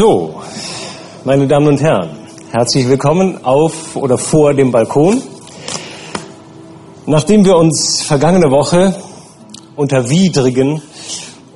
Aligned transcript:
So, 0.00 0.32
meine 1.24 1.48
Damen 1.48 1.66
und 1.66 1.82
Herren, 1.82 2.10
herzlich 2.52 2.88
willkommen 2.88 3.44
auf 3.44 3.96
oder 3.96 4.16
vor 4.16 4.54
dem 4.54 4.70
Balkon. 4.70 5.20
Nachdem 7.06 7.44
wir 7.44 7.56
uns 7.56 8.02
vergangene 8.02 8.48
Woche 8.48 8.94
unter 9.74 10.08
widrigen 10.08 10.80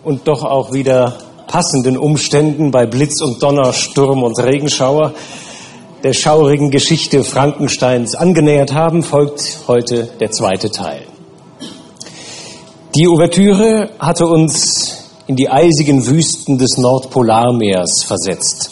und 0.03 0.27
doch 0.27 0.43
auch 0.43 0.73
wieder 0.73 1.19
passenden 1.47 1.97
Umständen 1.97 2.73
bei 2.73 2.85
Blitz 2.85 3.23
und 3.23 3.41
Donner, 3.41 3.73
Sturm 3.73 4.24
und 4.24 4.37
Regenschauer 4.40 5.15
der 6.03 6.13
schaurigen 6.13 6.72
Geschichte 6.72 7.22
Frankensteins 7.22 8.17
angenähert 8.17 8.74
haben, 8.74 9.04
folgt 9.04 9.61
heute 9.69 10.09
der 10.19 10.33
zweite 10.33 10.72
Teil. 10.72 11.03
Die 12.97 13.06
Ouvertüre 13.06 13.90
hatte 14.01 14.27
uns 14.27 15.01
in 15.27 15.37
die 15.37 15.49
eisigen 15.49 16.07
Wüsten 16.07 16.59
des 16.59 16.77
Nordpolarmeers 16.79 18.05
versetzt. 18.05 18.71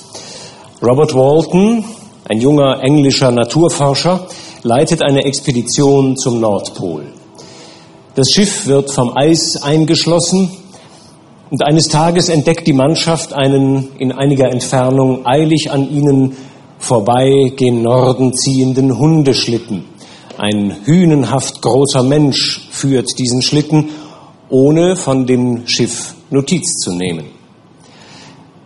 Robert 0.82 1.14
Walton, 1.14 1.85
ein 2.29 2.41
junger 2.41 2.82
englischer 2.82 3.31
Naturforscher, 3.31 4.27
leitet 4.63 5.03
eine 5.03 5.25
Expedition 5.25 6.17
zum 6.17 6.41
Nordpol. 6.41 7.05
Das 8.14 8.29
Schiff 8.31 8.67
wird 8.67 8.91
vom 8.91 9.17
Eis 9.17 9.63
eingeschlossen 9.63 10.50
und 11.50 11.64
eines 11.64 11.89
Tages 11.89 12.29
entdeckt 12.29 12.67
die 12.67 12.72
Mannschaft 12.72 13.32
einen 13.32 13.89
in 13.99 14.13
einiger 14.13 14.50
Entfernung 14.50 15.27
eilig 15.27 15.71
an 15.71 15.89
ihnen 15.91 16.36
vorbei 16.79 17.53
gen 17.57 17.82
Norden 17.82 18.35
ziehenden 18.35 18.99
Hundeschlitten. 18.99 19.85
Ein 20.39 20.77
hünenhaft 20.85 21.63
großer 21.63 22.03
Mensch 22.03 22.69
führt 22.71 23.19
diesen 23.19 23.43
Schlitten, 23.43 23.91
ohne 24.49 24.96
von 24.96 25.27
dem 25.27 25.67
Schiff 25.67 26.14
Notiz 26.30 26.75
zu 26.75 26.93
nehmen. 26.93 27.26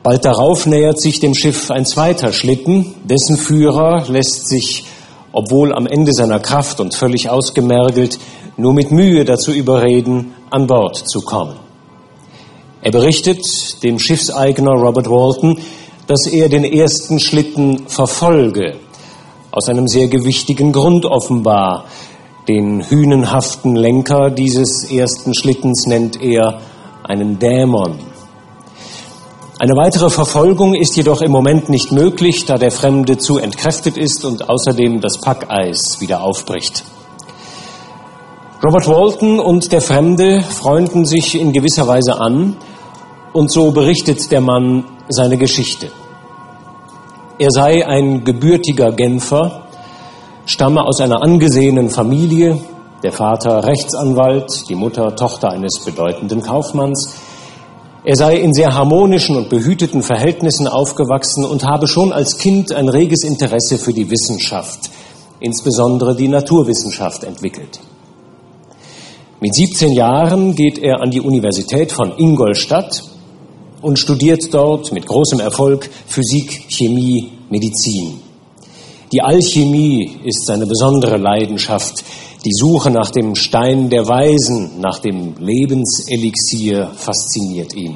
Bald 0.03 0.25
darauf 0.25 0.67
nähert 0.67 1.01
sich 1.01 1.19
dem 1.19 1.35
Schiff 1.35 1.71
ein 1.71 1.87
zweiter 1.87 2.33
Schlitten, 2.33 2.95
dessen 3.05 3.39
Führer 3.39 4.05
lässt 4.09 4.49
sich, 4.49 4.85
obwohl 5.33 5.75
am 5.75 5.87
Ende 5.87 6.13
seiner 6.13 6.41
Kraft 6.41 6.79
und 6.81 6.95
völlig 6.95 7.31
ausgemergelt, 7.31 8.19
nur 8.59 8.75
mit 8.75 8.91
Mühe 8.91 9.25
dazu 9.25 9.51
überreden, 9.51 10.35
an 10.51 10.67
Bord 10.67 10.97
zu 11.09 11.23
kommen. 11.23 11.57
Er 12.83 12.91
berichtet 12.91 13.83
dem 13.83 13.99
Schiffseigner 13.99 14.73
Robert 14.73 15.09
Walton, 15.09 15.59
dass 16.07 16.27
er 16.27 16.51
den 16.51 16.65
ersten 16.65 17.19
Schlitten 17.19 17.89
verfolge, 17.89 18.77
aus 19.51 19.69
einem 19.71 19.89
sehr 19.89 20.09
gewichtigen 20.09 20.73
Grund 20.73 21.07
offenbar. 21.07 21.87
Den 22.47 22.91
hünenhaften 22.91 23.75
Lenker 23.75 24.31
dieses 24.31 24.91
ersten 24.91 25.35
Schlittens 25.35 25.87
nennt 25.87 26.21
er 26.21 26.61
einen 27.05 27.39
Dämon. 27.39 27.99
Eine 29.59 29.77
weitere 29.77 30.11
Verfolgung 30.11 30.75
ist 30.75 30.97
jedoch 30.97 31.23
im 31.23 31.31
Moment 31.31 31.69
nicht 31.69 31.93
möglich, 31.93 32.45
da 32.45 32.57
der 32.57 32.73
Fremde 32.73 33.19
zu 33.19 33.39
entkräftet 33.39 33.97
ist 33.97 34.25
und 34.25 34.49
außerdem 34.49 35.01
das 35.01 35.21
Packeis 35.21 36.01
wieder 36.01 36.23
aufbricht. 36.23 36.85
Robert 38.65 38.89
Walton 38.89 39.39
und 39.39 39.71
der 39.73 39.81
Fremde 39.81 40.43
freunden 40.43 41.05
sich 41.05 41.39
in 41.39 41.53
gewisser 41.53 41.87
Weise 41.87 42.19
an 42.19 42.57
und 43.33 43.53
so 43.53 43.71
berichtet 43.71 44.31
der 44.31 44.41
Mann 44.41 44.85
seine 45.09 45.37
Geschichte. 45.37 45.91
Er 47.39 47.51
sei 47.51 47.87
ein 47.87 48.25
gebürtiger 48.25 48.93
Genfer, 48.93 49.67
stamme 50.47 50.83
aus 50.83 51.01
einer 51.01 51.23
angesehenen 51.23 51.91
Familie, 51.91 52.59
der 53.05 53.13
Vater 53.13 53.65
Rechtsanwalt, 53.65 54.65
die 54.71 54.75
Mutter 54.75 55.15
Tochter 55.15 55.51
eines 55.51 55.85
bedeutenden 55.85 56.41
Kaufmanns. 56.41 57.17
Er 58.03 58.17
sei 58.17 58.37
in 58.37 58.55
sehr 58.55 58.75
harmonischen 58.75 59.37
und 59.37 59.51
behüteten 59.51 60.03
Verhältnissen 60.03 60.67
aufgewachsen 60.67 61.45
und 61.45 61.65
habe 61.65 61.87
schon 61.87 62.15
als 62.15 62.39
Kind 62.39 62.73
ein 62.73 62.89
reges 62.89 63.23
Interesse 63.23 63.77
für 63.77 63.93
die 63.93 64.11
Wissenschaft, 64.11 64.91
insbesondere 65.39 66.17
die 66.17 66.29
Naturwissenschaft, 66.29 67.25
entwickelt. 67.25 67.79
Mit 69.39 69.55
17 69.55 69.93
Jahren 69.93 70.55
geht 70.55 70.79
er 70.79 71.03
an 71.03 71.11
die 71.11 71.21
Universität 71.21 71.93
von 71.93 72.17
Ingolstadt 72.17 73.03
und 73.83 73.99
studiert 73.99 74.55
dort 74.55 74.93
mit 74.93 75.07
großem 75.07 75.41
Erfolg 75.41 75.91
Physik, 76.07 76.69
Chemie, 76.71 77.33
Medizin. 77.51 78.24
Die 79.15 79.23
Alchemie 79.23 80.11
ist 80.25 80.45
seine 80.45 80.67
besondere 80.67 81.19
Leidenschaft, 81.19 82.03
die 82.45 82.53
Suche 82.53 82.91
nach 82.91 83.13
dem 83.13 83.37
Stein 83.37 83.89
der 83.89 84.09
Weisen, 84.09 84.81
nach 84.81 84.99
dem 84.99 85.37
Lebenselixier 85.39 86.91
fasziniert 86.97 87.77
ihn. 87.77 87.95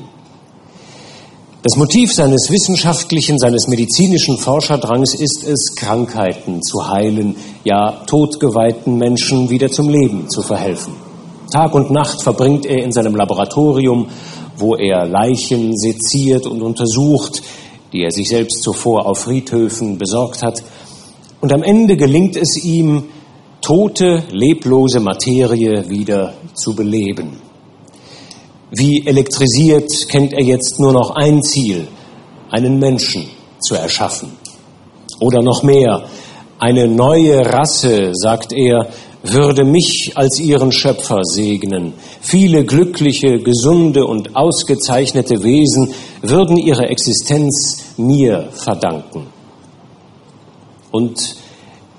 Das 1.65 1.77
Motiv 1.77 2.15
seines 2.15 2.49
wissenschaftlichen, 2.53 3.37
seines 3.37 3.67
medizinischen 3.67 4.39
Forscherdrangs 4.39 5.13
ist 5.15 5.43
es, 5.43 5.75
Krankheiten 5.75 6.63
zu 6.63 6.89
heilen, 6.89 7.35
ja 7.65 8.05
todgeweihten 8.07 8.97
Menschen 8.97 9.51
wieder 9.51 9.73
zum 9.73 9.89
Leben 9.89 10.31
zu 10.31 10.43
verhelfen. 10.43 10.95
Tag 11.51 11.75
und 11.75 11.91
Nacht 11.91 12.23
verbringt 12.23 12.65
er 12.65 12.85
in 12.85 12.93
seinem 12.93 13.17
Laboratorium, 13.17 14.07
wo 14.57 14.77
er 14.77 15.05
Leichen 15.05 15.77
seziert 15.77 16.47
und 16.47 16.63
untersucht, 16.63 17.43
die 17.93 18.03
er 18.03 18.13
sich 18.13 18.29
selbst 18.29 18.63
zuvor 18.63 19.07
auf 19.07 19.21
Friedhöfen 19.21 19.99
besorgt 19.99 20.45
hat. 20.45 20.63
Und 21.41 21.53
am 21.53 21.63
Ende 21.63 21.97
gelingt 21.97 22.37
es 22.37 22.63
ihm, 22.63 23.05
tote, 23.61 24.25
leblose 24.31 25.01
Materie 25.01 25.89
wieder 25.89 26.35
zu 26.55 26.75
beleben. 26.75 27.41
Wie 28.71 29.07
elektrisiert 29.07 29.91
kennt 30.09 30.33
er 30.33 30.45
jetzt 30.45 30.79
nur 30.79 30.93
noch 30.93 31.11
ein 31.11 31.43
Ziel, 31.43 31.89
einen 32.51 32.79
Menschen 32.79 33.29
zu 33.61 33.75
erschaffen. 33.75 34.33
Oder 35.21 35.43
noch 35.43 35.63
mehr, 35.63 36.05
eine 36.59 36.89
neue 36.89 37.47
Rasse, 37.47 38.11
sagt 38.15 38.53
er, 38.53 38.89
würde 39.23 39.65
mich 39.65 40.13
als 40.15 40.39
ihren 40.39 40.73
Schöpfer 40.73 41.21
segnen. 41.23 41.95
Viele 42.21 42.65
glückliche, 42.65 43.39
gesunde 43.41 44.07
und 44.07 44.37
ausgezeichnete 44.37 45.43
Wesen 45.43 45.93
würden 46.23 46.57
ihre 46.57 46.89
Existenz 46.89 47.95
mir 47.97 48.49
verdanken. 48.53 49.38
Und 50.91 51.37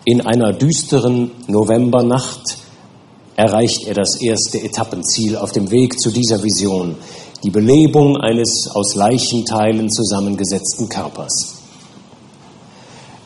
in 0.06 0.22
einer 0.22 0.54
düsteren 0.54 1.32
Novembernacht 1.48 2.58
erreicht 3.36 3.88
er 3.88 3.94
das 3.94 4.22
erste 4.22 4.62
Etappenziel 4.62 5.38
auf 5.38 5.52
dem 5.52 5.72
Weg 5.72 6.00
zu 6.00 6.12
dieser 6.12 6.44
Vision, 6.44 6.96
die 7.44 7.52
Belebung 7.52 8.18
eines 8.18 8.70
aus 8.74 8.96
Leichenteilen 8.96 9.90
zusammengesetzten 9.90 10.90
Körpers. 10.90 11.56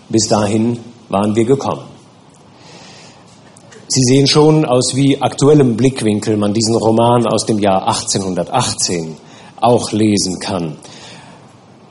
Bis 0.10 0.28
dahin 0.28 0.80
waren 1.10 1.36
wir 1.36 1.46
gekommen. 1.46 1.86
Sie 3.88 4.04
sehen 4.04 4.28
schon, 4.28 4.66
aus 4.66 4.96
wie 4.96 5.22
aktuellem 5.22 5.78
Blickwinkel 5.78 6.38
man 6.38 6.54
diesen 6.54 6.76
Roman 6.76 7.28
aus 7.28 7.46
dem 7.46 7.60
Jahr 7.60 7.88
1818 7.88 9.18
auch 9.62 9.92
lesen 9.92 10.40
kann. 10.40 10.78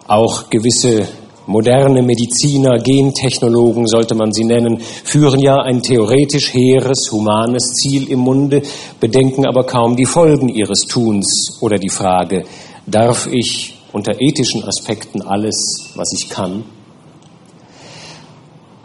Auch 0.06 0.50
gewisse 0.50 1.08
moderne 1.46 2.02
Mediziner, 2.02 2.78
Gentechnologen 2.78 3.86
sollte 3.86 4.14
man 4.14 4.32
sie 4.32 4.44
nennen, 4.44 4.78
führen 4.80 5.40
ja 5.40 5.56
ein 5.56 5.82
theoretisch 5.82 6.52
hehres, 6.52 7.10
humanes 7.10 7.74
Ziel 7.74 8.10
im 8.10 8.20
Munde, 8.20 8.62
bedenken 9.00 9.46
aber 9.46 9.64
kaum 9.64 9.96
die 9.96 10.06
Folgen 10.06 10.48
ihres 10.48 10.80
Tuns 10.88 11.58
oder 11.60 11.76
die 11.76 11.90
Frage, 11.90 12.44
darf 12.86 13.26
ich 13.30 13.78
unter 13.92 14.20
ethischen 14.20 14.64
Aspekten 14.64 15.22
alles, 15.22 15.90
was 15.94 16.12
ich 16.14 16.28
kann? 16.28 16.64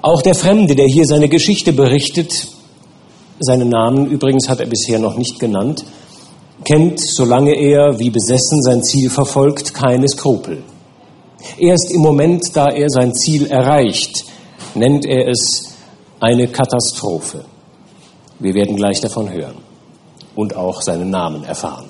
Auch 0.02 0.22
der 0.22 0.36
Fremde, 0.36 0.76
der 0.76 0.88
hier 0.88 1.06
seine 1.06 1.28
Geschichte 1.28 1.74
berichtet, 1.74 2.48
seinen 3.40 3.70
Namen 3.70 4.08
übrigens 4.08 4.50
hat 4.50 4.60
er 4.60 4.68
bisher 4.68 5.00
noch 5.00 5.18
nicht 5.18 5.40
genannt, 5.40 5.86
kennt, 6.64 7.00
solange 7.00 7.56
er 7.56 8.00
wie 8.00 8.10
besessen 8.10 8.62
sein 8.62 8.84
Ziel 8.84 9.10
verfolgt, 9.10 9.74
keine 9.74 10.08
Skrupel. 10.08 10.64
Erst 11.58 11.92
im 11.92 12.02
Moment, 12.02 12.56
da 12.56 12.68
er 12.68 12.90
sein 12.90 13.14
Ziel 13.14 13.48
erreicht, 13.48 14.26
nennt 14.76 15.06
er 15.06 15.28
es 15.28 15.76
eine 16.20 16.48
Katastrophe. 16.48 17.46
Wir 18.40 18.54
werden 18.54 18.76
gleich 18.76 19.02
davon 19.02 19.32
hören 19.32 19.58
und 20.36 20.56
auch 20.56 20.82
seinen 20.82 21.10
Namen 21.10 21.44
erfahren. 21.44 21.90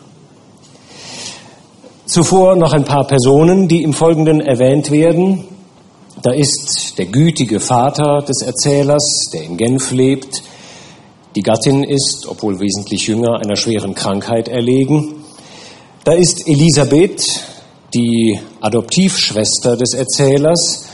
Zuvor 2.06 2.56
noch 2.56 2.72
ein 2.72 2.86
paar 2.86 3.06
Personen, 3.06 3.68
die 3.68 3.84
im 3.84 3.94
Folgenden 3.94 4.40
erwähnt 4.40 4.92
werden. 4.92 5.44
Da 6.22 6.32
ist 6.32 6.98
der 6.98 7.06
gütige 7.06 7.60
Vater 7.60 8.22
des 8.22 8.42
Erzählers, 8.42 9.04
der 9.34 9.44
in 9.44 9.58
Genf 9.58 9.92
lebt, 9.92 10.42
die 11.36 11.42
Gattin 11.42 11.84
ist, 11.84 12.26
obwohl 12.28 12.60
wesentlich 12.60 13.08
jünger, 13.08 13.40
einer 13.40 13.56
schweren 13.56 13.94
Krankheit 13.94 14.48
erlegen. 14.48 15.16
Da 16.04 16.14
ist 16.14 16.48
Elisabeth, 16.48 17.24
die 17.94 18.40
Adoptivschwester 18.62 19.78
des 19.78 19.94
Erzählers. 19.94 20.86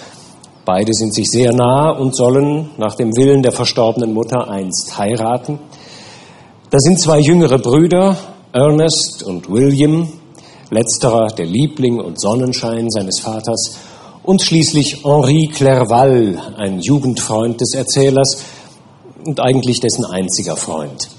Beide 0.65 0.93
sind 0.93 1.13
sich 1.13 1.29
sehr 1.29 1.51
nah 1.53 1.91
und 1.91 2.15
sollen 2.15 2.69
nach 2.77 2.95
dem 2.95 3.09
Willen 3.17 3.41
der 3.41 3.51
verstorbenen 3.51 4.13
Mutter 4.13 4.49
einst 4.49 4.97
heiraten. 4.97 5.59
Da 6.69 6.79
sind 6.79 6.99
zwei 6.99 7.19
jüngere 7.19 7.59
Brüder, 7.59 8.17
Ernest 8.51 9.23
und 9.23 9.49
William, 9.49 10.07
letzterer 10.69 11.27
der 11.27 11.45
Liebling 11.45 11.99
und 11.99 12.19
Sonnenschein 12.19 12.89
seines 12.89 13.19
Vaters 13.19 13.77
und 14.23 14.41
schließlich 14.41 15.03
Henri 15.03 15.49
Clerval, 15.53 16.39
ein 16.57 16.79
Jugendfreund 16.79 17.59
des 17.59 17.73
Erzählers 17.73 18.43
und 19.25 19.39
eigentlich 19.39 19.79
dessen 19.81 20.05
einziger 20.05 20.55
Freund. 20.55 21.09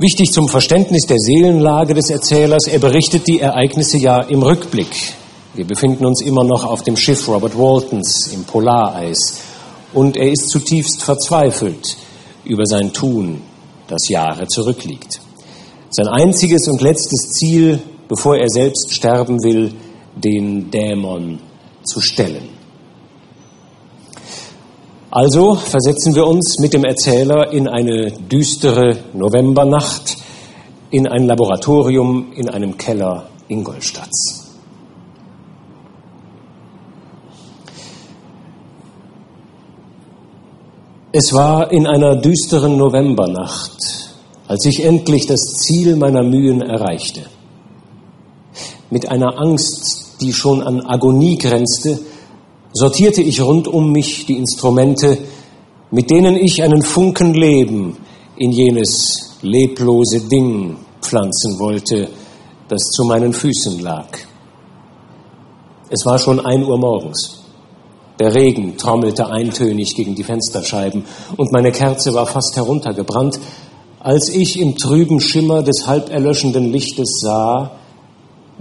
Wichtig 0.00 0.32
zum 0.32 0.48
Verständnis 0.48 1.04
der 1.04 1.18
Seelenlage 1.18 1.92
des 1.92 2.08
Erzählers, 2.08 2.66
er 2.66 2.78
berichtet 2.78 3.28
die 3.28 3.38
Ereignisse 3.38 3.98
ja 3.98 4.22
im 4.22 4.42
Rückblick. 4.42 5.12
Wir 5.52 5.66
befinden 5.66 6.06
uns 6.06 6.22
immer 6.22 6.42
noch 6.42 6.64
auf 6.64 6.82
dem 6.82 6.96
Schiff 6.96 7.28
Robert 7.28 7.54
Waltons 7.54 8.30
im 8.32 8.44
Polareis 8.44 9.42
und 9.92 10.16
er 10.16 10.32
ist 10.32 10.48
zutiefst 10.48 11.02
verzweifelt 11.02 11.98
über 12.46 12.64
sein 12.64 12.94
Tun, 12.94 13.42
das 13.88 14.08
Jahre 14.08 14.46
zurückliegt. 14.46 15.20
Sein 15.90 16.08
einziges 16.08 16.66
und 16.68 16.80
letztes 16.80 17.32
Ziel, 17.32 17.78
bevor 18.08 18.38
er 18.38 18.48
selbst 18.48 18.94
sterben 18.94 19.36
will, 19.42 19.74
den 20.16 20.70
Dämon 20.70 21.40
zu 21.82 22.00
stellen. 22.00 22.59
Also 25.12 25.56
versetzen 25.56 26.14
wir 26.14 26.24
uns 26.24 26.60
mit 26.60 26.72
dem 26.72 26.84
Erzähler 26.84 27.52
in 27.52 27.66
eine 27.66 28.12
düstere 28.12 28.96
Novembernacht, 29.12 30.16
in 30.90 31.08
ein 31.08 31.26
Laboratorium 31.26 32.32
in 32.36 32.48
einem 32.48 32.78
Keller 32.78 33.28
Ingolstadts. 33.48 34.46
Es 41.10 41.32
war 41.32 41.72
in 41.72 41.88
einer 41.88 42.14
düsteren 42.14 42.76
Novembernacht, 42.76 44.12
als 44.46 44.64
ich 44.64 44.84
endlich 44.84 45.26
das 45.26 45.40
Ziel 45.40 45.96
meiner 45.96 46.22
Mühen 46.22 46.62
erreichte. 46.62 47.22
Mit 48.90 49.08
einer 49.08 49.40
Angst, 49.40 50.20
die 50.20 50.32
schon 50.32 50.62
an 50.62 50.86
Agonie 50.86 51.36
grenzte, 51.36 51.98
sortierte 52.72 53.22
ich 53.22 53.40
rund 53.40 53.68
um 53.68 53.92
mich 53.92 54.26
die 54.26 54.36
Instrumente, 54.36 55.18
mit 55.90 56.10
denen 56.10 56.36
ich 56.36 56.62
einen 56.62 56.82
Funken 56.82 57.34
Leben 57.34 57.96
in 58.36 58.52
jenes 58.52 59.38
leblose 59.42 60.20
Ding 60.28 60.76
pflanzen 61.00 61.58
wollte, 61.58 62.08
das 62.68 62.82
zu 62.90 63.04
meinen 63.04 63.32
Füßen 63.32 63.80
lag. 63.80 64.06
Es 65.88 66.06
war 66.06 66.18
schon 66.18 66.38
ein 66.38 66.64
Uhr 66.64 66.78
morgens. 66.78 67.40
Der 68.20 68.34
Regen 68.34 68.76
trommelte 68.76 69.28
eintönig 69.28 69.94
gegen 69.96 70.14
die 70.14 70.22
Fensterscheiben 70.22 71.04
und 71.36 71.52
meine 71.52 71.72
Kerze 71.72 72.14
war 72.14 72.26
fast 72.26 72.54
heruntergebrannt, 72.54 73.40
als 73.98 74.28
ich 74.28 74.60
im 74.60 74.76
trüben 74.76 75.20
Schimmer 75.20 75.62
des 75.62 75.86
halb 75.86 76.10
erlöschenden 76.10 76.70
Lichtes 76.70 77.18
sah, 77.20 77.72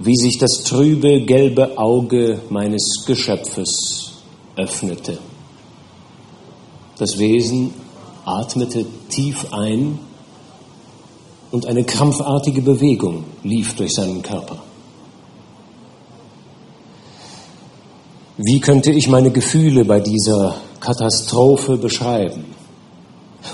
wie 0.02 0.16
sich 0.16 0.38
das 0.38 0.64
trübe 0.64 1.22
gelbe 1.22 1.78
Auge 1.78 2.40
meines 2.50 3.04
Geschöpfes 3.06 4.14
öffnete. 4.56 5.18
Das 6.98 7.18
Wesen 7.18 7.74
atmete 8.26 8.86
tief 9.10 9.48
ein 9.52 10.00
und 11.52 11.66
eine 11.66 11.84
krampfartige 11.84 12.62
Bewegung 12.62 13.26
lief 13.44 13.76
durch 13.76 13.94
seinen 13.94 14.22
Körper. 14.22 14.62
Wie 18.38 18.62
könnte 18.62 18.92
ich 18.92 19.10
meine 19.10 19.32
Gefühle 19.32 19.84
bei 19.84 20.00
dieser 20.00 20.56
Katastrophe 20.80 21.76
beschreiben? 21.76 22.46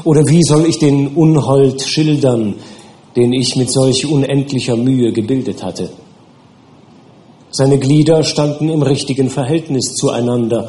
Oder 0.04 0.28
wie 0.28 0.44
soll 0.44 0.66
ich 0.66 0.78
den 0.78 1.16
Unhold 1.16 1.82
schildern, 1.82 2.56
den 3.16 3.34
ich 3.34 3.56
mit 3.56 3.72
solch 3.72 4.06
unendlicher 4.06 4.76
Mühe 4.76 5.12
gebildet 5.12 5.64
hatte? 5.64 5.90
Seine 7.58 7.80
Glieder 7.80 8.26
standen 8.26 8.68
im 8.68 8.82
richtigen 8.82 9.30
Verhältnis 9.30 9.94
zueinander 9.94 10.68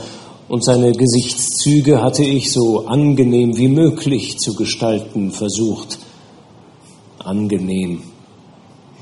und 0.49 0.65
seine 0.65 0.93
Gesichtszüge 0.93 2.01
hatte 2.01 2.23
ich 2.23 2.53
so 2.53 2.87
angenehm 2.87 3.57
wie 3.57 3.67
möglich 3.67 4.39
zu 4.39 4.55
gestalten 4.55 5.33
versucht. 5.33 5.99
Angenehm, 7.19 8.05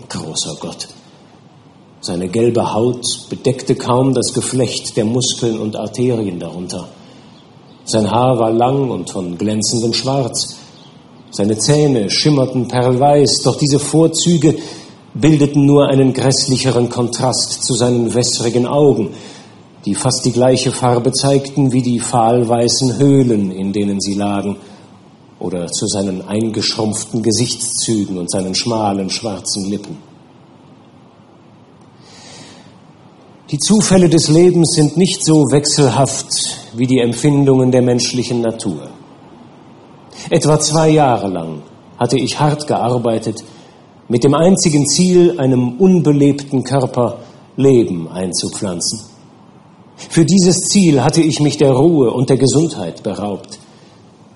großer 0.08 0.56
Gott. 0.60 0.88
Seine 2.00 2.28
gelbe 2.28 2.72
Haut 2.72 3.04
bedeckte 3.28 3.74
kaum 3.74 4.14
das 4.14 4.32
Geflecht 4.32 4.96
der 4.96 5.04
Muskeln 5.04 5.58
und 5.58 5.76
Arterien 5.76 6.38
darunter. 6.38 6.88
Sein 7.84 8.10
Haar 8.10 8.38
war 8.38 8.50
lang 8.50 8.90
und 8.90 9.10
von 9.10 9.36
glänzendem 9.36 9.92
Schwarz. 9.92 10.56
Seine 11.30 11.58
Zähne 11.58 12.08
schimmerten 12.08 12.66
perlweiß, 12.66 13.42
doch 13.44 13.58
diese 13.58 13.78
Vorzüge 13.78 14.56
bildeten 15.14 15.64
nur 15.64 15.88
einen 15.88 16.12
grässlicheren 16.12 16.88
Kontrast 16.88 17.64
zu 17.64 17.74
seinen 17.74 18.14
wässrigen 18.14 18.66
Augen, 18.66 19.10
die 19.84 19.94
fast 19.94 20.24
die 20.24 20.32
gleiche 20.32 20.72
Farbe 20.72 21.12
zeigten 21.12 21.72
wie 21.72 21.82
die 21.82 22.00
fahlweißen 22.00 22.98
Höhlen, 22.98 23.50
in 23.52 23.72
denen 23.72 24.00
sie 24.00 24.14
lagen, 24.14 24.56
oder 25.38 25.66
zu 25.66 25.86
seinen 25.86 26.26
eingeschrumpften 26.26 27.22
Gesichtszügen 27.22 28.18
und 28.18 28.30
seinen 28.30 28.54
schmalen 28.54 29.10
schwarzen 29.10 29.68
Lippen. 29.68 29.98
Die 33.50 33.58
Zufälle 33.58 34.08
des 34.08 34.28
Lebens 34.28 34.72
sind 34.74 34.96
nicht 34.96 35.24
so 35.24 35.44
wechselhaft 35.50 36.26
wie 36.74 36.86
die 36.86 36.98
Empfindungen 36.98 37.70
der 37.70 37.82
menschlichen 37.82 38.40
Natur. 38.40 38.88
Etwa 40.30 40.58
zwei 40.58 40.88
Jahre 40.88 41.28
lang 41.28 41.62
hatte 41.98 42.18
ich 42.18 42.40
hart 42.40 42.66
gearbeitet, 42.66 43.44
mit 44.08 44.24
dem 44.24 44.34
einzigen 44.34 44.86
Ziel, 44.86 45.38
einem 45.38 45.78
unbelebten 45.78 46.64
Körper 46.64 47.18
Leben 47.56 48.08
einzupflanzen. 48.08 49.00
Für 49.96 50.24
dieses 50.24 50.56
Ziel 50.68 51.02
hatte 51.02 51.22
ich 51.22 51.40
mich 51.40 51.56
der 51.56 51.72
Ruhe 51.72 52.10
und 52.10 52.28
der 52.28 52.36
Gesundheit 52.36 53.02
beraubt. 53.02 53.58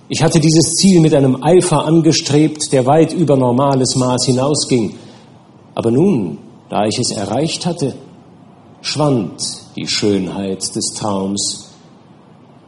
Ich 0.09 0.23
hatte 0.23 0.41
dieses 0.41 0.73
Ziel 0.75 1.01
mit 1.01 1.15
einem 1.15 1.43
Eifer 1.43 1.85
angestrebt, 1.85 2.73
der 2.73 2.87
weit 2.87 3.13
über 3.13 3.37
normales 3.37 3.95
Maß 3.97 4.25
hinausging. 4.27 4.95
Aber 5.75 5.91
nun, 5.91 6.39
da 6.71 6.87
ich 6.87 6.99
es 6.99 7.11
erreicht 7.11 7.67
hatte, 7.67 7.95
schwand 8.81 9.43
die 9.77 9.87
Schönheit 9.87 10.63
des 10.75 10.95
Traums 10.95 11.69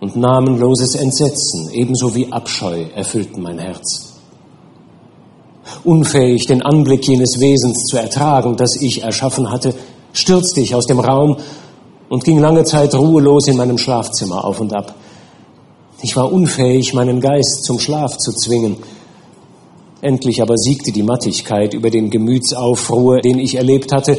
und 0.00 0.16
namenloses 0.16 0.96
Entsetzen 0.96 1.70
ebenso 1.72 2.14
wie 2.14 2.30
Abscheu 2.30 2.84
erfüllten 2.94 3.42
mein 3.42 3.58
Herz. 3.58 4.09
Unfähig, 5.84 6.46
den 6.46 6.62
Anblick 6.62 7.06
jenes 7.06 7.40
Wesens 7.40 7.84
zu 7.84 7.96
ertragen, 7.96 8.56
das 8.56 8.76
ich 8.80 9.02
erschaffen 9.02 9.50
hatte, 9.50 9.74
stürzte 10.12 10.60
ich 10.60 10.74
aus 10.74 10.86
dem 10.86 11.00
Raum 11.00 11.36
und 12.08 12.24
ging 12.24 12.38
lange 12.38 12.64
Zeit 12.64 12.94
ruhelos 12.94 13.46
in 13.46 13.56
meinem 13.56 13.78
Schlafzimmer 13.78 14.44
auf 14.44 14.60
und 14.60 14.74
ab. 14.74 14.94
Ich 16.02 16.16
war 16.16 16.32
unfähig, 16.32 16.94
meinen 16.94 17.20
Geist 17.20 17.64
zum 17.64 17.78
Schlaf 17.78 18.16
zu 18.16 18.32
zwingen. 18.32 18.76
Endlich 20.00 20.40
aber 20.40 20.56
siegte 20.56 20.92
die 20.92 21.02
Mattigkeit 21.02 21.74
über 21.74 21.90
den 21.90 22.10
Gemütsaufruhr, 22.10 23.20
den 23.20 23.38
ich 23.38 23.56
erlebt 23.56 23.92
hatte, 23.92 24.18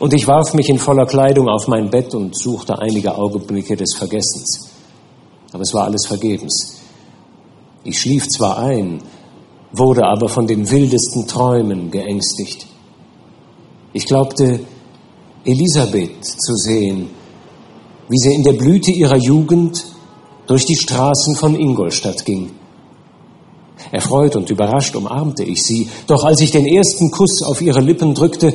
und 0.00 0.12
ich 0.12 0.26
warf 0.26 0.54
mich 0.54 0.68
in 0.68 0.78
voller 0.78 1.06
Kleidung 1.06 1.48
auf 1.48 1.68
mein 1.68 1.88
Bett 1.88 2.14
und 2.14 2.36
suchte 2.36 2.78
einige 2.78 3.16
Augenblicke 3.16 3.76
des 3.76 3.94
Vergessens. 3.94 4.70
Aber 5.52 5.62
es 5.62 5.72
war 5.72 5.84
alles 5.84 6.06
vergebens. 6.06 6.80
Ich 7.84 8.00
schlief 8.00 8.28
zwar 8.28 8.58
ein, 8.58 9.00
wurde 9.76 10.04
aber 10.06 10.28
von 10.28 10.46
den 10.46 10.70
wildesten 10.70 11.26
Träumen 11.26 11.90
geängstigt. 11.90 12.66
Ich 13.92 14.06
glaubte, 14.06 14.60
Elisabeth 15.44 16.24
zu 16.24 16.54
sehen, 16.54 17.10
wie 18.08 18.18
sie 18.18 18.34
in 18.34 18.44
der 18.44 18.52
Blüte 18.52 18.92
ihrer 18.92 19.16
Jugend 19.16 19.84
durch 20.46 20.64
die 20.64 20.76
Straßen 20.76 21.36
von 21.36 21.54
Ingolstadt 21.54 22.24
ging. 22.24 22.50
Erfreut 23.90 24.36
und 24.36 24.50
überrascht 24.50 24.94
umarmte 24.96 25.44
ich 25.44 25.62
sie, 25.62 25.88
doch 26.06 26.24
als 26.24 26.40
ich 26.40 26.50
den 26.50 26.66
ersten 26.66 27.10
Kuss 27.10 27.42
auf 27.42 27.60
ihre 27.60 27.80
Lippen 27.80 28.14
drückte, 28.14 28.54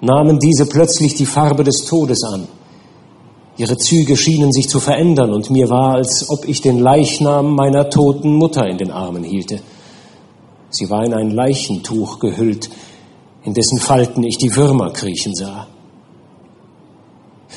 nahmen 0.00 0.38
diese 0.38 0.66
plötzlich 0.66 1.14
die 1.14 1.26
Farbe 1.26 1.64
des 1.64 1.84
Todes 1.84 2.22
an. 2.24 2.48
Ihre 3.56 3.76
Züge 3.76 4.16
schienen 4.16 4.52
sich 4.52 4.68
zu 4.68 4.80
verändern 4.80 5.34
und 5.34 5.50
mir 5.50 5.68
war, 5.68 5.94
als 5.96 6.26
ob 6.30 6.48
ich 6.48 6.62
den 6.62 6.78
Leichnam 6.78 7.54
meiner 7.54 7.90
toten 7.90 8.34
Mutter 8.34 8.66
in 8.66 8.78
den 8.78 8.90
Armen 8.90 9.22
hielte. 9.22 9.60
Sie 10.70 10.88
war 10.88 11.04
in 11.04 11.14
ein 11.14 11.30
Leichentuch 11.30 12.18
gehüllt, 12.20 12.70
in 13.44 13.54
dessen 13.54 13.78
Falten 13.78 14.22
ich 14.22 14.38
die 14.38 14.54
Würmer 14.54 14.92
kriechen 14.92 15.34
sah. 15.34 15.66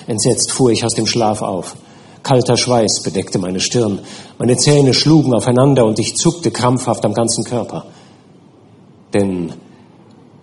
Entsetzt 0.08 0.52
fuhr 0.52 0.72
ich 0.72 0.84
aus 0.84 0.94
dem 0.94 1.06
Schlaf 1.06 1.42
auf. 1.42 1.76
Kalter 2.24 2.58
Schweiß 2.58 3.02
bedeckte 3.04 3.38
meine 3.38 3.60
Stirn. 3.60 4.00
Meine 4.40 4.58
Zähne 4.58 4.94
schlugen 4.94 5.34
aufeinander 5.34 5.86
und 5.86 6.00
ich 6.00 6.16
zuckte 6.16 6.52
krampfhaft 6.52 7.06
am 7.06 7.14
ganzen 7.14 7.44
Körper. 7.44 7.86
Denn 9.14 9.54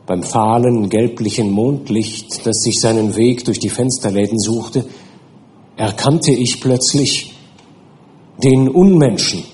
beim 0.06 0.22
fahlen 0.22 0.88
gelblichen 0.88 1.50
Mondlicht, 1.50 2.46
das 2.46 2.56
sich 2.62 2.80
seinen 2.80 3.16
Weg 3.16 3.44
durch 3.44 3.58
die 3.58 3.70
Fensterläden 3.70 4.38
suchte, 4.38 4.84
erkannte 5.76 6.32
ich 6.32 6.60
plötzlich 6.60 7.34
den 8.42 8.68
Unmenschen, 8.68 9.44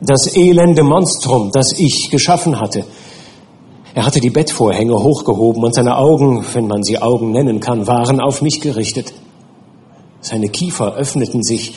das 0.00 0.34
elende 0.36 0.82
Monstrum, 0.82 1.50
das 1.52 1.72
ich 1.76 2.08
geschaffen 2.10 2.60
hatte. 2.60 2.84
Er 3.94 4.06
hatte 4.06 4.20
die 4.20 4.30
Bettvorhänge 4.30 4.94
hochgehoben 4.94 5.64
und 5.64 5.74
seine 5.74 5.96
Augen, 5.96 6.44
wenn 6.52 6.68
man 6.68 6.82
sie 6.82 7.00
Augen 7.00 7.32
nennen 7.32 7.58
kann, 7.60 7.86
waren 7.86 8.20
auf 8.20 8.42
mich 8.42 8.60
gerichtet. 8.60 9.12
Seine 10.20 10.48
Kiefer 10.48 10.94
öffneten 10.94 11.42
sich 11.42 11.74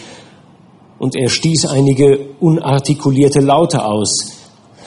und 0.99 1.15
er 1.15 1.29
stieß 1.29 1.65
einige 1.65 2.29
unartikulierte 2.39 3.39
Laute 3.39 3.85
aus, 3.85 4.33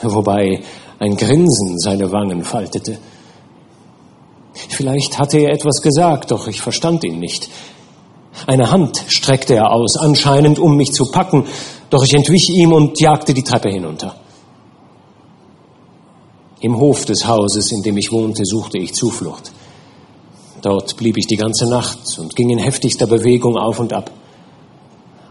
wobei 0.01 0.61
ein 0.99 1.17
Grinsen 1.17 1.77
seine 1.77 2.11
Wangen 2.11 2.43
faltete. 2.43 2.97
Vielleicht 4.53 5.19
hatte 5.19 5.39
er 5.39 5.51
etwas 5.51 5.81
gesagt, 5.81 6.31
doch 6.31 6.47
ich 6.47 6.61
verstand 6.61 7.03
ihn 7.03 7.19
nicht. 7.19 7.49
Eine 8.47 8.71
Hand 8.71 9.03
streckte 9.07 9.55
er 9.55 9.71
aus, 9.71 9.97
anscheinend 9.97 10.59
um 10.59 10.77
mich 10.77 10.93
zu 10.93 11.11
packen, 11.11 11.45
doch 11.89 12.03
ich 12.03 12.13
entwich 12.13 12.49
ihm 12.49 12.73
und 12.73 12.99
jagte 12.99 13.33
die 13.33 13.43
Treppe 13.43 13.69
hinunter. 13.69 14.15
Im 16.61 16.79
Hof 16.79 17.05
des 17.05 17.27
Hauses, 17.27 17.71
in 17.71 17.83
dem 17.83 17.97
ich 17.97 18.11
wohnte, 18.11 18.43
suchte 18.45 18.77
ich 18.77 18.93
Zuflucht. 18.93 19.51
Dort 20.61 20.97
blieb 20.97 21.17
ich 21.17 21.27
die 21.27 21.35
ganze 21.35 21.69
Nacht 21.69 21.99
und 22.17 22.35
ging 22.35 22.49
in 22.49 22.57
heftigster 22.57 23.05
Bewegung 23.05 23.55
auf 23.55 23.79
und 23.79 23.93
ab. 23.93 24.09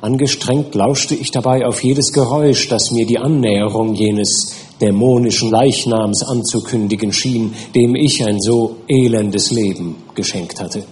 Angestrengt 0.00 0.74
lauschte 0.74 1.14
ich 1.14 1.30
dabei 1.30 1.66
auf 1.66 1.82
jedes 1.82 2.12
Geräusch, 2.12 2.68
das 2.68 2.90
mir 2.90 3.06
die 3.06 3.18
Annäherung 3.18 3.94
jenes 3.94 4.54
dämonischen 4.80 5.50
Leichnams 5.50 6.22
anzukündigen 6.22 7.12
schien, 7.12 7.54
dem 7.74 7.94
ich 7.96 8.24
ein 8.24 8.38
so 8.40 8.76
elendes 8.86 9.50
Leben 9.50 9.96
geschenkt 10.14 10.60
hatte. 10.60 10.84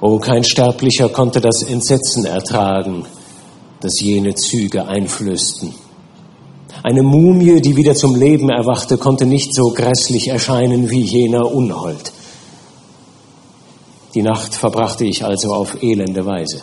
Oh, 0.00 0.18
kein 0.18 0.44
Sterblicher 0.44 1.08
konnte 1.08 1.40
das 1.40 1.62
Entsetzen 1.62 2.24
ertragen, 2.24 3.04
das 3.80 4.00
jene 4.00 4.32
Züge 4.34 4.86
einflößten. 4.86 5.74
Eine 6.84 7.02
Mumie, 7.02 7.60
die 7.60 7.74
wieder 7.74 7.96
zum 7.96 8.14
Leben 8.14 8.48
erwachte, 8.48 8.96
konnte 8.96 9.26
nicht 9.26 9.52
so 9.52 9.70
grässlich 9.70 10.28
erscheinen 10.28 10.88
wie 10.90 11.00
jener 11.00 11.52
Unhold. 11.52 12.12
Die 14.14 14.22
Nacht 14.22 14.54
verbrachte 14.54 15.04
ich 15.04 15.24
also 15.24 15.52
auf 15.52 15.82
elende 15.82 16.24
Weise. 16.24 16.62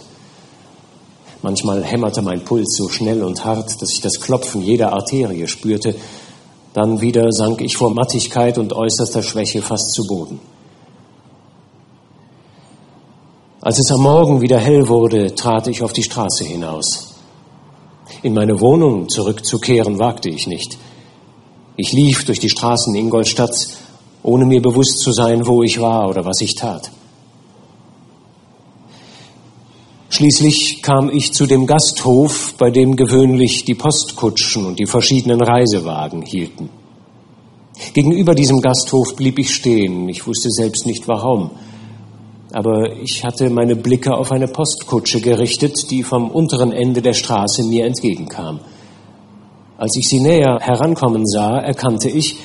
Manchmal 1.42 1.84
hämmerte 1.84 2.22
mein 2.22 2.46
Puls 2.46 2.78
so 2.78 2.88
schnell 2.88 3.22
und 3.22 3.44
hart, 3.44 3.82
dass 3.82 3.92
ich 3.92 4.02
das 4.02 4.22
Klopfen 4.22 4.62
jeder 4.62 4.94
Arterie 4.94 5.48
spürte. 5.48 5.94
Dann 6.74 7.02
wieder 7.02 7.30
sank 7.32 7.60
ich 7.60 7.76
vor 7.76 7.94
Mattigkeit 7.94 8.58
und 8.58 8.72
äußerster 8.72 9.22
Schwäche 9.22 9.62
fast 9.62 9.94
zu 9.94 10.08
Boden. 10.08 10.40
Als 13.66 13.80
es 13.80 13.92
am 13.92 14.04
Morgen 14.04 14.42
wieder 14.42 14.60
hell 14.60 14.88
wurde, 14.90 15.34
trat 15.34 15.68
ich 15.68 15.82
auf 15.82 15.92
die 15.92 16.04
Straße 16.04 16.44
hinaus. 16.44 17.16
In 18.22 18.36
meine 18.36 18.62
Wohnung 18.62 19.10
zurückzukehren 19.10 19.98
wagte 19.98 20.30
ich 20.30 20.46
nicht. 20.46 20.78
Ich 21.76 21.92
lief 21.92 22.26
durch 22.26 22.38
die 22.38 22.52
Straßen 22.52 22.94
Ingolstadts, 22.94 23.78
ohne 24.22 24.46
mir 24.46 24.62
bewusst 24.62 25.00
zu 25.00 25.12
sein, 25.12 25.48
wo 25.48 25.64
ich 25.64 25.82
war 25.82 26.08
oder 26.08 26.24
was 26.26 26.42
ich 26.42 26.54
tat. 26.54 26.92
Schließlich 30.10 30.84
kam 30.84 31.10
ich 31.10 31.34
zu 31.34 31.48
dem 31.48 31.66
Gasthof, 31.66 32.54
bei 32.60 32.70
dem 32.70 32.96
gewöhnlich 32.96 33.66
die 33.66 33.74
Postkutschen 33.74 34.68
und 34.68 34.78
die 34.78 34.86
verschiedenen 34.86 35.42
Reisewagen 35.42 36.22
hielten. 36.22 36.70
Gegenüber 37.96 38.36
diesem 38.36 38.62
Gasthof 38.62 39.16
blieb 39.16 39.40
ich 39.40 39.56
stehen. 39.56 40.08
Ich 40.08 40.28
wusste 40.28 40.52
selbst 40.52 40.86
nicht 40.86 41.08
warum 41.08 41.50
aber 42.56 42.94
ich 43.02 43.26
hatte 43.26 43.50
meine 43.50 43.76
Blicke 43.76 44.16
auf 44.16 44.32
eine 44.32 44.48
Postkutsche 44.48 45.20
gerichtet, 45.20 45.92
die 45.92 46.04
vom 46.04 46.32
unteren 46.32 46.72
Ende 46.72 47.02
der 47.02 47.12
Straße 47.12 47.66
mir 47.66 47.86
entgegenkam. 47.86 48.62
Als 49.78 49.98
ich 49.98 50.08
sie 50.08 50.22
näher 50.22 50.60
herankommen 50.62 51.28
sah, 51.28 51.60
erkannte 51.60 52.08
ich, 52.08 52.38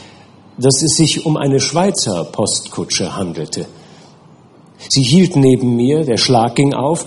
dass 0.58 0.82
es 0.82 0.96
sich 0.96 1.24
um 1.24 1.36
eine 1.36 1.60
Schweizer 1.60 2.24
Postkutsche 2.24 3.14
handelte. 3.14 3.66
Sie 4.88 5.04
hielt 5.04 5.36
neben 5.36 5.76
mir, 5.76 6.04
der 6.04 6.16
Schlag 6.16 6.56
ging 6.56 6.74
auf, 6.74 7.06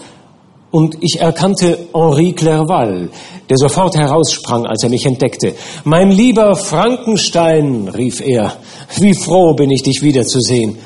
und 0.71 1.03
ich 1.03 1.19
erkannte 1.19 1.77
Henri 1.93 2.31
Clerval, 2.31 3.09
der 3.49 3.57
sofort 3.57 3.97
heraussprang, 3.97 4.65
als 4.65 4.81
er 4.81 4.89
mich 4.89 5.05
entdeckte. 5.05 5.55
Mein 5.83 6.09
lieber 6.09 6.55
Frankenstein, 6.55 7.89
rief 7.89 8.21
er, 8.21 8.53
wie 8.95 9.13
froh 9.13 9.55
bin 9.55 9.71
ich, 9.71 9.83
dich 9.83 10.01
wiederzusehen. 10.01 10.77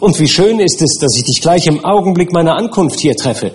Und 0.00 0.18
wie 0.20 0.28
schön 0.28 0.60
ist 0.60 0.82
es, 0.82 0.98
dass 1.00 1.16
ich 1.16 1.24
dich 1.24 1.40
gleich 1.40 1.66
im 1.66 1.84
Augenblick 1.84 2.32
meiner 2.32 2.56
Ankunft 2.56 3.00
hier 3.00 3.16
treffe. 3.16 3.52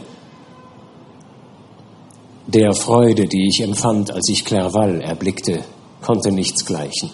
Der 2.47 2.73
Freude, 2.73 3.27
die 3.27 3.47
ich 3.47 3.61
empfand, 3.61 4.11
als 4.11 4.27
ich 4.29 4.43
Clerval 4.43 5.01
erblickte, 5.01 5.63
konnte 6.01 6.31
nichts 6.31 6.65
gleichen. 6.65 7.11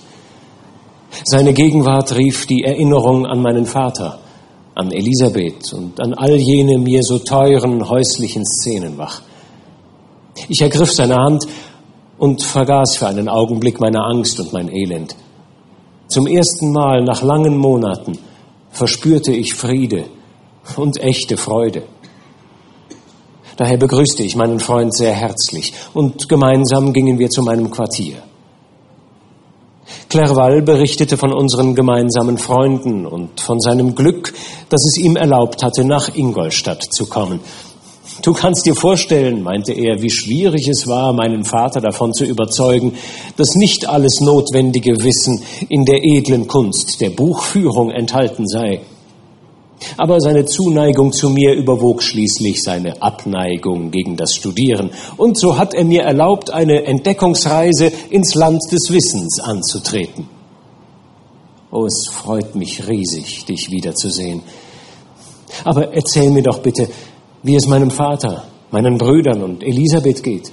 Seine 1.26 1.54
Gegenwart 1.54 2.16
rief 2.16 2.46
die 2.46 2.64
Erinnerung 2.64 3.26
an 3.26 3.42
meinen 3.42 3.66
Vater, 3.66 4.20
an 4.76 4.92
Elisabeth 4.92 5.74
und 5.74 6.00
an 6.00 6.14
all 6.14 6.36
jene 6.36 6.78
mir 6.78 7.02
so 7.04 7.20
teuren 7.20 7.88
häuslichen 7.90 8.46
Szenen 8.46 8.98
wach. 8.98 9.22
Ich 10.48 10.62
ergriff 10.62 10.92
seine 10.92 11.16
Hand 11.16 11.46
und 12.18 12.42
vergaß 12.44 12.98
für 12.98 13.08
einen 13.08 13.28
Augenblick 13.28 13.80
meine 13.80 14.04
Angst 14.04 14.40
und 14.40 14.54
mein 14.54 14.74
Elend. 14.74 15.16
Zum 16.08 16.28
ersten 16.28 16.72
Mal 16.72 17.04
nach 17.04 17.22
langen 17.22 17.58
Monaten 17.58 18.18
verspürte 18.78 19.34
ich 19.34 19.56
Friede 19.56 20.06
und 20.76 21.02
echte 21.02 21.36
Freude. 21.36 21.84
Daher 23.56 23.78
begrüßte 23.78 24.22
ich 24.22 24.36
meinen 24.36 24.60
Freund 24.60 24.96
sehr 24.96 25.14
herzlich 25.14 25.74
und 25.96 26.30
gemeinsam 26.30 26.94
gingen 26.94 27.18
wir 27.18 27.32
zu 27.32 27.42
meinem 27.42 27.72
Quartier. 27.72 28.18
Clerval 30.10 30.62
berichtete 30.62 31.18
von 31.18 31.34
unseren 31.34 31.74
gemeinsamen 31.74 32.38
Freunden 32.38 33.08
und 33.08 33.42
von 33.42 33.60
seinem 33.60 33.96
Glück, 33.96 34.34
dass 34.70 34.86
es 34.86 34.98
ihm 35.04 35.16
erlaubt 35.16 35.64
hatte, 35.64 35.84
nach 35.84 36.16
Ingolstadt 36.16 36.84
zu 36.84 37.08
kommen. 37.08 37.40
Du 38.22 38.34
kannst 38.34 38.66
dir 38.66 38.76
vorstellen, 38.76 39.44
meinte 39.44 39.74
er, 39.74 40.02
wie 40.02 40.10
schwierig 40.10 40.68
es 40.68 40.88
war, 40.88 41.14
meinen 41.14 41.44
Vater 41.44 41.82
davon 41.82 42.14
zu 42.14 42.26
überzeugen, 42.26 42.94
dass 43.38 43.56
nicht 43.56 43.88
alles 43.88 44.20
notwendige 44.22 45.04
Wissen 45.04 45.44
in 45.70 45.86
der 45.86 46.04
edlen 46.04 46.48
Kunst 46.48 47.00
der 47.00 47.12
Buchführung 47.12 47.92
enthalten 47.92 48.48
sei. 48.48 48.82
Aber 49.98 50.20
seine 50.20 50.46
Zuneigung 50.46 51.12
zu 51.12 51.30
mir 51.30 51.54
überwog 51.54 52.02
schließlich 52.02 52.64
seine 52.64 53.02
Abneigung 53.02 53.92
gegen 53.92 54.16
das 54.16 54.34
Studieren, 54.34 54.90
und 55.18 55.40
so 55.40 55.58
hat 55.58 55.76
er 55.76 55.86
mir 55.86 56.02
erlaubt, 56.02 56.52
eine 56.52 56.84
Entdeckungsreise 56.86 57.92
ins 58.10 58.34
Land 58.34 58.64
des 58.72 58.92
Wissens 58.92 59.40
anzutreten. 59.40 60.28
Oh, 61.70 61.86
es 61.86 62.10
freut 62.12 62.56
mich 62.56 62.88
riesig, 62.88 63.46
dich 63.46 63.70
wiederzusehen. 63.70 64.42
Aber 65.64 65.94
erzähl 65.94 66.30
mir 66.30 66.44
doch 66.44 66.60
bitte, 66.60 66.90
wie 67.48 67.56
es 67.56 67.66
meinem 67.66 67.92
Vater, 67.92 68.44
meinen 68.72 68.98
Brüdern 68.98 69.42
und 69.42 69.64
Elisabeth 69.64 70.22
geht. 70.22 70.52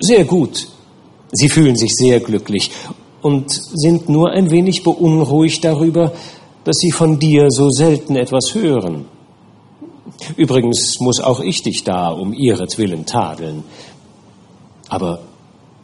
Sehr 0.00 0.24
gut. 0.24 0.66
Sie 1.30 1.50
fühlen 1.50 1.76
sich 1.76 1.90
sehr 1.92 2.20
glücklich 2.20 2.70
und 3.20 3.50
sind 3.50 4.08
nur 4.08 4.30
ein 4.30 4.50
wenig 4.50 4.82
beunruhigt 4.82 5.62
darüber, 5.62 6.12
dass 6.64 6.76
sie 6.78 6.90
von 6.90 7.18
dir 7.18 7.48
so 7.50 7.68
selten 7.68 8.16
etwas 8.16 8.54
hören. 8.54 9.04
Übrigens 10.36 11.00
muss 11.00 11.20
auch 11.20 11.40
ich 11.40 11.62
dich 11.62 11.84
da 11.84 12.08
um 12.08 12.32
ihretwillen 12.32 13.04
tadeln. 13.04 13.64
Aber, 14.88 15.20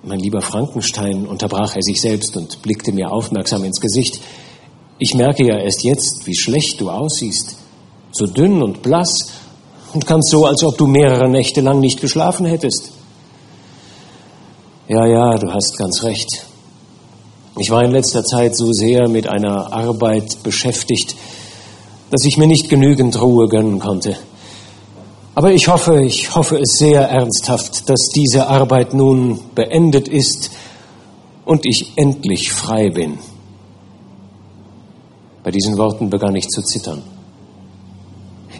mein 0.02 0.18
lieber 0.18 0.40
Frankenstein, 0.40 1.26
unterbrach 1.26 1.76
er 1.76 1.82
sich 1.82 2.00
selbst 2.00 2.38
und 2.38 2.62
blickte 2.62 2.92
mir 2.92 3.12
aufmerksam 3.12 3.64
ins 3.64 3.80
Gesicht, 3.80 4.22
ich 4.98 5.12
merke 5.12 5.46
ja 5.46 5.58
erst 5.58 5.84
jetzt, 5.84 6.26
wie 6.26 6.34
schlecht 6.34 6.80
du 6.80 6.88
aussiehst, 6.88 7.56
so 8.12 8.26
dünn 8.26 8.62
und 8.62 8.80
blass 8.80 9.43
und 9.94 10.06
kannst 10.06 10.30
so, 10.30 10.44
als 10.44 10.62
ob 10.64 10.76
du 10.76 10.86
mehrere 10.86 11.28
Nächte 11.28 11.60
lang 11.60 11.80
nicht 11.80 12.00
geschlafen 12.00 12.46
hättest. 12.46 12.90
Ja, 14.88 15.06
ja, 15.06 15.38
du 15.38 15.50
hast 15.52 15.78
ganz 15.78 16.02
recht. 16.02 16.46
Ich 17.56 17.70
war 17.70 17.84
in 17.84 17.92
letzter 17.92 18.24
Zeit 18.24 18.56
so 18.56 18.72
sehr 18.72 19.08
mit 19.08 19.28
einer 19.28 19.72
Arbeit 19.72 20.42
beschäftigt, 20.42 21.14
dass 22.10 22.24
ich 22.24 22.36
mir 22.36 22.48
nicht 22.48 22.68
genügend 22.68 23.20
Ruhe 23.20 23.48
gönnen 23.48 23.78
konnte. 23.78 24.16
Aber 25.36 25.52
ich 25.52 25.68
hoffe, 25.68 26.02
ich 26.02 26.34
hoffe 26.34 26.58
es 26.58 26.78
sehr 26.78 27.02
ernsthaft, 27.02 27.88
dass 27.88 28.08
diese 28.14 28.48
Arbeit 28.48 28.94
nun 28.94 29.40
beendet 29.54 30.08
ist 30.08 30.50
und 31.44 31.64
ich 31.66 31.92
endlich 31.96 32.52
frei 32.52 32.90
bin. 32.90 33.18
Bei 35.44 35.50
diesen 35.50 35.78
Worten 35.78 36.10
begann 36.10 36.34
ich 36.34 36.48
zu 36.48 36.62
zittern. 36.62 37.13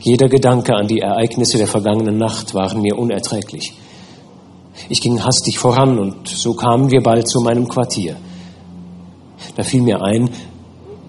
Jeder 0.05 0.29
Gedanke 0.29 0.75
an 0.75 0.87
die 0.87 1.01
Ereignisse 1.01 1.57
der 1.57 1.67
vergangenen 1.67 2.19
Nacht 2.19 2.53
waren 2.53 2.83
mir 2.83 2.99
unerträglich. 2.99 3.73
Ich 4.91 5.01
ging 5.01 5.25
hastig 5.25 5.59
voran 5.59 5.99
und 5.99 6.29
so 6.29 6.53
kamen 6.53 6.91
wir 6.91 7.03
bald 7.03 7.27
zu 7.27 7.41
meinem 7.41 7.67
Quartier. 7.69 8.17
Da 9.57 9.63
fiel 9.63 9.81
mir 9.81 10.03
ein, 10.03 10.29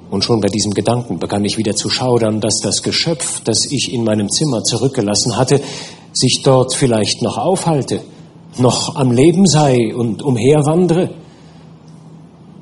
und 0.10 0.24
schon 0.24 0.40
bei 0.40 0.48
diesem 0.48 0.72
Gedanken 0.72 1.20
begann 1.20 1.44
ich 1.44 1.58
wieder 1.58 1.76
zu 1.76 1.90
schaudern, 1.90 2.40
dass 2.40 2.62
das 2.64 2.84
Geschöpf, 2.84 3.42
das 3.44 3.66
ich 3.70 3.92
in 3.92 4.06
meinem 4.06 4.30
Zimmer 4.30 4.64
zurückgelassen 4.64 5.36
hatte, 5.36 5.60
sich 6.14 6.42
dort 6.42 6.74
vielleicht 6.74 7.22
noch 7.22 7.38
aufhalte, 7.38 8.00
noch 8.58 8.96
am 8.96 9.12
Leben 9.12 9.46
sei 9.46 9.94
und 9.94 10.24
umherwandere. 10.24 11.10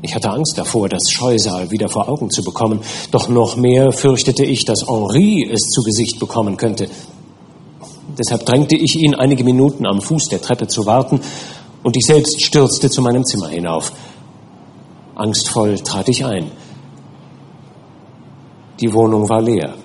Ich 0.05 0.13
hatte 0.13 0.31
Angst 0.31 0.57
davor, 0.57 0.89
das 0.89 1.09
Scheusal 1.09 1.71
wieder 1.71 1.87
vor 1.87 2.09
Augen 2.09 2.29
zu 2.29 2.43
bekommen, 2.43 2.81
doch 3.11 3.29
noch 3.29 3.55
mehr 3.55 3.93
fürchtete 3.93 4.43
ich, 4.43 4.65
dass 4.65 4.85
Henri 4.85 5.49
es 5.49 5.61
zu 5.69 5.81
Gesicht 5.81 6.19
bekommen 6.19 6.57
könnte. 6.57 6.89
Deshalb 8.19 8.45
drängte 8.45 8.75
ich 8.75 8.97
ihn, 8.97 9.15
einige 9.15 9.45
Minuten 9.45 9.87
am 9.87 10.01
Fuß 10.01 10.27
der 10.27 10.41
Treppe 10.41 10.67
zu 10.67 10.85
warten, 10.85 11.21
und 11.83 11.95
ich 11.95 12.05
selbst 12.05 12.43
stürzte 12.43 12.89
zu 12.89 13.01
meinem 13.01 13.23
Zimmer 13.23 13.47
hinauf. 13.47 13.93
Angstvoll 15.15 15.79
trat 15.79 16.09
ich 16.09 16.25
ein. 16.25 16.51
Die 18.81 18.91
Wohnung 18.91 19.29
war 19.29 19.41
leer. 19.41 19.75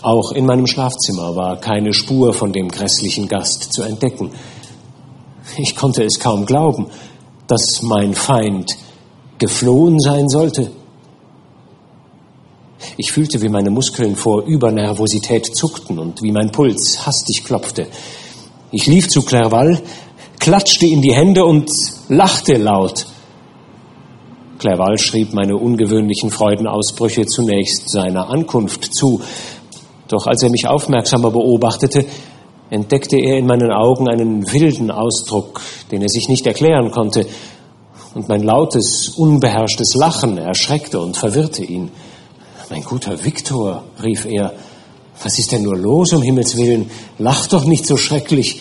Auch 0.00 0.32
in 0.32 0.46
meinem 0.46 0.66
Schlafzimmer 0.66 1.36
war 1.36 1.60
keine 1.60 1.92
Spur 1.92 2.32
von 2.32 2.54
dem 2.54 2.68
grässlichen 2.68 3.28
Gast 3.28 3.70
zu 3.70 3.82
entdecken. 3.82 4.30
Ich 5.58 5.76
konnte 5.76 6.04
es 6.04 6.18
kaum 6.18 6.46
glauben, 6.46 6.86
dass 7.46 7.82
mein 7.82 8.14
Feind 8.14 8.78
geflohen 9.44 10.00
sein 10.00 10.26
sollte. 10.26 10.70
Ich 12.96 13.12
fühlte, 13.12 13.42
wie 13.42 13.50
meine 13.50 13.68
Muskeln 13.68 14.16
vor 14.16 14.44
Übernervosität 14.46 15.54
zuckten 15.54 15.98
und 15.98 16.22
wie 16.22 16.32
mein 16.32 16.50
Puls 16.50 17.06
hastig 17.06 17.44
klopfte. 17.44 17.86
Ich 18.70 18.86
lief 18.86 19.08
zu 19.08 19.22
Clerval, 19.22 19.82
klatschte 20.38 20.86
in 20.86 21.02
die 21.02 21.14
Hände 21.14 21.44
und 21.44 21.70
lachte 22.08 22.56
laut. 22.56 23.06
Clerval 24.58 24.96
schrieb 24.96 25.34
meine 25.34 25.56
ungewöhnlichen 25.56 26.30
Freudenausbrüche 26.30 27.26
zunächst 27.26 27.90
seiner 27.90 28.30
Ankunft 28.30 28.94
zu, 28.94 29.20
doch 30.08 30.26
als 30.26 30.42
er 30.42 30.50
mich 30.50 30.66
aufmerksamer 30.66 31.30
beobachtete, 31.30 32.06
entdeckte 32.70 33.18
er 33.18 33.36
in 33.36 33.46
meinen 33.46 33.70
Augen 33.70 34.08
einen 34.08 34.50
wilden 34.50 34.90
Ausdruck, 34.90 35.60
den 35.90 36.00
er 36.00 36.08
sich 36.08 36.28
nicht 36.28 36.46
erklären 36.46 36.90
konnte, 36.90 37.26
und 38.14 38.28
mein 38.28 38.42
lautes, 38.42 39.08
unbeherrschtes 39.16 39.94
Lachen 39.94 40.38
erschreckte 40.38 41.00
und 41.00 41.16
verwirrte 41.16 41.64
ihn. 41.64 41.90
Mein 42.70 42.84
guter 42.84 43.24
Viktor, 43.24 43.84
rief 44.02 44.24
er, 44.24 44.54
was 45.22 45.38
ist 45.38 45.52
denn 45.52 45.62
nur 45.62 45.76
los, 45.76 46.12
um 46.12 46.22
Himmels 46.22 46.56
willen? 46.56 46.90
Lach 47.18 47.46
doch 47.48 47.64
nicht 47.64 47.86
so 47.86 47.96
schrecklich. 47.96 48.60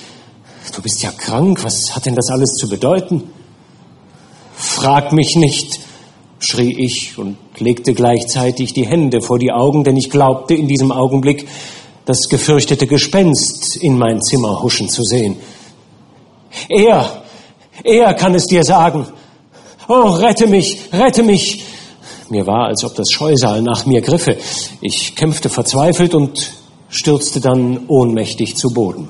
Du 0.75 0.81
bist 0.81 1.01
ja 1.03 1.11
krank, 1.11 1.63
was 1.63 1.95
hat 1.95 2.05
denn 2.05 2.15
das 2.15 2.29
alles 2.29 2.53
zu 2.53 2.67
bedeuten? 2.67 3.23
Frag 4.55 5.13
mich 5.13 5.35
nicht, 5.35 5.79
schrie 6.39 6.75
ich 6.77 7.17
und 7.17 7.37
legte 7.57 7.93
gleichzeitig 7.93 8.73
die 8.73 8.87
Hände 8.87 9.21
vor 9.21 9.39
die 9.39 9.51
Augen, 9.51 9.83
denn 9.83 9.97
ich 9.97 10.09
glaubte 10.09 10.53
in 10.53 10.67
diesem 10.67 10.91
Augenblick, 10.91 11.47
das 12.05 12.27
gefürchtete 12.29 12.87
Gespenst 12.87 13.77
in 13.77 13.97
mein 13.97 14.21
Zimmer 14.21 14.61
huschen 14.61 14.89
zu 14.89 15.03
sehen. 15.03 15.37
Er, 16.67 17.23
er 17.83 18.13
kann 18.13 18.35
es 18.35 18.45
dir 18.45 18.63
sagen. 18.63 19.07
Oh, 19.87 20.09
rette 20.11 20.47
mich, 20.47 20.89
rette 20.91 21.23
mich. 21.23 21.65
Mir 22.29 22.47
war, 22.47 22.67
als 22.67 22.83
ob 22.83 22.95
das 22.95 23.11
Scheusal 23.11 23.61
nach 23.61 23.85
mir 23.85 24.01
griffe. 24.01 24.37
Ich 24.81 25.15
kämpfte 25.15 25.49
verzweifelt 25.49 26.13
und 26.13 26.53
stürzte 26.89 27.41
dann 27.41 27.85
ohnmächtig 27.87 28.55
zu 28.55 28.73
Boden. 28.73 29.07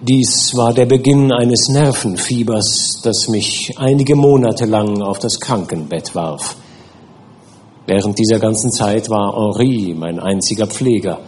Dies 0.00 0.54
war 0.54 0.74
der 0.74 0.84
Beginn 0.84 1.32
eines 1.32 1.68
Nervenfiebers, 1.68 3.00
das 3.02 3.28
mich 3.28 3.72
einige 3.78 4.16
Monate 4.16 4.66
lang 4.66 5.00
auf 5.00 5.18
das 5.18 5.40
Krankenbett 5.40 6.14
warf. 6.14 6.56
Während 7.86 8.18
dieser 8.18 8.38
ganzen 8.38 8.70
Zeit 8.70 9.08
war 9.08 9.34
Henri 9.34 9.94
mein 9.96 10.20
einziger 10.20 10.66
Pfleger. 10.66 11.20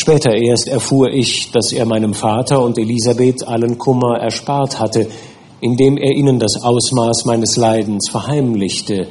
Später 0.00 0.34
erst 0.34 0.66
erfuhr 0.66 1.12
ich, 1.12 1.50
dass 1.52 1.72
er 1.72 1.84
meinem 1.84 2.14
Vater 2.14 2.64
und 2.64 2.78
Elisabeth 2.78 3.46
allen 3.46 3.76
Kummer 3.76 4.16
erspart 4.18 4.80
hatte, 4.80 5.06
indem 5.60 5.98
er 5.98 6.16
ihnen 6.16 6.38
das 6.38 6.62
Ausmaß 6.62 7.26
meines 7.26 7.58
Leidens 7.58 8.08
verheimlichte, 8.08 9.08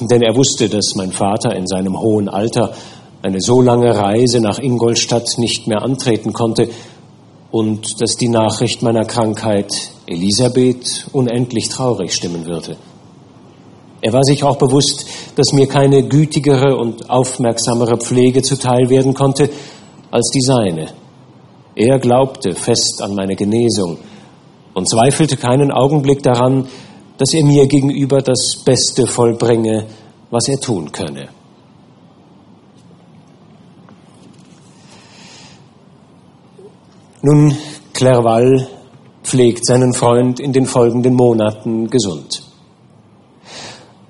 denn 0.00 0.22
er 0.22 0.34
wusste, 0.34 0.70
dass 0.70 0.94
mein 0.96 1.12
Vater 1.12 1.54
in 1.54 1.66
seinem 1.66 2.00
hohen 2.00 2.30
Alter 2.30 2.72
eine 3.20 3.42
so 3.42 3.60
lange 3.60 3.94
Reise 3.94 4.40
nach 4.40 4.58
Ingolstadt 4.58 5.36
nicht 5.36 5.66
mehr 5.66 5.82
antreten 5.82 6.32
konnte 6.32 6.70
und 7.50 8.00
dass 8.00 8.16
die 8.16 8.28
Nachricht 8.28 8.80
meiner 8.80 9.04
Krankheit 9.04 9.90
Elisabeth 10.06 11.06
unendlich 11.12 11.68
traurig 11.68 12.14
stimmen 12.14 12.46
würde. 12.46 12.78
Er 14.00 14.14
war 14.14 14.24
sich 14.24 14.42
auch 14.42 14.56
bewusst, 14.56 15.04
dass 15.36 15.52
mir 15.52 15.66
keine 15.66 16.02
gütigere 16.08 16.78
und 16.78 17.10
aufmerksamere 17.10 17.98
Pflege 17.98 18.40
zuteil 18.40 18.88
werden 18.88 19.12
konnte 19.12 19.50
als 20.14 20.30
die 20.30 20.40
seine. 20.40 20.86
Er 21.74 21.98
glaubte 21.98 22.54
fest 22.54 23.00
an 23.02 23.16
meine 23.16 23.34
Genesung 23.34 23.98
und 24.72 24.88
zweifelte 24.88 25.36
keinen 25.36 25.72
Augenblick 25.72 26.22
daran, 26.22 26.68
dass 27.18 27.34
er 27.34 27.44
mir 27.44 27.66
gegenüber 27.66 28.22
das 28.22 28.62
Beste 28.64 29.08
vollbringe, 29.08 29.86
was 30.30 30.46
er 30.48 30.60
tun 30.60 30.92
könne. 30.92 31.30
Nun, 37.22 37.56
Clerval 37.92 38.68
pflegt 39.24 39.66
seinen 39.66 39.94
Freund 39.94 40.38
in 40.38 40.52
den 40.52 40.66
folgenden 40.66 41.14
Monaten 41.14 41.88
gesund. 41.90 42.44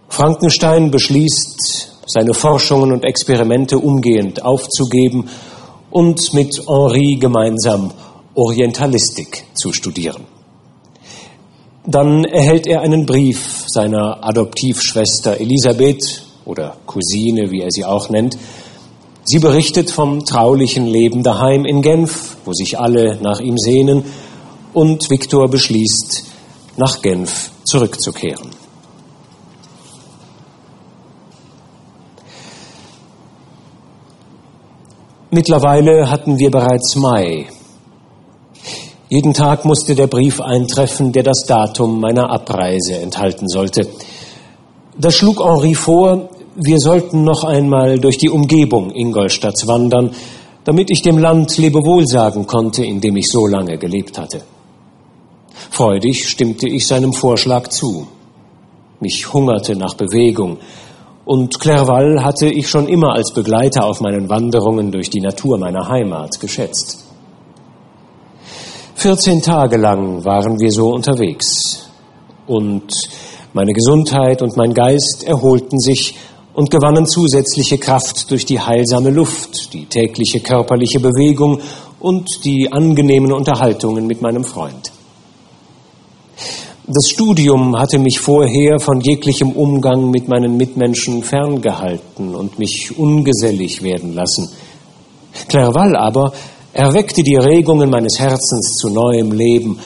Frankenstein 0.08 0.90
beschließt, 0.90 1.92
seine 2.06 2.34
Forschungen 2.34 2.92
und 2.92 3.04
Experimente 3.04 3.78
umgehend 3.78 4.44
aufzugeben 4.44 5.30
und 5.94 6.34
mit 6.34 6.58
Henri 6.66 7.18
gemeinsam 7.20 7.92
Orientalistik 8.34 9.44
zu 9.54 9.72
studieren. 9.72 10.24
Dann 11.86 12.24
erhält 12.24 12.66
er 12.66 12.80
einen 12.80 13.06
Brief 13.06 13.64
seiner 13.68 14.24
Adoptivschwester 14.24 15.38
Elisabeth 15.38 16.24
oder 16.44 16.76
Cousine, 16.84 17.52
wie 17.52 17.60
er 17.60 17.70
sie 17.70 17.84
auch 17.84 18.10
nennt, 18.10 18.36
Sie 19.26 19.38
berichtet 19.38 19.90
vom 19.90 20.26
traulichen 20.26 20.84
Leben 20.84 21.22
daheim 21.22 21.64
in 21.64 21.80
Genf, 21.80 22.36
wo 22.44 22.52
sich 22.52 22.78
alle 22.78 23.18
nach 23.22 23.40
ihm 23.40 23.56
sehnen, 23.56 24.04
und 24.74 25.08
Viktor 25.08 25.48
beschließt, 25.48 26.24
nach 26.76 27.00
Genf 27.00 27.50
zurückzukehren. 27.64 28.50
Mittlerweile 35.34 36.12
hatten 36.12 36.38
wir 36.38 36.48
bereits 36.48 36.94
Mai. 36.94 37.46
Jeden 39.08 39.34
Tag 39.34 39.64
musste 39.64 39.96
der 39.96 40.06
Brief 40.06 40.40
eintreffen, 40.40 41.10
der 41.10 41.24
das 41.24 41.44
Datum 41.44 41.98
meiner 41.98 42.30
Abreise 42.30 42.98
enthalten 42.98 43.48
sollte. 43.48 43.88
Das 44.96 45.16
schlug 45.16 45.44
Henri 45.44 45.74
vor, 45.74 46.28
wir 46.54 46.78
sollten 46.78 47.24
noch 47.24 47.42
einmal 47.42 47.98
durch 47.98 48.16
die 48.16 48.30
Umgebung 48.30 48.92
Ingolstadts 48.94 49.66
wandern, 49.66 50.12
damit 50.62 50.92
ich 50.92 51.02
dem 51.02 51.18
Land 51.18 51.58
Lebewohl 51.58 52.06
sagen 52.06 52.46
konnte, 52.46 52.84
in 52.84 53.00
dem 53.00 53.16
ich 53.16 53.26
so 53.26 53.48
lange 53.48 53.76
gelebt 53.76 54.16
hatte. 54.16 54.40
Freudig 55.70 56.28
stimmte 56.28 56.68
ich 56.68 56.86
seinem 56.86 57.12
Vorschlag 57.12 57.70
zu. 57.70 58.06
Mich 59.00 59.32
hungerte 59.32 59.74
nach 59.74 59.94
Bewegung, 59.94 60.58
und 61.24 61.58
Clerval 61.58 62.22
hatte 62.22 62.46
ich 62.46 62.68
schon 62.68 62.88
immer 62.88 63.14
als 63.14 63.32
Begleiter 63.32 63.84
auf 63.84 64.00
meinen 64.00 64.28
Wanderungen 64.28 64.90
durch 64.90 65.10
die 65.10 65.20
Natur 65.20 65.58
meiner 65.58 65.88
Heimat 65.88 66.38
geschätzt. 66.40 67.04
Vierzehn 68.94 69.42
Tage 69.42 69.76
lang 69.76 70.24
waren 70.24 70.60
wir 70.60 70.70
so 70.70 70.88
unterwegs, 70.88 71.84
und 72.46 72.92
meine 73.52 73.72
Gesundheit 73.72 74.42
und 74.42 74.56
mein 74.56 74.74
Geist 74.74 75.24
erholten 75.24 75.78
sich 75.78 76.16
und 76.52 76.70
gewannen 76.70 77.06
zusätzliche 77.06 77.78
Kraft 77.78 78.30
durch 78.30 78.44
die 78.44 78.60
heilsame 78.60 79.10
Luft, 79.10 79.72
die 79.72 79.86
tägliche 79.86 80.40
körperliche 80.40 81.00
Bewegung 81.00 81.60
und 82.00 82.44
die 82.44 82.70
angenehmen 82.70 83.32
Unterhaltungen 83.32 84.06
mit 84.06 84.20
meinem 84.22 84.44
Freund. 84.44 84.92
Das 86.86 87.08
Studium 87.08 87.78
hatte 87.78 87.98
mich 87.98 88.18
vorher 88.18 88.78
von 88.78 89.00
jeglichem 89.00 89.52
Umgang 89.52 90.10
mit 90.10 90.28
meinen 90.28 90.56
Mitmenschen 90.56 91.22
ferngehalten 91.22 92.34
und 92.34 92.58
mich 92.58 92.98
ungesellig 92.98 93.82
werden 93.82 94.12
lassen. 94.12 94.50
Clerval 95.48 95.96
aber 95.96 96.32
erweckte 96.72 97.22
die 97.22 97.36
Regungen 97.36 97.88
meines 97.88 98.18
Herzens 98.18 98.74
zu 98.76 98.90
neuem 98.90 99.32
Leben 99.32 99.78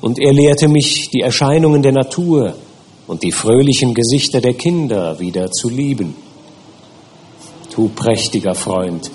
und 0.00 0.18
er 0.18 0.32
lehrte 0.32 0.68
mich 0.68 1.08
die 1.10 1.20
Erscheinungen 1.20 1.82
der 1.82 1.92
Natur, 1.92 2.54
und 3.06 3.22
die 3.22 3.32
fröhlichen 3.32 3.94
Gesichter 3.94 4.40
der 4.40 4.54
Kinder 4.54 5.18
wieder 5.20 5.50
zu 5.50 5.68
lieben. 5.68 6.14
Du 7.74 7.88
prächtiger 7.88 8.54
Freund, 8.54 9.10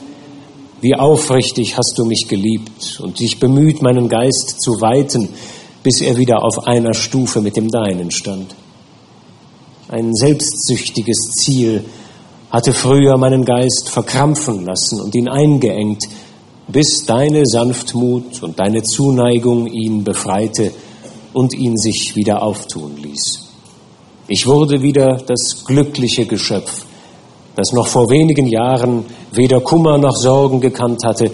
wie 0.82 0.96
aufrichtig 0.96 1.78
hast 1.78 1.94
du 1.98 2.06
mich 2.06 2.28
geliebt 2.28 3.00
und 3.02 3.20
dich 3.20 3.40
bemüht, 3.40 3.82
meinen 3.82 4.10
Geist 4.10 4.62
zu 4.62 4.82
weiten, 4.82 5.30
bis 5.84 6.02
er 6.02 6.18
wieder 6.18 6.44
auf 6.44 6.68
einer 6.68 6.94
Stufe 6.94 7.42
mit 7.42 7.56
dem 7.56 7.70
deinen 7.70 8.12
stand. 8.12 8.56
Ein 9.88 10.14
selbstsüchtiges 10.14 11.32
Ziel 11.42 11.86
hatte 12.52 12.74
früher 12.74 13.18
meinen 13.18 13.46
Geist 13.46 13.90
verkrampfen 13.90 14.66
lassen 14.66 15.02
und 15.02 15.16
ihn 15.16 15.28
eingeengt, 15.28 16.04
bis 16.68 17.06
deine 17.06 17.46
Sanftmut 17.46 18.44
und 18.44 18.60
deine 18.60 18.84
Zuneigung 18.84 19.68
ihn 19.68 20.04
befreite 20.04 20.72
und 21.34 21.54
ihn 21.54 21.78
sich 21.78 22.16
wieder 22.16 22.44
auftun 22.44 22.98
ließ. 22.98 23.46
Ich 24.28 24.46
wurde 24.46 24.82
wieder 24.82 25.18
das 25.26 25.64
glückliche 25.66 26.26
Geschöpf, 26.26 26.86
das 27.56 27.72
noch 27.72 27.88
vor 27.88 28.10
wenigen 28.10 28.48
Jahren 28.48 29.06
weder 29.32 29.60
Kummer 29.62 29.98
noch 29.98 30.16
Sorgen 30.16 30.62
gekannt 30.62 31.04
hatte, 31.04 31.32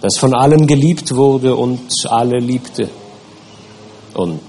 das 0.00 0.16
von 0.16 0.34
allen 0.34 0.66
geliebt 0.66 1.16
wurde 1.16 1.56
und 1.56 1.80
alle 2.08 2.38
liebte. 2.38 2.88
Und 4.16 4.40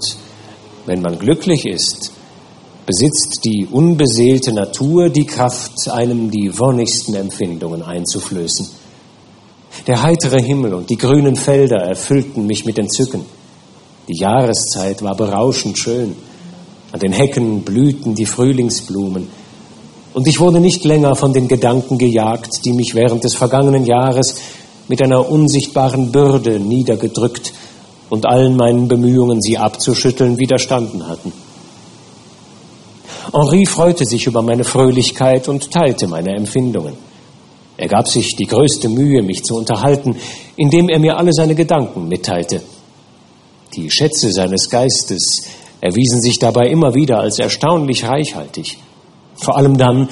wenn 0.86 1.02
man 1.02 1.18
glücklich 1.18 1.66
ist, 1.66 2.12
besitzt 2.86 3.40
die 3.44 3.66
unbeseelte 3.70 4.50
Natur 4.52 5.10
die 5.10 5.26
Kraft, 5.26 5.90
einem 5.90 6.30
die 6.30 6.58
wonnigsten 6.58 7.14
Empfindungen 7.14 7.82
einzuflößen. 7.82 8.66
Der 9.86 10.02
heitere 10.02 10.42
Himmel 10.42 10.72
und 10.72 10.88
die 10.88 10.96
grünen 10.96 11.36
Felder 11.36 11.82
erfüllten 11.82 12.46
mich 12.46 12.64
mit 12.64 12.78
Entzücken. 12.78 13.26
Die 14.08 14.18
Jahreszeit 14.18 15.02
war 15.02 15.14
berauschend 15.14 15.78
schön. 15.78 16.16
An 16.90 17.00
den 17.00 17.12
Hecken 17.12 17.60
blühten 17.60 18.14
die 18.14 18.24
Frühlingsblumen. 18.24 19.28
Und 20.14 20.26
ich 20.26 20.40
wurde 20.40 20.60
nicht 20.60 20.84
länger 20.84 21.14
von 21.14 21.34
den 21.34 21.46
Gedanken 21.46 21.98
gejagt, 21.98 22.64
die 22.64 22.72
mich 22.72 22.94
während 22.94 23.22
des 23.22 23.34
vergangenen 23.34 23.84
Jahres 23.84 24.36
mit 24.88 25.02
einer 25.02 25.28
unsichtbaren 25.28 26.10
Bürde 26.10 26.58
niedergedrückt 26.58 27.52
und 28.10 28.26
allen 28.26 28.56
meinen 28.56 28.88
Bemühungen, 28.88 29.40
sie 29.40 29.58
abzuschütteln, 29.58 30.38
widerstanden 30.38 31.06
hatten. 31.06 31.32
Henri 33.32 33.66
freute 33.66 34.04
sich 34.04 34.26
über 34.26 34.42
meine 34.42 34.64
Fröhlichkeit 34.64 35.48
und 35.48 35.70
teilte 35.70 36.06
meine 36.06 36.34
Empfindungen. 36.34 36.94
Er 37.76 37.88
gab 37.88 38.08
sich 38.08 38.34
die 38.34 38.46
größte 38.46 38.88
Mühe, 38.88 39.22
mich 39.22 39.44
zu 39.44 39.54
unterhalten, 39.54 40.16
indem 40.56 40.88
er 40.88 40.98
mir 40.98 41.16
alle 41.16 41.32
seine 41.32 41.54
Gedanken 41.54 42.08
mitteilte. 42.08 42.62
Die 43.74 43.90
Schätze 43.90 44.32
seines 44.32 44.68
Geistes 44.70 45.48
erwiesen 45.80 46.20
sich 46.20 46.38
dabei 46.38 46.68
immer 46.68 46.94
wieder 46.94 47.20
als 47.20 47.38
erstaunlich 47.38 48.04
reichhaltig. 48.04 48.78
Vor 49.34 49.56
allem 49.56 49.76
dann, 49.76 50.08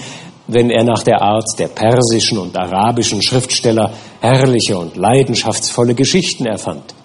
wenn 0.47 0.71
er 0.71 0.85
nach 0.85 1.03
der 1.03 1.23
Art 1.23 1.49
der 1.59 1.69
persischen 1.69 2.39
und 2.39 2.57
arabischen 2.57 3.23
Schriftsteller 3.23 3.93
herrliche 4.21 4.79
und 4.79 4.97
leidenschaftsvolle 4.97 5.95
Geschichten 5.95 6.47
erfand. 6.47 6.96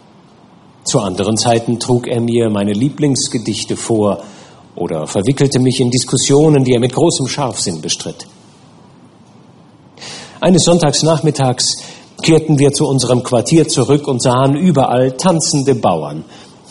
Zu 0.84 1.00
anderen 1.00 1.38
Zeiten 1.38 1.80
trug 1.80 2.08
er 2.08 2.22
mir 2.22 2.50
meine 2.50 2.74
Lieblingsgedichte 2.74 3.78
vor 3.78 4.24
oder 4.76 5.06
verwickelte 5.06 5.60
mich 5.60 5.80
in 5.80 5.92
Diskussionen, 5.92 6.64
die 6.64 6.74
er 6.74 6.80
mit 6.80 6.94
großem 6.94 7.28
Scharfsinn 7.28 7.82
bestritt. 7.82 8.28
Eines 10.40 10.64
Sonntagsnachmittags 10.64 11.84
kehrten 12.24 12.58
wir 12.58 12.72
zu 12.72 12.88
unserem 12.88 13.22
Quartier 13.22 13.68
zurück 13.68 14.08
und 14.08 14.22
sahen 14.22 14.56
überall 14.56 15.12
tanzende 15.12 15.76
Bauern. 15.76 16.24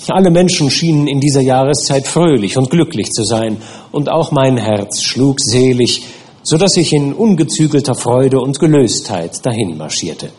Alle 0.09 0.31
Menschen 0.31 0.71
schienen 0.71 1.07
in 1.07 1.21
dieser 1.21 1.43
Jahreszeit 1.43 2.07
fröhlich 2.07 2.57
und 2.57 2.71
glücklich 2.71 3.11
zu 3.11 3.23
sein, 3.23 3.59
und 3.93 4.11
auch 4.11 4.33
mein 4.33 4.57
Herz 4.57 5.03
schlug 5.03 5.41
selig, 5.41 6.05
so 6.43 6.57
dass 6.57 6.77
ich 6.77 6.93
in 6.93 7.13
ungezügelter 7.13 7.95
Freude 7.95 8.41
und 8.41 8.59
Gelöstheit 8.59 9.45
dahin 9.45 9.77
marschierte. 9.77 10.31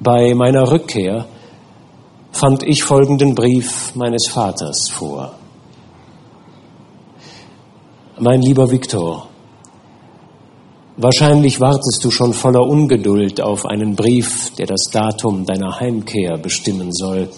Bei 0.00 0.34
meiner 0.34 0.70
Rückkehr 0.70 1.26
fand 2.32 2.64
ich 2.64 2.82
folgenden 2.82 3.34
Brief 3.34 3.94
meines 3.94 4.26
Vaters 4.28 4.88
vor. 4.90 5.34
Mein 8.18 8.42
lieber 8.42 8.70
Viktor, 8.70 9.28
wahrscheinlich 10.96 11.60
wartest 11.60 12.00
du 12.02 12.10
schon 12.10 12.32
voller 12.32 12.66
Ungeduld 12.66 13.40
auf 13.40 13.66
einen 13.66 13.94
Brief, 13.94 14.52
der 14.56 14.66
das 14.66 14.90
Datum 14.92 15.46
deiner 15.46 15.78
Heimkehr 15.78 16.38
bestimmen 16.38 16.92
soll. 16.92 17.28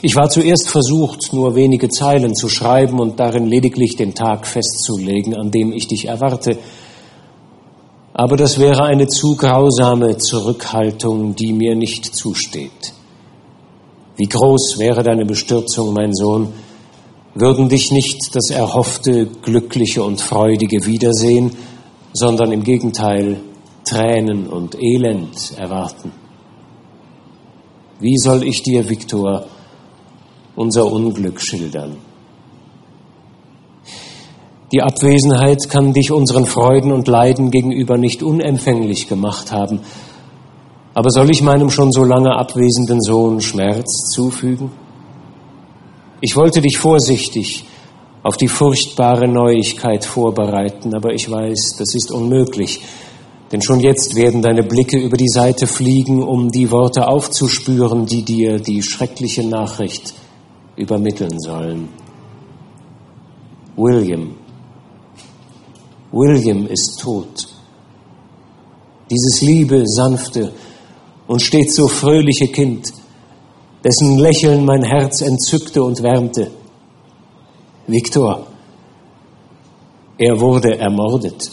Ich 0.00 0.16
war 0.16 0.28
zuerst 0.30 0.70
versucht, 0.70 1.32
nur 1.32 1.54
wenige 1.54 1.90
Zeilen 1.90 2.34
zu 2.34 2.48
schreiben 2.48 2.98
und 2.98 3.20
darin 3.20 3.46
lediglich 3.46 3.96
den 3.96 4.14
Tag 4.14 4.46
festzulegen, 4.46 5.34
an 5.34 5.50
dem 5.50 5.72
ich 5.72 5.86
dich 5.86 6.06
erwarte, 6.06 6.58
aber 8.20 8.36
das 8.36 8.58
wäre 8.58 8.84
eine 8.84 9.08
zu 9.08 9.34
grausame 9.34 10.18
Zurückhaltung, 10.18 11.34
die 11.36 11.54
mir 11.54 11.74
nicht 11.74 12.04
zusteht. 12.14 12.92
Wie 14.18 14.26
groß 14.26 14.78
wäre 14.78 15.02
deine 15.02 15.24
Bestürzung, 15.24 15.94
mein 15.94 16.12
Sohn, 16.12 16.52
würden 17.34 17.70
dich 17.70 17.90
nicht 17.92 18.18
das 18.34 18.50
erhoffte, 18.50 19.24
glückliche 19.24 20.02
und 20.02 20.20
freudige 20.20 20.84
Wiedersehen, 20.84 21.52
sondern 22.12 22.52
im 22.52 22.62
Gegenteil 22.62 23.40
Tränen 23.86 24.48
und 24.48 24.76
Elend 24.78 25.54
erwarten. 25.56 26.12
Wie 28.00 28.18
soll 28.18 28.46
ich 28.46 28.62
dir, 28.62 28.86
Viktor, 28.86 29.46
unser 30.56 30.92
Unglück 30.92 31.40
schildern? 31.40 31.96
Die 34.72 34.82
Abwesenheit 34.82 35.68
kann 35.68 35.92
dich 35.92 36.12
unseren 36.12 36.46
Freuden 36.46 36.92
und 36.92 37.08
Leiden 37.08 37.50
gegenüber 37.50 37.98
nicht 37.98 38.22
unempfänglich 38.22 39.08
gemacht 39.08 39.50
haben. 39.50 39.80
Aber 40.94 41.10
soll 41.10 41.30
ich 41.30 41.42
meinem 41.42 41.70
schon 41.70 41.90
so 41.90 42.04
lange 42.04 42.36
abwesenden 42.36 43.00
Sohn 43.00 43.40
Schmerz 43.40 44.10
zufügen? 44.14 44.70
Ich 46.20 46.36
wollte 46.36 46.60
dich 46.60 46.78
vorsichtig 46.78 47.64
auf 48.22 48.36
die 48.36 48.48
furchtbare 48.48 49.26
Neuigkeit 49.26 50.04
vorbereiten, 50.04 50.94
aber 50.94 51.14
ich 51.14 51.30
weiß, 51.30 51.76
das 51.78 51.94
ist 51.94 52.12
unmöglich, 52.12 52.82
denn 53.50 53.62
schon 53.62 53.80
jetzt 53.80 54.14
werden 54.14 54.42
deine 54.42 54.62
Blicke 54.62 54.98
über 54.98 55.16
die 55.16 55.28
Seite 55.28 55.66
fliegen, 55.66 56.22
um 56.22 56.50
die 56.50 56.70
Worte 56.70 57.08
aufzuspüren, 57.08 58.06
die 58.06 58.22
dir 58.22 58.60
die 58.60 58.82
schreckliche 58.82 59.48
Nachricht 59.48 60.14
übermitteln 60.76 61.40
sollen. 61.40 61.88
William, 63.76 64.34
William 66.12 66.66
ist 66.66 67.00
tot. 67.00 67.48
Dieses 69.10 69.40
liebe, 69.42 69.82
sanfte 69.86 70.52
und 71.26 71.40
stets 71.40 71.76
so 71.76 71.88
fröhliche 71.88 72.48
Kind, 72.48 72.92
dessen 73.84 74.18
Lächeln 74.18 74.64
mein 74.64 74.82
Herz 74.82 75.20
entzückte 75.20 75.82
und 75.82 76.02
wärmte. 76.02 76.50
Viktor, 77.86 78.46
er 80.18 80.38
wurde 80.40 80.78
ermordet. 80.78 81.50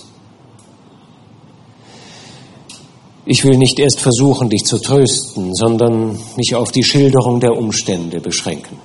Ich 3.26 3.44
will 3.44 3.58
nicht 3.58 3.80
erst 3.80 4.00
versuchen, 4.00 4.50
dich 4.50 4.64
zu 4.64 4.80
trösten, 4.80 5.54
sondern 5.54 6.18
mich 6.38 6.56
auf 6.56 6.72
die 6.72 6.84
Schilderung 6.84 7.40
der 7.40 7.58
Umstände 7.58 8.22
beschränken. 8.22 8.78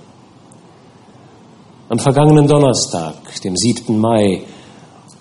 Am 1.88 1.98
vergangenen 1.98 2.48
Donnerstag, 2.48 3.40
dem 3.42 3.56
7. 3.56 3.98
Mai, 3.98 4.42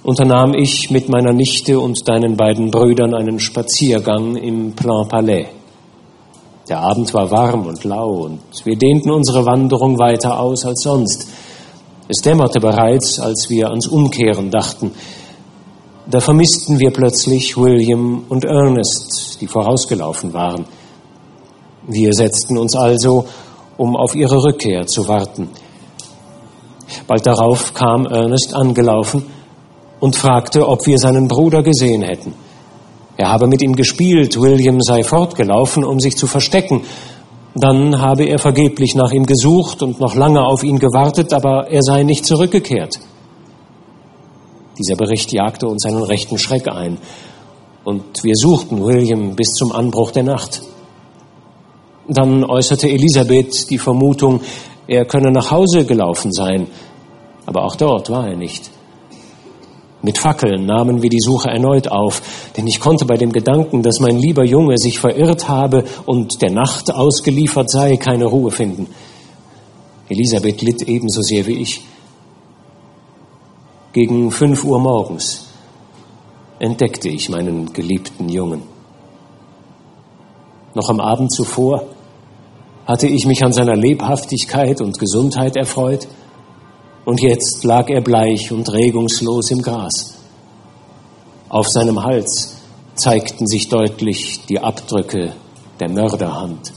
unternahm 0.04 0.54
ich 0.54 0.90
mit 0.90 1.10
meiner 1.10 1.34
Nichte 1.34 1.80
und 1.80 2.08
deinen 2.08 2.36
beiden 2.36 2.72
Brüdern 2.72 3.14
einen 3.14 3.40
Spaziergang 3.40 4.36
im 4.36 4.74
Plan 4.74 5.08
Palais. 5.08 5.48
Der 6.70 6.80
Abend 6.80 7.14
war 7.14 7.30
warm 7.32 7.68
und 7.68 7.84
lau 7.84 8.24
und 8.24 8.42
wir 8.64 8.78
dehnten 8.78 9.12
unsere 9.12 9.46
Wanderung 9.46 10.00
weiter 10.00 10.40
aus 10.40 10.66
als 10.66 10.82
sonst. 10.84 11.28
Es 12.08 12.22
dämmerte 12.22 12.60
bereits, 12.60 13.20
als 13.20 13.50
wir 13.50 13.70
ans 13.70 13.88
Umkehren 13.88 14.50
dachten. 14.50 14.92
Da 16.10 16.20
vermissten 16.20 16.80
wir 16.80 16.92
plötzlich 16.92 17.58
William 17.58 18.24
und 18.28 18.44
Ernest, 18.44 19.38
die 19.40 19.48
vorausgelaufen 19.48 20.34
waren. 20.34 20.66
Wir 21.88 22.14
setzten 22.14 22.58
uns 22.58 22.76
also, 22.76 23.26
um 23.78 23.96
auf 23.96 24.16
ihre 24.16 24.44
Rückkehr 24.44 24.86
zu 24.88 25.08
warten. 25.08 25.50
Bald 27.08 27.26
darauf 27.26 27.74
kam 27.74 28.06
Ernest 28.06 28.54
angelaufen, 28.54 29.26
und 30.02 30.18
fragte, 30.18 30.68
ob 30.68 30.86
wir 30.86 30.98
seinen 30.98 31.30
Bruder 31.30 31.64
gesehen 31.64 32.02
hätten. 32.02 32.34
Er 33.16 33.30
habe 33.30 33.48
mit 33.48 33.62
ihm 33.62 33.76
gespielt, 33.76 34.42
William 34.42 34.82
sei 34.82 35.04
fortgelaufen, 35.04 35.86
um 35.86 36.00
sich 36.00 36.18
zu 36.18 36.28
verstecken. 36.28 36.82
Dann 37.54 38.02
habe 38.02 38.26
er 38.26 38.40
vergeblich 38.40 38.96
nach 38.96 39.12
ihm 39.12 39.26
gesucht 39.26 39.84
und 39.84 40.00
noch 40.00 40.16
lange 40.16 40.44
auf 40.44 40.64
ihn 40.64 40.80
gewartet, 40.80 41.34
aber 41.34 41.70
er 41.70 41.82
sei 41.84 42.04
nicht 42.04 42.26
zurückgekehrt. 42.26 43.00
Dieser 44.80 44.96
Bericht 44.96 45.32
jagte 45.32 45.68
uns 45.68 45.86
einen 45.86 46.02
rechten 46.02 46.38
Schreck 46.38 46.68
ein, 46.68 46.98
und 47.84 48.24
wir 48.24 48.36
suchten 48.36 48.84
William 48.84 49.36
bis 49.36 49.54
zum 49.54 49.72
Anbruch 49.72 50.12
der 50.12 50.24
Nacht. 50.24 50.62
Dann 52.08 52.44
äußerte 52.44 52.90
Elisabeth 52.90 53.70
die 53.70 53.80
Vermutung, 53.80 54.42
er 54.88 55.06
könne 55.06 55.32
nach 55.32 55.52
Hause 55.52 55.86
gelaufen 55.86 56.32
sein, 56.32 56.68
aber 57.46 57.64
auch 57.66 57.76
dort 57.76 58.10
war 58.10 58.28
er 58.28 58.38
nicht. 58.38 58.70
Mit 60.04 60.18
Fackeln 60.18 60.66
nahmen 60.66 61.04
wir 61.04 61.10
die 61.10 61.20
Suche 61.20 61.50
erneut 61.50 61.92
auf, 61.92 62.22
denn 62.58 62.66
ich 62.66 62.80
konnte 62.80 63.06
bei 63.06 63.18
dem 63.18 63.32
Gedanken, 63.32 63.84
dass 63.84 64.00
mein 64.00 64.18
lieber 64.18 64.44
Junge 64.44 64.78
sich 64.78 65.00
verirrt 65.00 65.48
habe 65.48 65.84
und 66.06 66.42
der 66.42 66.52
Nacht 66.52 66.92
ausgeliefert 66.92 67.70
sei, 67.70 67.98
keine 67.98 68.26
Ruhe 68.26 68.52
finden. 68.52 68.88
Elisabeth 70.10 70.62
litt 70.62 70.82
ebenso 70.84 71.22
sehr 71.22 71.46
wie 71.46 71.62
ich. 71.62 71.82
Gegen 73.94 74.32
fünf 74.32 74.64
Uhr 74.64 74.80
morgens 74.80 75.48
entdeckte 76.60 77.10
ich 77.10 77.30
meinen 77.30 77.72
geliebten 77.72 78.30
Jungen. 78.30 78.64
Noch 80.74 80.90
am 80.90 81.00
Abend 81.00 81.32
zuvor 81.32 81.84
hatte 82.86 83.08
ich 83.08 83.26
mich 83.26 83.44
an 83.44 83.54
seiner 83.54 83.76
Lebhaftigkeit 83.76 84.82
und 84.82 84.98
Gesundheit 84.98 85.56
erfreut, 85.56 86.08
und 87.06 87.22
jetzt 87.22 87.64
lag 87.64 87.90
er 87.90 88.02
bleich 88.02 88.52
und 88.52 88.72
regungslos 88.72 89.52
im 89.52 89.62
Gras. 89.62 90.18
Auf 91.50 91.68
seinem 91.68 92.04
Hals 92.04 92.58
zeigten 92.96 93.48
sich 93.48 93.68
deutlich 93.68 94.46
die 94.48 94.60
Abdrücke 94.60 95.34
der 95.80 95.90
Mörderhand. 95.90 96.74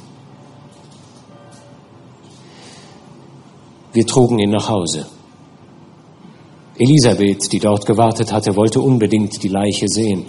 Wir 3.93 4.07
trugen 4.07 4.39
ihn 4.39 4.51
nach 4.51 4.69
Hause. 4.69 5.07
Elisabeth, 6.77 7.53
die 7.53 7.61
dort 7.61 7.87
gewartet 7.87 8.33
hatte, 8.33 8.57
wollte 8.57 8.81
unbedingt 8.81 9.41
die 9.43 9.49
Leiche 9.49 9.87
sehen. 9.87 10.27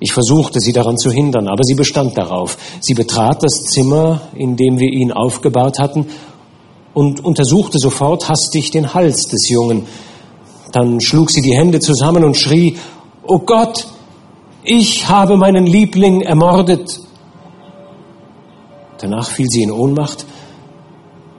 Ich 0.00 0.12
versuchte, 0.12 0.58
sie 0.58 0.72
daran 0.72 0.98
zu 0.98 1.12
hindern, 1.12 1.46
aber 1.46 1.62
sie 1.62 1.74
bestand 1.74 2.18
darauf. 2.18 2.58
Sie 2.80 2.94
betrat 2.94 3.44
das 3.44 3.66
Zimmer, 3.72 4.22
in 4.34 4.56
dem 4.56 4.78
wir 4.78 4.90
ihn 4.90 5.12
aufgebahrt 5.12 5.78
hatten, 5.78 6.08
und 6.94 7.24
untersuchte 7.24 7.78
sofort 7.78 8.28
hastig 8.28 8.70
den 8.70 8.94
Hals 8.94 9.26
des 9.26 9.48
Jungen. 9.48 9.86
Dann 10.72 11.00
schlug 11.00 11.30
sie 11.30 11.42
die 11.42 11.56
Hände 11.56 11.80
zusammen 11.80 12.24
und 12.24 12.36
schrie, 12.36 12.76
Oh 13.26 13.40
Gott, 13.40 13.86
ich 14.62 15.08
habe 15.08 15.36
meinen 15.36 15.66
Liebling 15.66 16.22
ermordet. 16.22 17.00
Danach 18.98 19.28
fiel 19.28 19.46
sie 19.48 19.62
in 19.62 19.70
Ohnmacht 19.70 20.24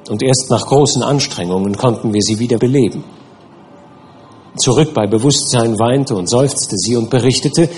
und 0.09 0.21
erst 0.21 0.49
nach 0.49 0.67
großen 0.67 1.01
Anstrengungen 1.01 1.75
konnten 1.75 2.13
wir 2.13 2.21
sie 2.21 2.37
wieder 2.37 2.57
beleben. 2.57 3.03
Zurück 4.57 4.93
bei 4.93 5.07
Bewusstsein 5.07 5.79
weinte 5.79 6.15
und 6.15 6.29
seufzte 6.29 6.77
sie 6.77 6.95
und 6.95 7.09
berichtete, 7.09 7.69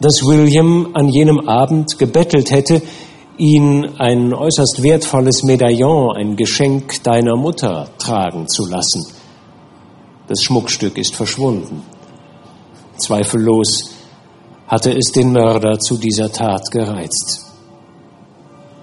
dass 0.00 0.22
William 0.24 0.90
an 0.94 1.08
jenem 1.08 1.48
Abend 1.48 1.98
gebettelt 1.98 2.50
hätte, 2.50 2.82
ihn 3.38 3.88
ein 3.98 4.32
äußerst 4.34 4.82
wertvolles 4.82 5.42
Medaillon, 5.42 6.16
ein 6.16 6.36
Geschenk 6.36 7.02
deiner 7.02 7.36
Mutter, 7.36 7.88
tragen 7.98 8.48
zu 8.48 8.66
lassen. 8.66 9.06
Das 10.28 10.42
Schmuckstück 10.42 10.98
ist 10.98 11.14
verschwunden. 11.14 11.82
Zweifellos 12.96 13.90
hatte 14.66 14.92
es 14.92 15.12
den 15.12 15.32
Mörder 15.32 15.78
zu 15.78 15.96
dieser 15.96 16.30
Tat 16.30 16.70
gereizt. 16.70 17.46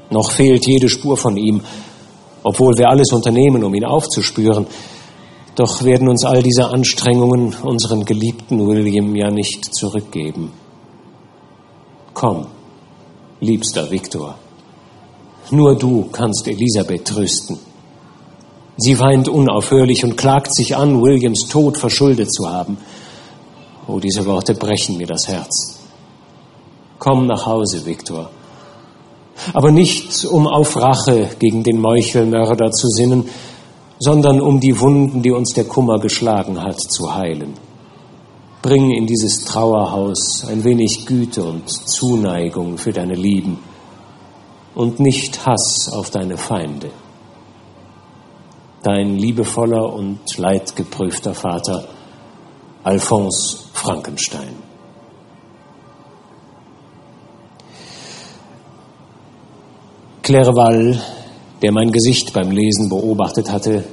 Noch 0.09 0.31
fehlt 0.31 0.67
jede 0.67 0.89
Spur 0.89 1.15
von 1.17 1.37
ihm, 1.37 1.61
obwohl 2.43 2.77
wir 2.77 2.89
alles 2.89 3.11
unternehmen, 3.11 3.63
um 3.63 3.73
ihn 3.73 3.85
aufzuspüren. 3.85 4.67
Doch 5.55 5.83
werden 5.83 6.07
uns 6.07 6.23
all 6.25 6.41
diese 6.41 6.69
Anstrengungen 6.69 7.53
unseren 7.63 8.05
geliebten 8.05 8.65
William 8.67 9.15
ja 9.15 9.29
nicht 9.29 9.73
zurückgeben. 9.73 10.51
Komm, 12.13 12.47
liebster 13.41 13.89
Viktor, 13.89 14.35
nur 15.51 15.75
du 15.75 16.09
kannst 16.11 16.47
Elisabeth 16.47 17.05
trösten. 17.05 17.57
Sie 18.77 18.97
weint 18.99 19.27
unaufhörlich 19.27 20.03
und 20.03 20.15
klagt 20.15 20.55
sich 20.55 20.75
an, 20.75 21.01
Williams 21.01 21.47
Tod 21.49 21.77
verschuldet 21.77 22.31
zu 22.31 22.49
haben. 22.49 22.77
Oh, 23.87 23.99
diese 23.99 24.25
Worte 24.25 24.53
brechen 24.53 24.97
mir 24.97 25.07
das 25.07 25.27
Herz. 25.27 25.79
Komm 26.97 27.27
nach 27.27 27.45
Hause, 27.45 27.85
Viktor. 27.85 28.29
Aber 29.53 29.71
nicht, 29.71 30.25
um 30.25 30.47
auf 30.47 30.75
Rache 30.75 31.29
gegen 31.39 31.63
den 31.63 31.79
Meuchelmörder 31.79 32.71
zu 32.71 32.87
sinnen, 32.87 33.29
sondern 33.99 34.41
um 34.41 34.59
die 34.59 34.79
Wunden, 34.79 35.21
die 35.21 35.31
uns 35.31 35.53
der 35.53 35.65
Kummer 35.65 35.99
geschlagen 35.99 36.61
hat, 36.61 36.79
zu 36.79 37.13
heilen. 37.13 37.53
Bring 38.61 38.91
in 38.91 39.07
dieses 39.07 39.45
Trauerhaus 39.45 40.45
ein 40.47 40.63
wenig 40.63 41.05
Güte 41.05 41.43
und 41.43 41.69
Zuneigung 41.69 42.77
für 42.77 42.91
deine 42.91 43.15
Lieben 43.15 43.59
und 44.75 44.99
nicht 44.99 45.45
Hass 45.45 45.89
auf 45.91 46.09
deine 46.09 46.37
Feinde. 46.37 46.91
Dein 48.83 49.17
liebevoller 49.17 49.93
und 49.93 50.19
leidgeprüfter 50.37 51.33
Vater 51.33 51.87
Alphonse 52.83 53.59
Frankenstein. 53.73 54.55
Clerval 60.21 61.01
der 61.61 61.71
mein 61.71 61.91
Gesicht 61.91 62.33
beim 62.33 62.51
Lesen 62.51 62.89
beobachtet 62.89 63.51
hatte, 63.51 63.83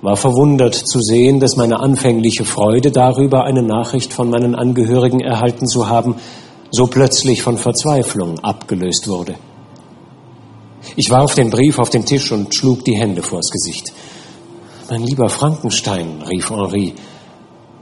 war 0.00 0.16
verwundert 0.16 0.74
zu 0.74 1.00
sehen, 1.00 1.40
dass 1.40 1.56
meine 1.56 1.80
anfängliche 1.80 2.44
Freude 2.44 2.90
darüber, 2.90 3.44
eine 3.44 3.62
Nachricht 3.62 4.12
von 4.12 4.30
meinen 4.30 4.54
Angehörigen 4.54 5.20
erhalten 5.20 5.66
zu 5.66 5.88
haben, 5.88 6.16
so 6.70 6.86
plötzlich 6.86 7.42
von 7.42 7.58
Verzweiflung 7.58 8.38
abgelöst 8.40 9.08
wurde. 9.08 9.34
Ich 10.96 11.10
warf 11.10 11.34
den 11.34 11.50
Brief 11.50 11.78
auf 11.78 11.90
den 11.90 12.04
Tisch 12.04 12.30
und 12.30 12.54
schlug 12.54 12.84
die 12.84 12.96
Hände 12.96 13.22
vors 13.22 13.50
Gesicht. 13.50 13.92
Mein 14.88 15.02
lieber 15.02 15.28
Frankenstein, 15.28 16.22
rief 16.22 16.50
Henri, 16.50 16.94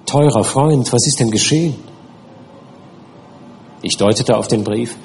teurer 0.07 0.44
Freund, 0.44 0.92
was 0.92 1.07
ist 1.07 1.20
denn 1.20 1.31
geschehen? 1.31 1.74
Ich 3.83 3.96
deutete 3.96 4.37
auf 4.37 4.48
den 4.48 4.64
Brief 4.64 4.96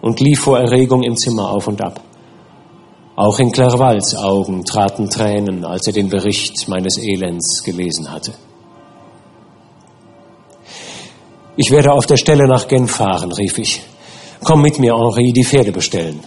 und 0.00 0.20
lief 0.20 0.40
vor 0.40 0.58
Erregung 0.58 1.02
im 1.02 1.16
Zimmer 1.16 1.50
auf 1.50 1.66
und 1.66 1.82
ab. 1.82 2.00
Auch 3.16 3.38
in 3.38 3.52
Clervals 3.52 4.16
Augen 4.16 4.64
traten 4.64 5.08
Tränen, 5.08 5.64
als 5.64 5.86
er 5.86 5.92
den 5.92 6.08
Bericht 6.08 6.68
meines 6.68 6.98
Elends 6.98 7.62
gelesen 7.62 8.10
hatte. 8.10 8.32
Ich 11.56 11.70
werde 11.70 11.92
auf 11.92 12.06
der 12.06 12.16
Stelle 12.16 12.48
nach 12.48 12.66
Genf 12.66 12.90
fahren, 12.90 13.30
rief 13.30 13.58
ich. 13.58 13.82
Komm 14.42 14.62
mit 14.62 14.80
mir, 14.80 14.96
Henri, 14.96 15.32
die 15.32 15.44
Pferde 15.44 15.70
bestellen. 15.70 16.24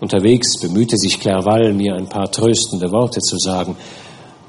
Unterwegs 0.00 0.60
bemühte 0.60 0.98
sich 0.98 1.18
Clerval, 1.18 1.72
mir 1.72 1.94
ein 1.94 2.08
paar 2.08 2.30
tröstende 2.30 2.92
Worte 2.92 3.20
zu 3.20 3.38
sagen, 3.38 3.76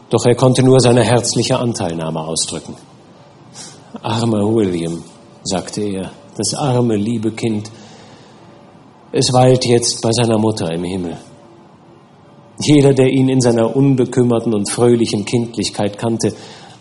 doch 0.09 0.25
er 0.25 0.35
konnte 0.35 0.63
nur 0.63 0.81
seine 0.81 1.03
herzliche 1.03 1.57
Anteilnahme 1.57 2.19
ausdrücken. 2.19 2.75
Armer 4.03 4.53
William, 4.53 5.01
sagte 5.43 5.81
er, 5.81 6.11
das 6.35 6.53
arme, 6.53 6.97
liebe 6.97 7.31
Kind, 7.31 7.71
es 9.11 9.31
weilt 9.33 9.65
jetzt 9.65 10.01
bei 10.01 10.11
seiner 10.11 10.37
Mutter 10.37 10.71
im 10.71 10.83
Himmel. 10.83 11.17
Jeder, 12.59 12.93
der 12.93 13.09
ihn 13.09 13.29
in 13.29 13.39
seiner 13.39 13.75
unbekümmerten 13.75 14.53
und 14.53 14.69
fröhlichen 14.69 15.25
Kindlichkeit 15.25 15.97
kannte, 15.97 16.33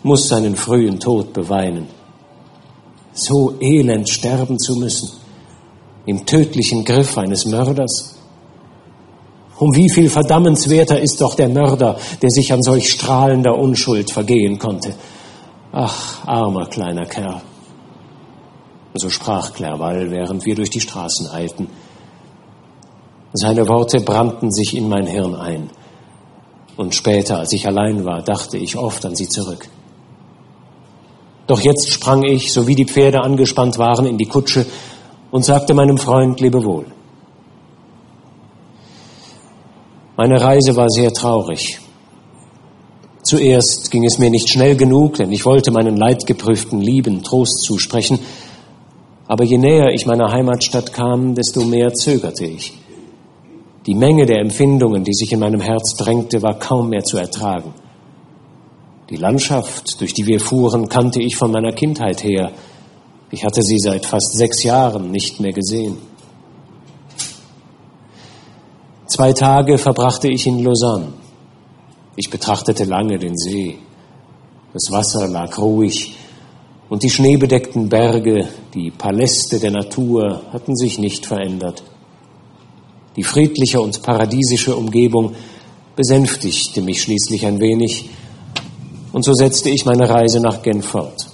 muss 0.03 0.27
seinen 0.27 0.55
frühen 0.55 0.99
Tod 0.99 1.33
beweinen. 1.33 1.87
So 3.13 3.55
elend 3.59 4.09
sterben 4.09 4.59
zu 4.59 4.75
müssen, 4.75 5.11
im 6.05 6.25
tödlichen 6.25 6.83
Griff 6.83 7.17
eines 7.17 7.45
Mörders. 7.45 8.15
Um 9.59 9.75
wie 9.75 9.89
viel 9.89 10.09
verdammenswerter 10.09 10.99
ist 10.99 11.19
doch 11.19 11.35
der 11.35 11.49
Mörder, 11.49 11.97
der 12.21 12.29
sich 12.29 12.53
an 12.53 12.61
solch 12.61 12.89
strahlender 12.89 13.57
Unschuld 13.57 14.11
vergehen 14.11 14.59
konnte. 14.59 14.93
Ach, 15.71 16.27
armer 16.27 16.67
kleiner 16.67 17.05
Kerl. 17.05 17.41
So 18.93 19.09
sprach 19.09 19.53
Clerval, 19.53 20.11
während 20.11 20.45
wir 20.45 20.55
durch 20.55 20.69
die 20.69 20.79
Straßen 20.79 21.29
eilten. 21.29 21.69
Seine 23.33 23.67
Worte 23.67 23.99
brannten 23.99 24.51
sich 24.51 24.75
in 24.75 24.87
mein 24.89 25.05
Hirn 25.05 25.35
ein. 25.35 25.69
Und 26.77 26.95
später, 26.95 27.39
als 27.39 27.53
ich 27.53 27.67
allein 27.67 28.05
war, 28.05 28.21
dachte 28.21 28.57
ich 28.57 28.77
oft 28.77 29.05
an 29.05 29.15
sie 29.15 29.27
zurück. 29.27 29.67
Doch 31.47 31.59
jetzt 31.61 31.89
sprang 31.89 32.23
ich, 32.23 32.53
so 32.53 32.67
wie 32.67 32.75
die 32.75 32.85
Pferde 32.85 33.21
angespannt 33.21 33.77
waren, 33.77 34.05
in 34.05 34.17
die 34.17 34.25
Kutsche 34.25 34.65
und 35.31 35.45
sagte 35.45 35.73
meinem 35.73 35.97
Freund 35.97 36.39
Lebewohl. 36.39 36.85
Meine 40.17 40.41
Reise 40.41 40.75
war 40.75 40.89
sehr 40.89 41.13
traurig. 41.13 41.79
Zuerst 43.23 43.91
ging 43.91 44.05
es 44.05 44.19
mir 44.19 44.29
nicht 44.29 44.49
schnell 44.49 44.75
genug, 44.75 45.15
denn 45.15 45.31
ich 45.31 45.45
wollte 45.45 45.71
meinen 45.71 45.97
leidgeprüften 45.97 46.79
Lieben 46.79 47.23
Trost 47.23 47.63
zusprechen. 47.63 48.19
Aber 49.27 49.43
je 49.43 49.57
näher 49.57 49.91
ich 49.93 50.05
meiner 50.05 50.31
Heimatstadt 50.31 50.93
kam, 50.93 51.35
desto 51.35 51.63
mehr 51.63 51.93
zögerte 51.93 52.45
ich. 52.45 52.73
Die 53.87 53.95
Menge 53.95 54.25
der 54.25 54.41
Empfindungen, 54.41 55.05
die 55.05 55.13
sich 55.13 55.31
in 55.31 55.39
meinem 55.39 55.61
Herz 55.61 55.95
drängte, 55.95 56.41
war 56.41 56.59
kaum 56.59 56.89
mehr 56.89 57.03
zu 57.03 57.17
ertragen. 57.17 57.73
Die 59.09 59.15
Landschaft, 59.15 60.01
durch 60.01 60.13
die 60.13 60.27
wir 60.27 60.41
fuhren, 60.41 60.89
kannte 60.89 61.21
ich 61.21 61.37
von 61.37 61.51
meiner 61.51 61.71
Kindheit 61.71 62.21
her. 62.21 62.51
Ich 63.31 63.45
hatte 63.45 63.61
sie 63.61 63.79
seit 63.79 64.05
fast 64.05 64.33
sechs 64.33 64.63
Jahren 64.63 65.09
nicht 65.11 65.39
mehr 65.39 65.53
gesehen. 65.53 65.97
Zwei 69.05 69.31
Tage 69.31 69.77
verbrachte 69.77 70.29
ich 70.29 70.45
in 70.47 70.61
Lausanne. 70.61 71.13
Ich 72.17 72.29
betrachtete 72.29 72.83
lange 72.83 73.17
den 73.17 73.37
See. 73.37 73.77
Das 74.73 74.91
Wasser 74.91 75.29
lag 75.29 75.57
ruhig 75.57 76.17
und 76.89 77.03
die 77.03 77.09
schneebedeckten 77.09 77.87
Berge, 77.87 78.49
die 78.73 78.91
Paläste 78.91 79.59
der 79.59 79.71
Natur 79.71 80.41
hatten 80.51 80.75
sich 80.75 80.99
nicht 80.99 81.25
verändert. 81.25 81.83
Die 83.17 83.23
friedliche 83.23 83.81
und 83.81 84.01
paradiesische 84.03 84.75
Umgebung 84.75 85.33
besänftigte 85.95 86.81
mich 86.81 87.01
schließlich 87.01 87.45
ein 87.45 87.59
wenig 87.59 88.09
und 89.11 89.25
so 89.25 89.33
setzte 89.33 89.69
ich 89.69 89.85
meine 89.85 90.07
Reise 90.07 90.39
nach 90.39 90.61
Genf 90.61 90.85
fort. 90.85 91.27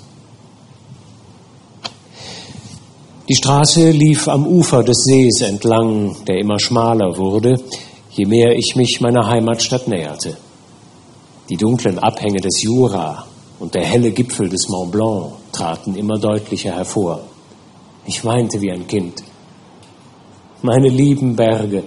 Die 3.27 3.35
Straße 3.35 3.91
lief 3.91 4.27
am 4.27 4.47
Ufer 4.47 4.83
des 4.83 5.03
Sees 5.03 5.41
entlang, 5.41 6.15
der 6.25 6.39
immer 6.39 6.59
schmaler 6.59 7.17
wurde, 7.17 7.59
je 8.11 8.25
mehr 8.25 8.55
ich 8.55 8.75
mich 8.75 9.01
meiner 9.01 9.27
Heimatstadt 9.27 9.87
näherte. 9.87 10.37
Die 11.49 11.57
dunklen 11.57 11.99
Abhänge 11.99 12.39
des 12.39 12.61
Jura 12.61 13.25
und 13.59 13.75
der 13.75 13.83
helle 13.83 14.11
Gipfel 14.11 14.47
des 14.47 14.69
Mont 14.69 14.91
Blanc 14.91 15.33
traten 15.51 15.95
immer 15.95 16.17
deutlicher 16.17 16.75
hervor. 16.75 17.21
Ich 18.05 18.23
weinte 18.23 18.61
wie 18.61 18.71
ein 18.71 18.87
Kind. 18.87 19.23
Meine 20.65 20.87
lieben 20.87 21.35
Berge, 21.35 21.83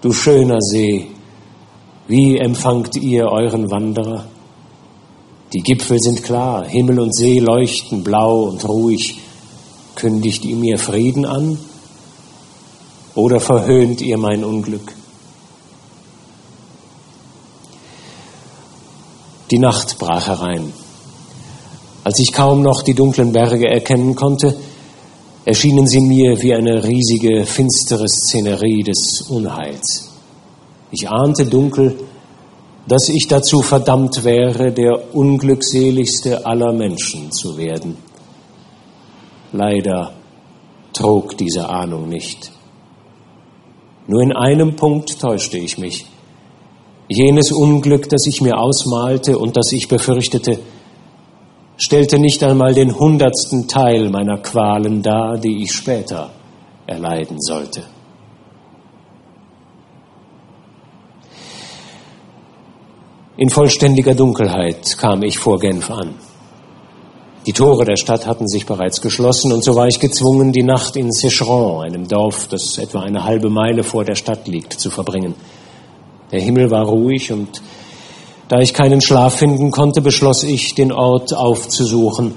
du 0.00 0.12
schöner 0.12 0.60
See, 0.60 1.06
wie 2.08 2.38
empfangt 2.38 2.96
ihr 2.96 3.26
euren 3.26 3.70
Wanderer? 3.70 4.24
Die 5.52 5.60
Gipfel 5.60 6.00
sind 6.00 6.24
klar, 6.24 6.66
Himmel 6.66 6.98
und 6.98 7.14
See 7.14 7.38
leuchten 7.38 8.02
blau 8.02 8.48
und 8.48 8.68
ruhig. 8.68 9.20
Kündigt 9.94 10.44
ihr 10.44 10.56
mir 10.56 10.76
Frieden 10.76 11.24
an 11.24 11.56
oder 13.14 13.38
verhöhnt 13.38 14.00
ihr 14.00 14.18
mein 14.18 14.42
Unglück? 14.42 14.92
Die 19.52 19.60
Nacht 19.60 19.98
brach 20.00 20.26
herein. 20.26 20.72
Als 22.02 22.18
ich 22.18 22.32
kaum 22.32 22.62
noch 22.62 22.82
die 22.82 22.94
dunklen 22.94 23.32
Berge 23.32 23.68
erkennen 23.68 24.16
konnte, 24.16 24.56
erschienen 25.44 25.86
sie 25.86 26.00
mir 26.00 26.40
wie 26.42 26.54
eine 26.54 26.84
riesige, 26.84 27.46
finstere 27.46 28.06
Szenerie 28.08 28.82
des 28.82 29.22
Unheils. 29.28 30.10
Ich 30.90 31.08
ahnte 31.08 31.46
dunkel, 31.46 31.96
dass 32.86 33.08
ich 33.08 33.26
dazu 33.28 33.62
verdammt 33.62 34.24
wäre, 34.24 34.72
der 34.72 35.14
unglückseligste 35.14 36.44
aller 36.44 36.72
Menschen 36.72 37.30
zu 37.30 37.56
werden. 37.56 37.96
Leider 39.52 40.12
trug 40.92 41.36
diese 41.36 41.68
Ahnung 41.68 42.08
nicht. 42.08 42.50
Nur 44.06 44.22
in 44.22 44.32
einem 44.32 44.76
Punkt 44.76 45.20
täuschte 45.20 45.58
ich 45.58 45.78
mich. 45.78 46.06
Jenes 47.08 47.52
Unglück, 47.52 48.08
das 48.08 48.26
ich 48.26 48.40
mir 48.40 48.58
ausmalte 48.58 49.38
und 49.38 49.56
das 49.56 49.72
ich 49.72 49.88
befürchtete, 49.88 50.58
stellte 51.80 52.18
nicht 52.18 52.42
einmal 52.44 52.74
den 52.74 52.96
hundertsten 52.96 53.66
Teil 53.66 54.10
meiner 54.10 54.36
Qualen 54.38 55.02
dar, 55.02 55.38
die 55.38 55.62
ich 55.62 55.72
später 55.72 56.30
erleiden 56.86 57.40
sollte. 57.40 57.82
In 63.38 63.48
vollständiger 63.48 64.14
Dunkelheit 64.14 64.98
kam 64.98 65.22
ich 65.22 65.38
vor 65.38 65.58
Genf 65.58 65.90
an. 65.90 66.14
Die 67.46 67.54
Tore 67.54 67.86
der 67.86 67.96
Stadt 67.96 68.26
hatten 68.26 68.46
sich 68.46 68.66
bereits 68.66 69.00
geschlossen 69.00 69.50
und 69.50 69.64
so 69.64 69.74
war 69.74 69.86
ich 69.86 69.98
gezwungen, 69.98 70.52
die 70.52 70.62
Nacht 70.62 70.96
in 70.96 71.10
Secheron, 71.10 71.86
einem 71.86 72.06
Dorf, 72.06 72.48
das 72.48 72.76
etwa 72.76 73.00
eine 73.00 73.24
halbe 73.24 73.48
Meile 73.48 73.82
vor 73.82 74.04
der 74.04 74.16
Stadt 74.16 74.46
liegt, 74.46 74.74
zu 74.74 74.90
verbringen. 74.90 75.34
Der 76.30 76.42
Himmel 76.42 76.70
war 76.70 76.84
ruhig 76.84 77.32
und 77.32 77.62
da 78.50 78.58
ich 78.58 78.74
keinen 78.74 79.00
Schlaf 79.00 79.36
finden 79.36 79.70
konnte, 79.70 80.00
beschloss 80.00 80.42
ich, 80.42 80.74
den 80.74 80.90
Ort 80.90 81.32
aufzusuchen, 81.32 82.34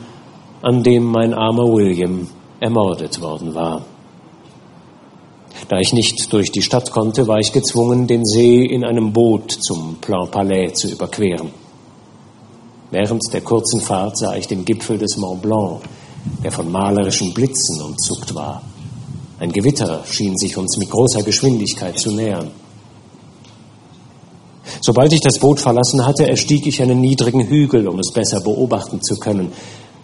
an 0.61 0.83
dem 0.83 1.05
mein 1.05 1.33
armer 1.33 1.63
William 1.63 2.27
ermordet 2.59 3.19
worden 3.19 3.55
war. 3.55 3.83
Da 5.69 5.79
ich 5.79 5.91
nicht 5.91 6.31
durch 6.31 6.51
die 6.51 6.61
Stadt 6.61 6.91
konnte, 6.91 7.27
war 7.27 7.39
ich 7.39 7.51
gezwungen, 7.51 8.05
den 8.05 8.25
See 8.25 8.63
in 8.63 8.85
einem 8.85 9.11
Boot 9.11 9.51
zum 9.53 9.95
Plan 10.01 10.29
Palais 10.29 10.73
zu 10.73 10.87
überqueren. 10.87 11.49
Während 12.91 13.23
der 13.33 13.41
kurzen 13.41 13.81
Fahrt 13.81 14.15
sah 14.15 14.35
ich 14.35 14.47
den 14.47 14.65
Gipfel 14.65 14.99
des 14.99 15.17
Mont 15.17 15.41
Blanc, 15.41 15.81
der 16.43 16.51
von 16.51 16.71
malerischen 16.71 17.33
Blitzen 17.33 17.81
umzuckt 17.81 18.35
war. 18.35 18.61
Ein 19.39 19.51
Gewitter 19.51 20.03
schien 20.05 20.37
sich 20.37 20.55
uns 20.57 20.77
mit 20.77 20.91
großer 20.91 21.23
Geschwindigkeit 21.23 21.97
zu 21.97 22.11
nähern. 22.11 22.51
Sobald 24.81 25.13
ich 25.13 25.21
das 25.21 25.39
Boot 25.39 25.59
verlassen 25.59 26.05
hatte, 26.05 26.27
erstieg 26.27 26.65
ich 26.65 26.81
einen 26.81 27.01
niedrigen 27.01 27.47
Hügel, 27.47 27.87
um 27.87 27.99
es 27.99 28.11
besser 28.11 28.41
beobachten 28.41 29.01
zu 29.01 29.15
können. 29.15 29.51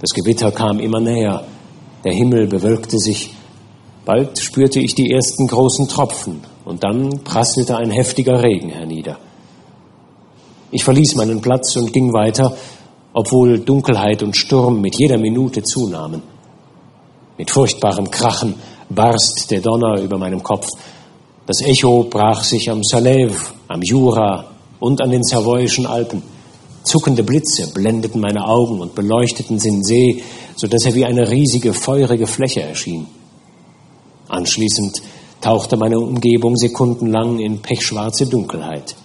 Das 0.02 0.10
Gewitter 0.12 0.52
kam 0.52 0.80
immer 0.80 1.00
näher. 1.00 1.44
Der 2.04 2.14
Himmel 2.14 2.48
bewölkte 2.48 2.98
sich. 2.98 3.34
Bald 4.06 4.40
spürte 4.40 4.80
ich 4.80 4.96
die 4.96 5.12
ersten 5.12 5.48
großen 5.48 5.88
Tropfen 5.88 6.42
und 6.66 6.84
dann 6.84 7.24
prasselte 7.24 7.78
ein 7.78 7.92
heftiger 7.92 8.42
Regen 8.42 8.70
hernieder. 8.70 9.18
Ich 10.72 10.84
verließ 10.84 11.16
meinen 11.16 11.42
Platz 11.42 11.76
und 11.76 11.92
ging 11.92 12.14
weiter, 12.14 12.56
obwohl 13.14 13.60
Dunkelheit 13.60 14.24
und 14.24 14.38
Sturm 14.38 14.82
mit 14.82 14.98
jeder 15.00 15.18
Minute 15.18 15.64
zunahmen. 15.64 16.22
Mit 17.38 17.52
furchtbarem 17.52 18.12
Krachen 18.12 18.56
barst 18.90 19.50
der 19.50 19.62
Donner 19.62 20.02
über 20.02 20.18
meinem 20.18 20.44
Kopf. 20.44 20.68
Das 21.46 21.62
Echo 21.62 22.04
brach 22.04 22.44
sich 22.44 22.70
am 22.70 22.82
Salève, 22.82 23.36
am 23.70 23.82
Jura, 23.82 24.50
und 24.80 25.02
an 25.02 25.12
den 25.12 25.24
Savoyischen 25.24 25.86
Alpen. 25.86 26.24
Zuckende 26.84 27.24
Blitze 27.24 27.72
blendeten 27.74 28.22
meine 28.22 28.46
Augen 28.46 28.80
und 28.80 28.96
beleuchteten 28.96 29.60
den 29.60 29.84
See, 29.84 30.24
so 30.56 30.68
dass 30.68 30.86
er 30.86 30.96
wie 30.96 31.06
eine 31.06 31.30
riesige, 31.30 31.74
feurige 31.74 32.26
Fläche 32.26 32.62
erschien. 32.62 33.08
Anschließend 34.30 35.02
tauchte 35.42 35.78
meine 35.78 36.00
Umgebung 36.00 36.56
sekundenlang 36.56 37.40
in 37.40 37.62
pechschwarze 37.62 38.26
Dunkelheit. 38.26 38.96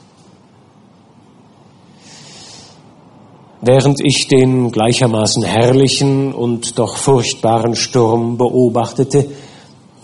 Während 3.60 4.00
ich 4.04 4.28
den 4.28 4.70
gleichermaßen 4.70 5.42
herrlichen 5.42 6.34
und 6.34 6.78
doch 6.78 6.96
furchtbaren 6.96 7.74
Sturm 7.74 8.36
beobachtete, 8.36 9.26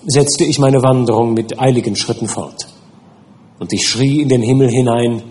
setzte 0.07 0.44
ich 0.44 0.59
meine 0.59 0.83
Wanderung 0.83 1.35
mit 1.35 1.61
eiligen 1.61 1.94
Schritten 1.94 2.27
fort. 2.27 2.69
Und 3.61 3.73
ich 3.75 3.87
schrie 3.87 4.23
in 4.23 4.29
den 4.29 4.42
Himmel 4.42 4.70
hinein, 4.70 5.23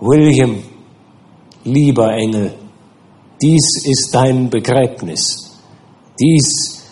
William, 0.00 0.62
lieber 1.64 2.12
Engel, 2.12 2.54
dies 3.42 3.84
ist 3.84 4.14
dein 4.14 4.48
Begräbnis, 4.48 5.50
dies 6.18 6.84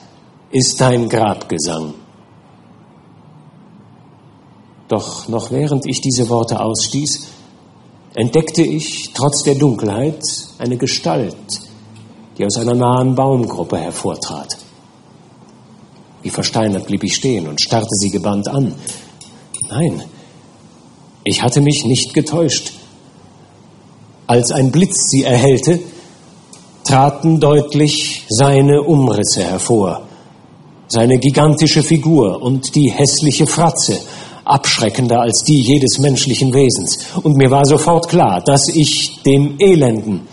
ist 0.50 0.80
dein 0.80 1.08
Grabgesang. 1.08 1.94
Doch 4.88 5.28
noch 5.28 5.50
während 5.52 5.86
ich 5.86 6.00
diese 6.00 6.28
Worte 6.28 6.60
ausstieß, 6.60 7.28
entdeckte 8.14 8.62
ich 8.62 9.12
trotz 9.14 9.44
der 9.44 9.54
Dunkelheit 9.54 10.20
eine 10.58 10.76
Gestalt, 10.76 11.36
die 12.36 12.44
aus 12.44 12.56
einer 12.56 12.74
nahen 12.74 13.14
Baumgruppe 13.14 13.78
hervortrat. 13.78 14.58
Wie 16.22 16.30
versteinert 16.30 16.86
blieb 16.86 17.04
ich 17.04 17.14
stehen 17.14 17.46
und 17.46 17.60
starrte 17.60 17.92
sie 17.92 18.10
gebannt 18.10 18.48
an. 18.48 18.74
Nein, 19.70 20.02
ich 21.28 21.42
hatte 21.42 21.60
mich 21.60 21.84
nicht 21.84 22.14
getäuscht. 22.14 22.72
Als 24.26 24.50
ein 24.50 24.70
Blitz 24.70 25.10
sie 25.10 25.24
erhellte, 25.24 25.80
traten 26.84 27.38
deutlich 27.38 28.24
seine 28.28 28.82
Umrisse 28.82 29.44
hervor, 29.44 30.02
seine 30.88 31.18
gigantische 31.18 31.82
Figur 31.82 32.42
und 32.42 32.74
die 32.74 32.90
hässliche 32.90 33.46
Fratze, 33.46 34.00
abschreckender 34.44 35.20
als 35.20 35.42
die 35.46 35.60
jedes 35.60 35.98
menschlichen 35.98 36.52
Wesens. 36.54 37.06
Und 37.22 37.36
mir 37.36 37.50
war 37.50 37.66
sofort 37.66 38.08
klar, 38.08 38.40
dass 38.40 38.68
ich 38.68 39.20
dem 39.24 39.56
Elenden, 39.58 40.26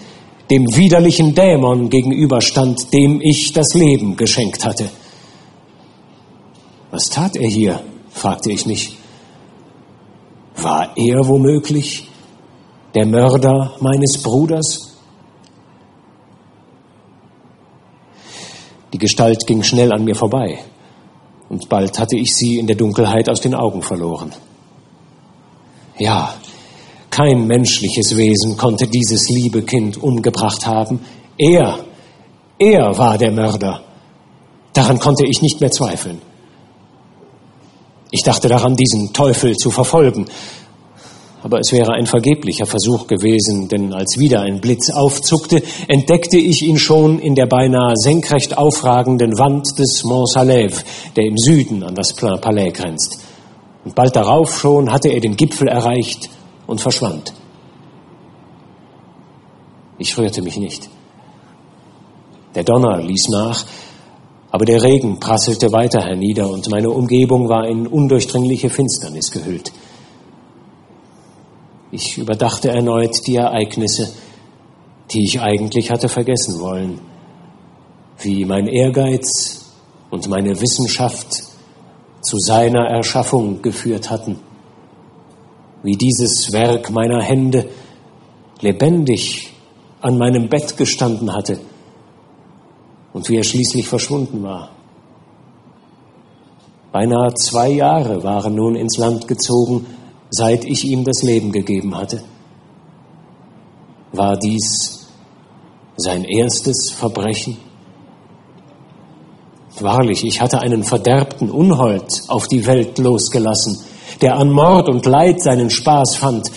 dem 0.50 0.64
widerlichen 0.76 1.36
Dämon 1.36 1.90
gegenüberstand, 1.90 2.94
dem 2.94 3.20
ich 3.22 3.52
das 3.54 3.74
Leben 3.74 4.16
geschenkt 4.16 4.64
hatte. 4.64 4.90
Was 6.92 7.10
tat 7.10 7.36
er 7.36 7.50
hier? 7.50 7.82
fragte 8.12 8.52
ich 8.52 8.66
mich. 8.66 8.96
War 10.58 10.96
er 10.96 11.28
womöglich 11.28 12.10
der 12.94 13.06
Mörder 13.06 13.74
meines 13.82 14.22
Bruders? 14.22 14.96
Die 18.94 18.98
Gestalt 18.98 19.46
ging 19.46 19.62
schnell 19.64 19.92
an 19.92 20.06
mir 20.06 20.16
vorbei, 20.16 20.60
und 21.50 21.68
bald 21.68 22.00
hatte 22.00 22.18
ich 22.18 22.34
sie 22.34 22.58
in 22.58 22.68
der 22.68 22.78
Dunkelheit 22.78 23.30
aus 23.30 23.42
den 23.42 23.54
Augen 23.54 23.82
verloren. 23.82 24.34
Ja, 25.98 26.34
kein 27.10 27.48
menschliches 27.48 28.18
Wesen 28.18 28.58
konnte 28.58 28.88
dieses 28.88 29.30
liebe 29.30 29.64
Kind 29.64 30.02
umgebracht 30.02 30.66
haben. 30.66 31.00
Er, 31.38 31.80
er 32.58 32.98
war 32.98 33.18
der 33.18 33.32
Mörder. 33.32 33.82
Daran 34.74 35.00
konnte 35.00 35.26
ich 35.26 35.42
nicht 35.42 35.62
mehr 35.62 35.72
zweifeln. 35.72 36.22
Ich 38.16 38.24
dachte 38.24 38.48
daran, 38.48 38.78
diesen 38.78 39.12
Teufel 39.12 39.58
zu 39.58 39.72
verfolgen, 39.72 40.26
aber 41.44 41.60
es 41.60 41.74
wäre 41.74 41.92
ein 41.92 42.06
vergeblicher 42.06 42.66
Versuch 42.66 43.08
gewesen, 43.08 43.68
denn 43.68 43.94
als 43.94 44.18
wieder 44.18 44.40
ein 44.40 44.62
Blitz 44.62 44.90
aufzuckte, 44.90 45.62
entdeckte 45.90 46.38
ich 46.38 46.62
ihn 46.62 46.80
schon 46.80 47.20
in 47.20 47.36
der 47.36 47.46
beinahe 47.46 47.92
senkrecht 47.98 48.58
aufragenden 48.58 49.38
Wand 49.38 49.78
des 49.78 50.06
Mont 50.06 50.30
Salève, 50.30 50.82
der 51.18 51.26
im 51.26 51.38
Süden 51.38 51.84
an 51.84 51.94
das 51.94 52.14
Plain 52.14 52.40
Palais 52.40 52.72
grenzt. 52.72 53.20
Und 53.84 53.96
bald 53.96 54.16
darauf 54.16 54.58
schon 54.58 54.94
hatte 54.94 55.10
er 55.10 55.20
den 55.20 55.36
Gipfel 55.36 55.68
erreicht 55.68 56.30
und 56.68 56.80
verschwand. 56.80 57.34
Ich 59.98 60.18
rührte 60.18 60.42
mich 60.42 60.56
nicht. 60.56 60.88
Der 62.56 62.64
Donner 62.64 63.02
ließ 63.02 63.28
nach, 63.28 63.66
Aber 64.56 64.64
der 64.64 64.82
Regen 64.82 65.20
prasselte 65.20 65.74
weiter 65.74 66.02
hernieder 66.02 66.50
und 66.50 66.70
meine 66.70 66.90
Umgebung 66.90 67.50
war 67.50 67.68
in 67.68 67.88
undurchdringliche 67.88 68.70
Finsternis 68.70 69.30
gehüllt. 69.30 69.74
Ich 71.92 72.18
überdachte 72.18 72.70
erneut 72.70 73.28
die 73.28 73.36
Ereignisse, 73.36 74.14
die 75.12 75.26
ich 75.26 75.42
eigentlich 75.42 75.92
hatte 75.92 76.08
vergessen 76.08 76.62
wollen, 76.62 77.02
wie 78.20 78.46
mein 78.46 78.68
Ehrgeiz 78.68 79.74
und 80.10 80.30
meine 80.30 80.62
Wissenschaft 80.62 81.34
zu 82.22 82.38
seiner 82.40 82.86
Erschaffung 82.86 83.62
geführt 83.62 84.10
hatten, 84.10 84.40
wie 85.84 85.98
dieses 85.98 86.54
Werk 86.54 86.92
meiner 86.92 87.22
Hände 87.22 87.68
lebendig 88.62 89.52
an 90.00 90.18
meinem 90.18 90.48
Bett 90.48 90.78
gestanden 90.78 91.34
hatte 91.34 91.60
und 93.16 93.30
wie 93.30 93.38
er 93.38 93.46
schließlich 93.46 93.88
verschwunden 93.88 94.44
war. 94.44 94.72
Beinahe 96.92 97.34
zwei 97.36 97.70
Jahre 97.70 98.22
waren 98.26 98.56
nun 98.56 98.76
ins 98.76 98.98
Land 98.98 99.26
gezogen, 99.26 99.86
seit 100.30 100.66
ich 100.66 100.84
ihm 100.84 101.06
das 101.06 101.24
Leben 101.24 101.54
gegeben 101.54 101.96
hatte. 101.96 102.22
War 104.12 104.36
dies 104.38 105.08
sein 105.96 106.26
erstes 106.26 106.92
Verbrechen? 106.92 107.56
Wahrlich, 109.80 110.26
ich 110.26 110.42
hatte 110.42 110.60
einen 110.60 110.84
verderbten 110.84 111.50
Unhold 111.50 112.24
auf 112.28 112.50
die 112.50 112.68
Welt 112.68 112.98
losgelassen, 112.98 113.80
der 114.22 114.36
an 114.36 114.52
Mord 114.52 114.90
und 114.90 115.06
Leid 115.06 115.42
seinen 115.42 115.70
Spaß 115.70 116.18
fand, 116.18 116.52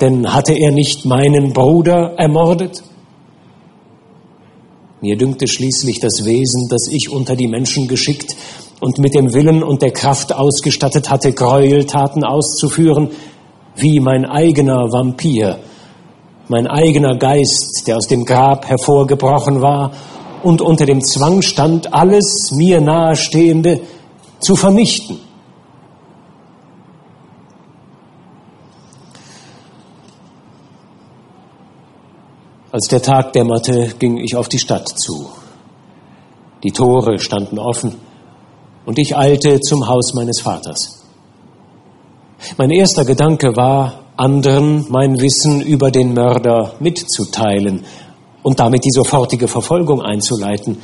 denn 0.00 0.32
hatte 0.32 0.52
er 0.52 0.70
nicht 0.70 1.06
meinen 1.06 1.52
Bruder 1.52 2.14
ermordet? 2.16 2.84
Mir 5.04 5.18
dünkte 5.18 5.46
schließlich 5.46 6.00
das 6.00 6.24
Wesen, 6.24 6.66
das 6.70 6.88
ich 6.90 7.10
unter 7.10 7.36
die 7.36 7.46
Menschen 7.46 7.88
geschickt 7.88 8.34
und 8.80 8.96
mit 8.96 9.14
dem 9.14 9.34
Willen 9.34 9.62
und 9.62 9.82
der 9.82 9.90
Kraft 9.90 10.34
ausgestattet 10.34 11.10
hatte, 11.10 11.34
Gräueltaten 11.34 12.24
auszuführen, 12.24 13.10
wie 13.76 14.00
mein 14.00 14.24
eigener 14.24 14.90
Vampir, 14.90 15.58
mein 16.48 16.66
eigener 16.66 17.18
Geist, 17.18 17.82
der 17.86 17.98
aus 17.98 18.06
dem 18.06 18.24
Grab 18.24 18.66
hervorgebrochen 18.66 19.60
war 19.60 19.92
und 20.42 20.62
unter 20.62 20.86
dem 20.86 21.04
Zwang 21.04 21.42
stand, 21.42 21.92
alles 21.92 22.52
mir 22.56 22.80
nahestehende 22.80 23.82
zu 24.40 24.56
vernichten. 24.56 25.18
Als 32.74 32.88
der 32.88 33.02
Tag 33.02 33.32
dämmerte, 33.34 33.94
ging 34.00 34.16
ich 34.16 34.34
auf 34.34 34.48
die 34.48 34.58
Stadt 34.58 34.88
zu. 34.88 35.28
Die 36.64 36.72
Tore 36.72 37.20
standen 37.20 37.60
offen 37.60 37.94
und 38.84 38.98
ich 38.98 39.16
eilte 39.16 39.60
zum 39.60 39.86
Haus 39.86 40.12
meines 40.12 40.40
Vaters. 40.40 41.04
Mein 42.56 42.72
erster 42.72 43.04
Gedanke 43.04 43.54
war, 43.54 44.00
anderen 44.16 44.86
mein 44.88 45.20
Wissen 45.20 45.60
über 45.60 45.92
den 45.92 46.14
Mörder 46.14 46.74
mitzuteilen 46.80 47.84
und 48.42 48.58
damit 48.58 48.84
die 48.84 48.90
sofortige 48.90 49.46
Verfolgung 49.46 50.02
einzuleiten. 50.02 50.78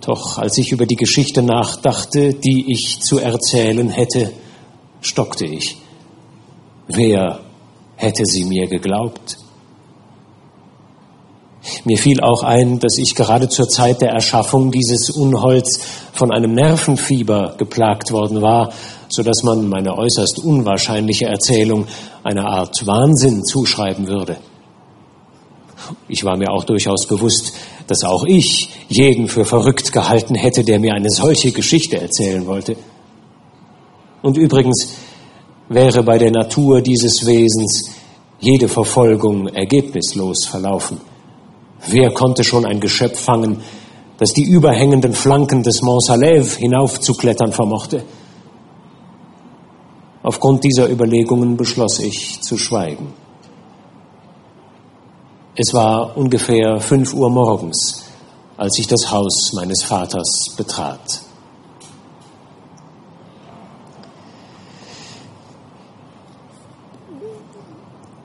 Doch 0.00 0.38
als 0.38 0.58
ich 0.58 0.72
über 0.72 0.86
die 0.86 0.96
Geschichte 0.96 1.44
nachdachte, 1.44 2.34
die 2.34 2.72
ich 2.72 2.98
zu 3.00 3.20
erzählen 3.20 3.90
hätte, 3.90 4.32
stockte 5.00 5.46
ich. 5.46 5.76
Wer 6.88 7.38
hätte 7.94 8.24
sie 8.24 8.44
mir 8.44 8.66
geglaubt? 8.66 9.43
Mir 11.84 11.96
fiel 11.96 12.20
auch 12.20 12.42
ein, 12.42 12.78
dass 12.78 12.98
ich 12.98 13.14
gerade 13.14 13.48
zur 13.48 13.68
Zeit 13.68 14.02
der 14.02 14.10
Erschaffung 14.10 14.70
dieses 14.70 15.10
Unholds 15.10 15.80
von 16.12 16.30
einem 16.30 16.54
Nervenfieber 16.54 17.54
geplagt 17.56 18.12
worden 18.12 18.42
war, 18.42 18.72
so 19.08 19.22
dass 19.22 19.42
man 19.42 19.68
meine 19.68 19.96
äußerst 19.96 20.44
unwahrscheinliche 20.44 21.26
Erzählung 21.26 21.86
einer 22.22 22.46
Art 22.46 22.86
Wahnsinn 22.86 23.44
zuschreiben 23.44 24.06
würde. 24.06 24.36
Ich 26.08 26.24
war 26.24 26.36
mir 26.36 26.50
auch 26.50 26.64
durchaus 26.64 27.06
bewusst, 27.06 27.54
dass 27.86 28.04
auch 28.04 28.24
ich 28.24 28.70
jeden 28.88 29.28
für 29.28 29.44
verrückt 29.44 29.92
gehalten 29.92 30.34
hätte, 30.34 30.64
der 30.64 30.78
mir 30.78 30.94
eine 30.94 31.10
solche 31.10 31.52
Geschichte 31.52 32.00
erzählen 32.00 32.46
wollte. 32.46 32.76
Und 34.22 34.36
übrigens 34.36 34.94
wäre 35.68 36.02
bei 36.02 36.18
der 36.18 36.30
Natur 36.30 36.80
dieses 36.80 37.26
Wesens 37.26 37.90
jede 38.40 38.68
Verfolgung 38.68 39.48
ergebnislos 39.48 40.46
verlaufen. 40.46 41.00
Wer 41.86 42.12
konnte 42.12 42.44
schon 42.44 42.64
ein 42.64 42.80
Geschöpf 42.80 43.20
fangen, 43.20 43.62
das 44.18 44.32
die 44.32 44.44
überhängenden 44.44 45.12
Flanken 45.12 45.62
des 45.62 45.82
Mont 45.82 46.02
Salève 46.02 46.56
hinaufzuklettern 46.56 47.52
vermochte? 47.52 48.04
Aufgrund 50.22 50.64
dieser 50.64 50.88
Überlegungen 50.88 51.56
beschloss 51.56 51.98
ich 51.98 52.40
zu 52.40 52.56
schweigen. 52.56 53.12
Es 55.56 55.74
war 55.74 56.16
ungefähr 56.16 56.80
fünf 56.80 57.12
Uhr 57.12 57.30
morgens, 57.30 58.04
als 58.56 58.78
ich 58.78 58.86
das 58.86 59.10
Haus 59.10 59.52
meines 59.52 59.82
Vaters 59.82 60.54
betrat. 60.56 61.20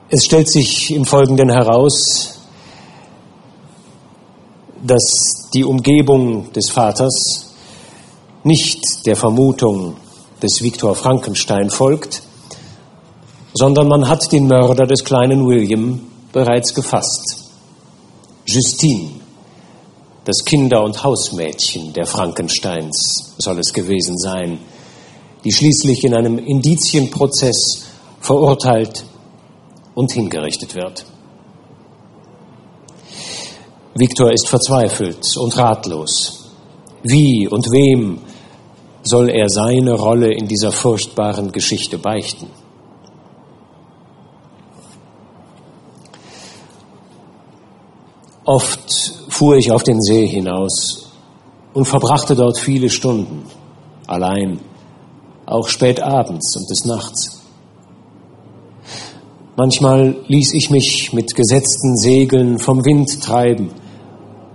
Es 0.08 0.24
stellt 0.24 0.50
sich 0.50 0.92
im 0.92 1.04
Folgenden 1.04 1.50
heraus, 1.50 2.39
dass 4.82 5.48
die 5.52 5.64
Umgebung 5.64 6.52
des 6.52 6.70
Vaters 6.70 7.46
nicht 8.44 8.82
der 9.06 9.16
Vermutung 9.16 9.96
des 10.42 10.62
Viktor 10.62 10.94
Frankenstein 10.94 11.70
folgt, 11.70 12.22
sondern 13.52 13.88
man 13.88 14.08
hat 14.08 14.32
den 14.32 14.46
Mörder 14.46 14.86
des 14.86 15.04
kleinen 15.04 15.46
William 15.46 16.00
bereits 16.32 16.74
gefasst. 16.74 17.50
Justine, 18.46 19.10
das 20.24 20.44
Kinder- 20.44 20.82
und 20.82 21.02
Hausmädchen 21.02 21.92
der 21.92 22.06
Frankensteins 22.06 23.34
soll 23.38 23.58
es 23.58 23.72
gewesen 23.72 24.16
sein, 24.18 24.58
die 25.44 25.52
schließlich 25.52 26.04
in 26.04 26.14
einem 26.14 26.38
Indizienprozess 26.38 27.86
verurteilt 28.20 29.04
und 29.94 30.12
hingerichtet 30.12 30.74
wird. 30.74 31.04
Viktor 33.94 34.32
ist 34.32 34.48
verzweifelt 34.48 35.36
und 35.36 35.56
ratlos. 35.56 36.50
Wie 37.02 37.48
und 37.48 37.66
wem 37.72 38.20
soll 39.02 39.30
er 39.30 39.48
seine 39.48 39.94
Rolle 39.94 40.32
in 40.32 40.46
dieser 40.46 40.70
furchtbaren 40.70 41.50
Geschichte 41.50 41.98
beichten? 41.98 42.48
Oft 48.44 49.14
fuhr 49.28 49.56
ich 49.56 49.70
auf 49.70 49.82
den 49.82 50.00
See 50.00 50.26
hinaus 50.26 51.10
und 51.72 51.84
verbrachte 51.86 52.34
dort 52.34 52.58
viele 52.58 52.90
Stunden, 52.90 53.44
allein, 54.06 54.60
auch 55.46 55.68
spät 55.68 56.00
abends 56.00 56.56
und 56.56 56.68
des 56.70 56.84
Nachts. 56.84 57.39
Manchmal 59.56 60.16
ließ 60.28 60.54
ich 60.54 60.70
mich 60.70 61.12
mit 61.12 61.34
gesetzten 61.34 61.96
Segeln 61.96 62.58
vom 62.58 62.84
Wind 62.84 63.22
treiben 63.22 63.70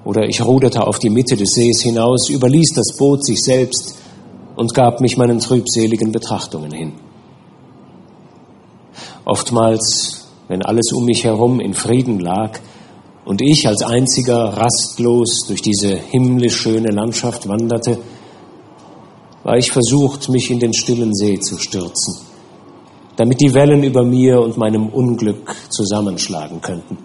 oder 0.06 0.28
ich 0.28 0.43
ruderte 0.43 0.88
auf 0.88 1.00
die 1.00 1.10
Mitte 1.10 1.36
des 1.36 1.52
Sees 1.52 1.82
hinaus, 1.82 2.30
überließ 2.30 2.74
das 2.76 2.96
Boot 2.98 3.26
sich 3.26 3.41
selbst 3.41 3.96
und 4.56 4.74
gab 4.74 5.02
mich 5.02 5.18
meinen 5.18 5.39
trübseligen 5.39 6.12
Betrachtungen 6.12 6.72
hin. 6.72 6.93
Oftmals, 9.26 10.28
wenn 10.48 10.62
alles 10.62 10.91
um 10.93 11.06
mich 11.06 11.24
herum 11.24 11.60
in 11.60 11.74
Frieden 11.74 12.20
lag 12.20 12.60
und 13.26 13.41
ich 13.41 13.68
als 13.68 13.82
einziger 13.82 14.56
rastlos 14.56 15.46
durch 15.48 15.62
diese 15.62 15.96
himmlisch 15.96 16.56
schöne 16.56 16.91
Landschaft 16.91 17.50
wanderte, 17.50 17.98
war 19.43 19.58
ich 19.58 19.72
versucht, 19.72 20.30
mich 20.30 20.52
in 20.52 20.60
den 20.60 20.74
stillen 20.74 21.14
See 21.14 21.39
zu 21.39 21.58
stürzen, 21.58 22.16
damit 23.16 23.39
die 23.41 23.53
Wellen 23.53 23.84
über 23.84 24.03
mir 24.03 24.39
und 24.41 24.57
meinem 24.57 24.88
Unglück 24.88 25.55
zusammenschlagen 25.70 26.61
könnten. 26.61 26.97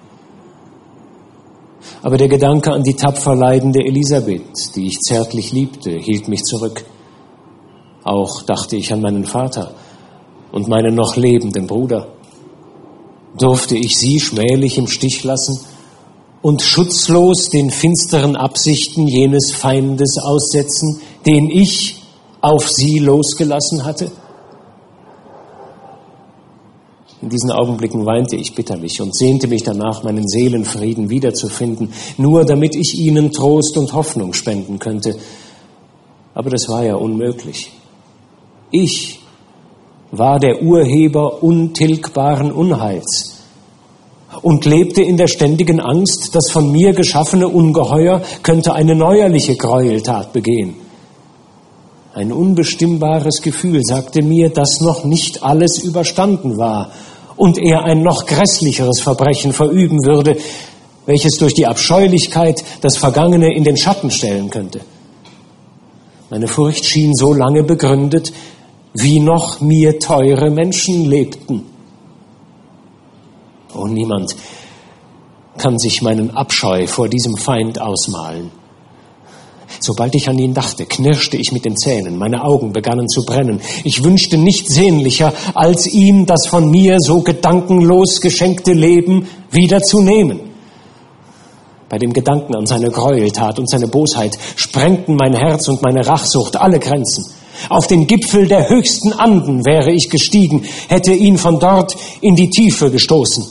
Aber 2.03 2.17
der 2.17 2.29
Gedanke 2.29 2.73
an 2.73 2.83
die 2.83 2.95
tapfer 2.95 3.35
leidende 3.35 3.81
Elisabeth, 3.81 4.75
die 4.75 4.87
ich 4.87 5.01
zärtlich 5.01 5.53
liebte, 5.53 5.91
hielt 5.91 6.29
mich 6.29 6.43
zurück. 6.43 6.85
Auch 8.05 8.43
dachte 8.43 8.77
ich 8.77 8.93
an 8.93 9.03
meinen 9.03 9.25
Vater 9.25 9.75
und 10.53 10.69
meinen 10.69 10.95
noch 10.95 11.17
lebenden 11.17 11.67
Bruder. 11.67 12.09
Durfte 13.39 13.77
ich 13.77 13.97
sie 13.99 14.19
schmählich 14.19 14.79
im 14.79 14.89
Stich 14.89 15.23
lassen 15.25 15.61
und 16.43 16.63
schutzlos 16.63 17.51
den 17.51 17.71
finsteren 17.71 18.35
Absichten 18.35 19.07
jenes 19.07 19.53
Feindes 19.53 20.19
aussetzen, 20.19 21.01
den 21.27 21.51
ich 21.51 22.03
auf 22.41 22.69
sie 22.69 22.99
losgelassen 22.99 23.85
hatte? 23.85 24.11
In 27.31 27.37
diesen 27.37 27.53
Augenblicken 27.53 28.05
weinte 28.07 28.35
ich 28.35 28.57
bitterlich 28.57 29.01
und 29.01 29.17
sehnte 29.17 29.47
mich 29.47 29.63
danach, 29.63 30.03
meinen 30.03 30.27
Seelenfrieden 30.27 31.11
wiederzufinden, 31.11 31.93
nur 32.19 32.45
damit 32.45 32.75
ich 32.75 32.99
ihnen 32.99 33.31
Trost 33.31 33.79
und 33.79 33.93
Hoffnung 33.93 34.33
spenden 34.33 34.81
könnte. 34.81 35.15
Aber 36.35 36.51
das 36.51 36.69
war 36.69 36.85
ja 36.85 36.97
unmöglich. 36.97 37.71
Ich 38.73 39.21
war 40.11 40.41
der 40.41 40.61
Urheber 40.61 41.41
untilgbaren 41.41 42.51
Unheils 42.51 43.45
und 44.43 44.65
lebte 44.65 45.03
in 45.03 45.17
der 45.17 45.29
ständigen 45.29 45.79
Angst, 45.79 46.35
das 46.35 46.51
von 46.51 46.73
mir 46.73 46.95
geschaffene 46.95 47.47
Ungeheuer 47.47 48.23
könnte 48.43 48.75
eine 48.75 48.97
neuerliche 48.97 49.55
Gräueltat 49.55 50.33
begehen. 50.33 50.75
Ein 52.13 52.33
unbestimmbares 52.33 53.41
Gefühl 53.41 53.83
sagte 53.85 54.21
mir, 54.21 54.51
dass 54.51 54.81
noch 54.81 55.05
nicht 55.05 55.45
alles 55.45 55.79
überstanden 55.79 56.59
war 56.59 56.91
und 57.41 57.57
er 57.57 57.85
ein 57.85 58.03
noch 58.03 58.27
grässlicheres 58.27 59.01
Verbrechen 59.01 59.55
verüben 59.55 60.05
würde, 60.05 60.37
welches 61.07 61.39
durch 61.39 61.55
die 61.55 61.67
Abscheulichkeit 61.67 62.63
das 62.83 62.99
Vergangene 62.99 63.55
in 63.55 63.65
den 63.65 63.79
Schatten 63.79 64.11
stellen 64.11 64.51
könnte. 64.51 64.83
Meine 66.29 66.49
Furcht 66.49 66.85
schien 66.85 67.15
so 67.15 67.33
lange 67.33 67.63
begründet, 67.63 68.31
wie 68.93 69.21
noch 69.21 69.63
mir 69.63 69.99
teure 69.99 70.51
Menschen 70.51 71.07
lebten. 71.07 71.65
Oh, 73.75 73.87
niemand 73.87 74.37
kann 75.57 75.79
sich 75.79 76.03
meinen 76.03 76.33
Abscheu 76.33 76.87
vor 76.87 77.09
diesem 77.09 77.39
Feind 77.39 77.81
ausmalen. 77.81 78.51
Sobald 79.79 80.15
ich 80.15 80.29
an 80.29 80.39
ihn 80.39 80.55
dachte, 80.55 80.85
knirschte 80.87 81.37
ich 81.37 81.53
mit 81.53 81.65
den 81.65 81.77
Zähnen, 81.77 82.19
meine 82.19 82.43
Augen 82.43 82.73
begannen 82.73 83.09
zu 83.09 83.25
brennen. 83.25 83.61
Ich 83.85 84.03
wünschte 84.03 84.37
nichts 84.37 84.75
sehnlicher, 84.75 85.33
als 85.55 85.87
ihm 85.87 86.27
das 86.27 86.47
von 86.49 86.71
mir 86.71 86.97
so 86.99 87.21
gedankenlos 87.21 88.21
geschenkte 88.21 88.73
Leben 88.73 89.29
wieder 89.51 89.81
zu 89.81 90.01
nehmen. 90.01 90.41
Bei 91.89 91.99
dem 91.99 92.13
Gedanken 92.13 92.55
an 92.55 92.67
seine 92.67 92.91
Gräueltat 92.91 93.59
und 93.59 93.69
seine 93.69 93.89
Bosheit 93.89 94.39
sprengten 94.57 95.17
mein 95.17 95.35
Herz 95.35 95.69
und 95.69 95.83
meine 95.83 96.07
Rachsucht 96.07 96.57
alle 96.57 96.79
Grenzen. 96.79 97.25
Auf 97.69 97.87
den 97.87 98.07
Gipfel 98.07 98.47
der 98.47 98.69
höchsten 98.69 99.13
Anden 99.13 99.67
wäre 99.67 99.93
ich 99.93 100.09
gestiegen, 100.09 100.65
hätte 100.89 101.13
ihn 101.13 101.37
von 101.37 101.59
dort 101.59 101.97
in 102.21 102.37
die 102.37 102.49
Tiefe 102.49 102.91
gestoßen. 102.91 103.45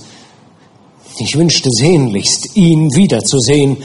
Ich 1.19 1.37
wünschte 1.37 1.69
sehnlichst, 1.69 2.55
ihn 2.55 2.95
wiederzusehen 2.95 3.77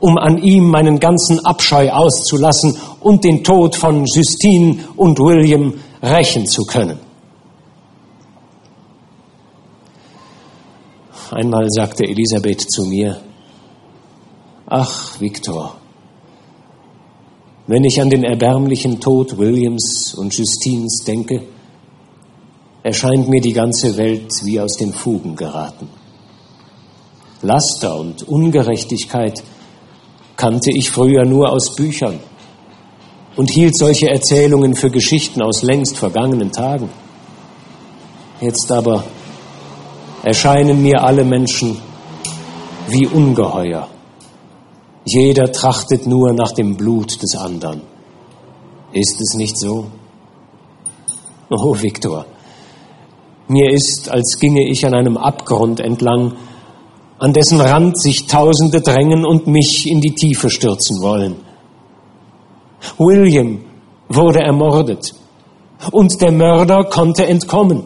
um 0.00 0.16
an 0.18 0.38
ihm 0.38 0.68
meinen 0.68 1.00
ganzen 1.00 1.44
Abscheu 1.44 1.90
auszulassen 1.90 2.76
und 3.00 3.24
den 3.24 3.42
Tod 3.42 3.74
von 3.74 4.04
Justine 4.04 4.84
und 4.96 5.18
William 5.18 5.74
rächen 6.02 6.46
zu 6.46 6.64
können. 6.64 6.98
Einmal 11.30 11.66
sagte 11.68 12.04
Elisabeth 12.04 12.70
zu 12.70 12.84
mir, 12.84 13.20
Ach, 14.66 15.20
Viktor, 15.20 15.76
wenn 17.66 17.84
ich 17.84 18.00
an 18.00 18.10
den 18.10 18.24
erbärmlichen 18.24 19.00
Tod 19.00 19.36
Williams 19.36 20.14
und 20.14 20.32
Justines 20.34 21.04
denke, 21.06 21.42
erscheint 22.82 23.28
mir 23.28 23.40
die 23.40 23.52
ganze 23.52 23.96
Welt 23.96 24.30
wie 24.44 24.60
aus 24.60 24.72
den 24.78 24.92
Fugen 24.92 25.36
geraten. 25.36 25.88
Laster 27.42 27.98
und 27.98 28.26
Ungerechtigkeit 28.26 29.42
kannte 30.38 30.70
ich 30.72 30.90
früher 30.90 31.24
nur 31.26 31.50
aus 31.50 31.74
Büchern 31.74 32.20
und 33.36 33.50
hielt 33.50 33.76
solche 33.76 34.08
Erzählungen 34.08 34.74
für 34.74 34.88
Geschichten 34.88 35.42
aus 35.42 35.62
längst 35.62 35.98
vergangenen 35.98 36.52
Tagen. 36.52 36.88
Jetzt 38.40 38.70
aber 38.70 39.04
erscheinen 40.22 40.80
mir 40.80 41.02
alle 41.02 41.24
Menschen 41.24 41.76
wie 42.88 43.06
Ungeheuer. 43.06 43.88
Jeder 45.04 45.50
trachtet 45.50 46.06
nur 46.06 46.32
nach 46.32 46.52
dem 46.52 46.76
Blut 46.76 47.20
des 47.20 47.34
anderen. 47.34 47.82
Ist 48.92 49.20
es 49.20 49.34
nicht 49.34 49.58
so? 49.58 49.86
Oh, 51.50 51.74
Viktor, 51.80 52.26
mir 53.48 53.70
ist, 53.70 54.08
als 54.08 54.38
ginge 54.38 54.68
ich 54.68 54.86
an 54.86 54.94
einem 54.94 55.16
Abgrund 55.16 55.80
entlang, 55.80 56.36
an 57.18 57.32
dessen 57.32 57.60
Rand 57.60 58.00
sich 58.00 58.26
Tausende 58.26 58.80
drängen 58.80 59.24
und 59.24 59.46
mich 59.46 59.86
in 59.86 60.00
die 60.00 60.14
Tiefe 60.14 60.50
stürzen 60.50 61.02
wollen. 61.02 61.36
William 62.96 63.64
wurde 64.08 64.40
ermordet 64.40 65.14
und 65.90 66.20
der 66.20 66.32
Mörder 66.32 66.84
konnte 66.84 67.26
entkommen. 67.26 67.84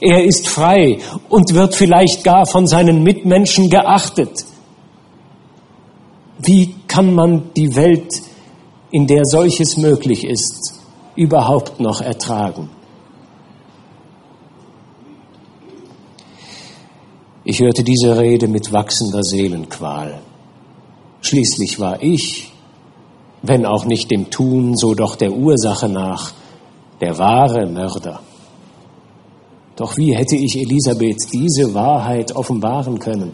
Er 0.00 0.24
ist 0.24 0.48
frei 0.48 0.98
und 1.28 1.54
wird 1.54 1.74
vielleicht 1.74 2.24
gar 2.24 2.46
von 2.46 2.66
seinen 2.66 3.02
Mitmenschen 3.02 3.68
geachtet. 3.68 4.44
Wie 6.38 6.74
kann 6.86 7.14
man 7.14 7.50
die 7.56 7.74
Welt, 7.76 8.10
in 8.90 9.06
der 9.06 9.24
solches 9.24 9.76
möglich 9.76 10.24
ist, 10.24 10.80
überhaupt 11.16 11.80
noch 11.80 12.00
ertragen? 12.00 12.70
Ich 17.42 17.60
hörte 17.60 17.82
diese 17.82 18.18
Rede 18.18 18.48
mit 18.48 18.70
wachsender 18.70 19.22
Seelenqual. 19.22 20.20
Schließlich 21.22 21.80
war 21.80 22.02
ich, 22.02 22.52
wenn 23.42 23.64
auch 23.64 23.86
nicht 23.86 24.10
dem 24.10 24.28
Tun, 24.28 24.76
so 24.76 24.94
doch 24.94 25.16
der 25.16 25.32
Ursache 25.32 25.88
nach, 25.88 26.32
der 27.00 27.16
wahre 27.18 27.66
Mörder. 27.66 28.20
Doch 29.76 29.96
wie 29.96 30.14
hätte 30.14 30.36
ich 30.36 30.58
Elisabeth 30.58 31.32
diese 31.32 31.72
Wahrheit 31.72 32.36
offenbaren 32.36 32.98
können? 32.98 33.32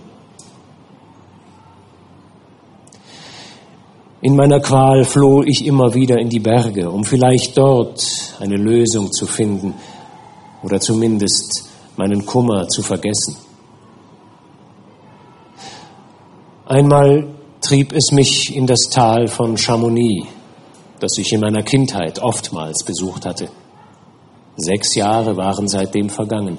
In 4.21 4.37
meiner 4.37 4.61
Qual 4.61 5.05
floh 5.05 5.43
ich 5.43 5.67
immer 5.67 5.95
wieder 5.95 6.19
in 6.19 6.29
die 6.29 6.39
Berge, 6.39 6.89
um 6.91 7.05
vielleicht 7.05 7.59
dort 7.59 8.01
eine 8.39 8.57
Lösung 8.57 9.11
zu 9.11 9.27
finden 9.27 9.75
oder 10.63 10.81
zumindest 10.81 11.69
meinen 11.97 12.25
Kummer 12.25 12.69
zu 12.69 12.83
vergessen. 12.83 13.37
Einmal 16.69 17.29
trieb 17.61 17.93
es 17.93 18.11
mich 18.11 18.53
in 18.53 18.67
das 18.67 18.89
Tal 18.91 19.29
von 19.29 19.57
Chamonix, 19.57 20.27
das 20.99 21.17
ich 21.17 21.33
in 21.33 21.39
meiner 21.39 21.63
Kindheit 21.63 22.19
oftmals 22.19 22.83
besucht 22.83 23.25
hatte. 23.25 23.49
Sechs 24.57 24.97
Jahre 24.97 25.37
waren 25.37 25.69
seitdem 25.69 26.11
vergangen 26.11 26.59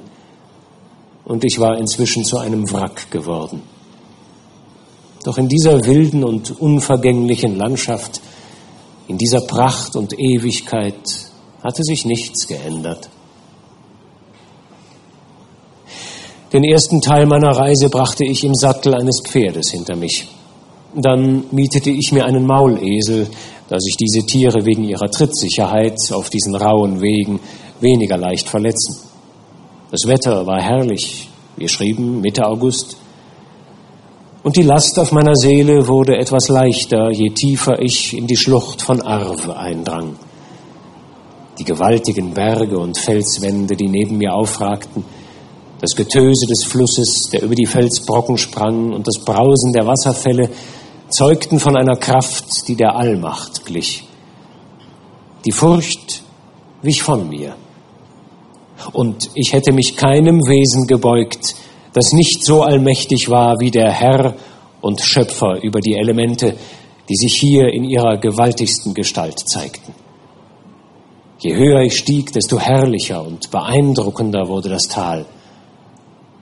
und 1.26 1.44
ich 1.44 1.60
war 1.60 1.78
inzwischen 1.78 2.24
zu 2.24 2.38
einem 2.38 2.72
Wrack 2.72 3.12
geworden. 3.12 3.64
Doch 5.26 5.38
in 5.38 5.50
dieser 5.50 5.86
wilden 5.86 6.24
und 6.24 6.58
unvergänglichen 6.58 7.58
Landschaft, 7.58 8.22
in 9.10 9.18
dieser 9.18 9.42
Pracht 9.42 9.98
und 9.98 10.18
Ewigkeit 10.18 10.96
hatte 11.62 11.84
sich 11.84 12.06
nichts 12.06 12.48
geändert. 12.48 13.10
Den 16.58 16.64
ersten 16.64 17.02
Teil 17.02 17.28
meiner 17.28 17.52
Reise 17.52 17.88
brachte 17.88 18.26
ich 18.26 18.44
im 18.44 18.56
Sattel 18.56 18.96
eines 18.96 19.22
Pferdes 19.22 19.70
hinter 19.70 19.96
mich. 19.96 20.26
Dann 20.96 21.44
mietete 21.52 21.92
ich 21.92 22.12
mir 22.12 22.26
einen 22.26 22.48
Maulesel, 22.48 23.28
da 23.70 23.80
sich 23.80 23.96
diese 23.96 24.26
Tiere 24.26 24.66
wegen 24.66 24.84
ihrer 24.84 25.08
Trittsicherheit 25.12 26.00
auf 26.12 26.32
diesen 26.32 26.56
rauen 26.56 27.00
Wegen 27.00 27.40
weniger 27.80 28.18
leicht 28.18 28.50
verletzen. 28.50 28.98
Das 29.92 30.08
Wetter 30.08 30.48
war 30.48 30.60
herrlich, 30.60 31.30
wir 31.58 31.68
schrieben 31.68 32.22
Mitte 32.22 32.48
August, 32.48 32.98
und 34.42 34.58
die 34.58 34.64
Last 34.64 34.98
auf 34.98 35.12
meiner 35.12 35.36
Seele 35.36 35.88
wurde 35.88 36.18
etwas 36.18 36.48
leichter, 36.48 37.12
je 37.12 37.30
tiefer 37.30 37.80
ich 37.80 38.18
in 38.18 38.26
die 38.26 38.36
Schlucht 38.36 38.82
von 38.82 39.04
Arve 39.04 39.56
eindrang. 39.56 40.16
Die 41.60 41.66
gewaltigen 41.66 42.34
Berge 42.34 42.80
und 42.80 42.98
Felswände, 42.98 43.76
die 43.76 43.90
neben 43.90 44.18
mir 44.18 44.34
aufragten, 44.34 45.06
das 45.80 45.96
Getöse 45.96 46.48
des 46.48 46.64
Flusses, 46.64 47.30
der 47.32 47.44
über 47.44 47.56
die 47.56 47.66
Felsbrocken 47.66 48.38
sprang, 48.38 48.94
und 48.94 49.08
das 49.08 49.24
Brausen 49.24 49.74
der 49.74 49.86
Wasserfälle 49.86 50.50
zeugten 51.10 51.60
von 51.60 51.78
einer 51.78 51.96
Kraft, 51.96 52.68
die 52.68 52.76
der 52.76 52.96
Allmacht 52.96 53.66
glich. 53.66 54.04
Die 55.46 55.52
Furcht 55.52 56.24
wich 56.82 57.04
von 57.04 57.30
mir. 57.30 57.56
Und 58.92 59.30
ich 59.34 59.54
hätte 59.54 59.72
mich 59.72 59.96
keinem 59.96 60.40
Wesen 60.42 60.88
gebeugt, 60.88 61.56
das 61.94 62.12
nicht 62.12 62.44
so 62.44 62.62
allmächtig 62.62 63.30
war 63.30 63.60
wie 63.60 63.72
der 63.72 63.92
Herr 63.92 64.36
und 64.82 65.02
Schöpfer 65.02 65.64
über 65.64 65.80
die 65.80 65.96
Elemente, 65.96 66.56
die 67.10 67.16
sich 67.16 67.36
hier 67.40 67.70
in 67.70 67.84
ihrer 67.84 68.18
gewaltigsten 68.18 68.94
Gestalt 68.94 69.40
zeigten. 69.40 69.94
Je 71.40 71.56
höher 71.56 71.82
ich 71.82 71.98
stieg, 71.98 72.34
desto 72.34 72.60
herrlicher 72.60 73.26
und 73.26 73.52
beeindruckender 73.52 74.48
wurde 74.48 74.70
das 74.70 74.84
Tal. 74.84 75.26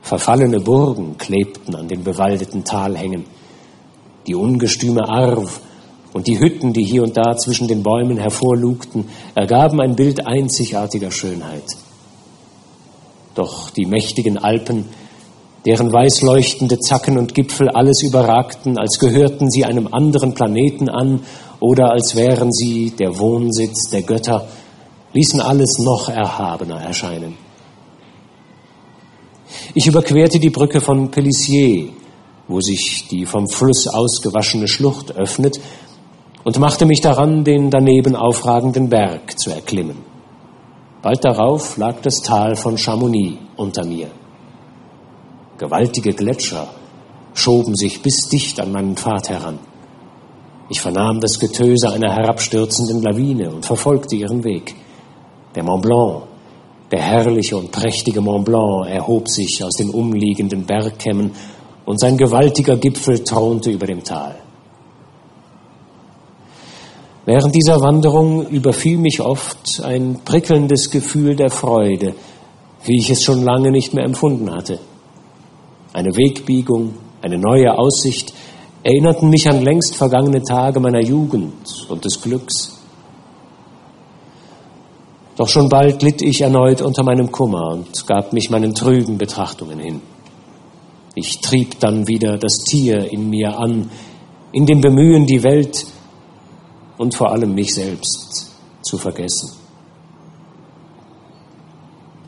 Verfallene 0.05 0.59
Burgen 0.59 1.17
klebten 1.17 1.73
an 1.73 1.87
den 1.87 2.03
bewaldeten 2.03 2.63
Talhängen. 2.63 3.25
Die 4.27 4.35
ungestüme 4.35 5.09
Arv 5.09 5.61
und 6.13 6.27
die 6.27 6.39
Hütten, 6.39 6.73
die 6.73 6.83
hier 6.83 7.01
und 7.01 7.17
da 7.17 7.35
zwischen 7.35 7.67
den 7.67 7.81
Bäumen 7.81 8.17
hervorlugten, 8.17 9.05
ergaben 9.33 9.81
ein 9.81 9.95
Bild 9.95 10.27
einzigartiger 10.27 11.09
Schönheit. 11.09 11.63
Doch 13.33 13.71
die 13.71 13.87
mächtigen 13.87 14.37
Alpen, 14.37 14.85
deren 15.65 15.91
weißleuchtende 15.91 16.77
Zacken 16.77 17.17
und 17.17 17.33
Gipfel 17.33 17.69
alles 17.69 18.03
überragten, 18.03 18.77
als 18.77 18.99
gehörten 18.99 19.49
sie 19.49 19.65
einem 19.65 19.91
anderen 19.91 20.35
Planeten 20.35 20.87
an 20.87 21.21
oder 21.59 21.89
als 21.89 22.15
wären 22.15 22.51
sie 22.51 22.91
der 22.91 23.17
Wohnsitz 23.17 23.89
der 23.89 24.03
Götter, 24.03 24.47
ließen 25.13 25.41
alles 25.41 25.79
noch 25.79 26.09
erhabener 26.09 26.79
erscheinen. 26.79 27.44
Ich 29.73 29.87
überquerte 29.87 30.39
die 30.39 30.49
Brücke 30.49 30.81
von 30.81 31.11
Pelissier, 31.11 31.89
wo 32.47 32.61
sich 32.61 33.07
die 33.09 33.25
vom 33.25 33.47
Fluss 33.47 33.87
ausgewaschene 33.87 34.67
Schlucht 34.67 35.15
öffnet, 35.15 35.59
und 36.43 36.59
machte 36.59 36.85
mich 36.85 37.01
daran, 37.01 37.43
den 37.43 37.71
daneben 37.71 38.15
aufragenden 38.15 38.87
Berg 38.87 39.39
zu 39.39 39.49
erklimmen. 39.49 39.97
Bald 41.01 41.25
darauf 41.25 41.77
lag 41.77 42.01
das 42.01 42.21
Tal 42.21 42.55
von 42.55 42.77
Chamonix 42.77 43.37
unter 43.57 43.83
mir. 43.83 44.11
Gewaltige 45.57 46.13
Gletscher 46.13 46.67
schoben 47.33 47.75
sich 47.75 48.01
bis 48.01 48.29
dicht 48.29 48.59
an 48.59 48.71
meinen 48.71 48.95
Pfad 48.95 49.29
heran. 49.29 49.59
Ich 50.69 50.81
vernahm 50.81 51.19
das 51.19 51.39
Getöse 51.39 51.91
einer 51.91 52.11
herabstürzenden 52.11 53.01
Lawine 53.01 53.51
und 53.51 53.65
verfolgte 53.65 54.15
ihren 54.15 54.43
Weg. 54.43 54.75
Der 55.55 55.63
Mont 55.63 55.83
Blanc, 55.83 56.23
der 56.91 57.01
herrliche 57.01 57.57
und 57.57 57.71
prächtige 57.71 58.21
Mont 58.21 58.45
Blanc, 58.45 58.87
erhob 58.87 59.27
sich 59.29 59.63
aus 59.63 59.73
den 59.73 59.89
umliegenden 59.89 60.65
Bergkämmen 60.65 61.31
und 61.85 61.99
sein 61.99 62.17
gewaltiger 62.17 62.77
Gipfel 62.77 63.23
thronte 63.23 63.71
über 63.71 63.87
dem 63.87 64.03
Tal. 64.03 64.35
Während 67.25 67.55
dieser 67.55 67.81
Wanderung 67.81 68.47
überfiel 68.49 68.99
mich 68.99 69.19
oft 69.19 69.81
ein 69.83 70.19
prickelndes 70.23 70.91
Gefühl 70.91 71.35
der 71.35 71.49
Freude, 71.49 72.13
wie 72.83 72.99
ich 72.99 73.09
es 73.09 73.23
schon 73.23 73.43
lange 73.43 73.71
nicht 73.71 73.95
mehr 73.95 74.05
empfunden 74.05 74.51
hatte. 74.53 74.79
Eine 75.91 76.15
Wegbiegung, 76.15 76.93
eine 77.23 77.39
neue 77.39 77.75
Aussicht 77.75 78.33
erinnerten 78.83 79.29
mich 79.29 79.49
an 79.49 79.63
längst 79.63 79.95
vergangene 79.95 80.43
Tage 80.43 80.79
meiner 80.79 81.01
Jugend 81.01 81.87
und 81.89 82.05
des 82.05 82.21
Glücks. 82.21 82.74
Doch 85.35 85.49
schon 85.49 85.67
bald 85.67 86.01
litt 86.01 86.21
ich 86.21 86.41
erneut 86.41 86.81
unter 86.81 87.03
meinem 87.03 87.31
Kummer 87.31 87.73
und 87.73 88.07
gab 88.07 88.31
mich 88.31 88.49
meinen 88.49 88.73
trüben 88.73 89.17
Betrachtungen 89.17 89.79
hin. 89.79 90.01
Ich 91.13 91.39
trieb 91.41 91.79
dann 91.79 92.07
wieder 92.07 92.37
das 92.37 92.57
Tier 92.69 93.11
in 93.11 93.29
mir 93.29 93.57
an, 93.57 93.89
in 94.51 94.65
dem 94.65 94.81
Bemühen, 94.81 95.25
die 95.25 95.43
Welt 95.43 95.85
und 96.97 97.15
vor 97.15 97.31
allem 97.31 97.53
mich 97.53 97.73
selbst 97.73 98.51
zu 98.81 98.97
vergessen. 98.97 99.51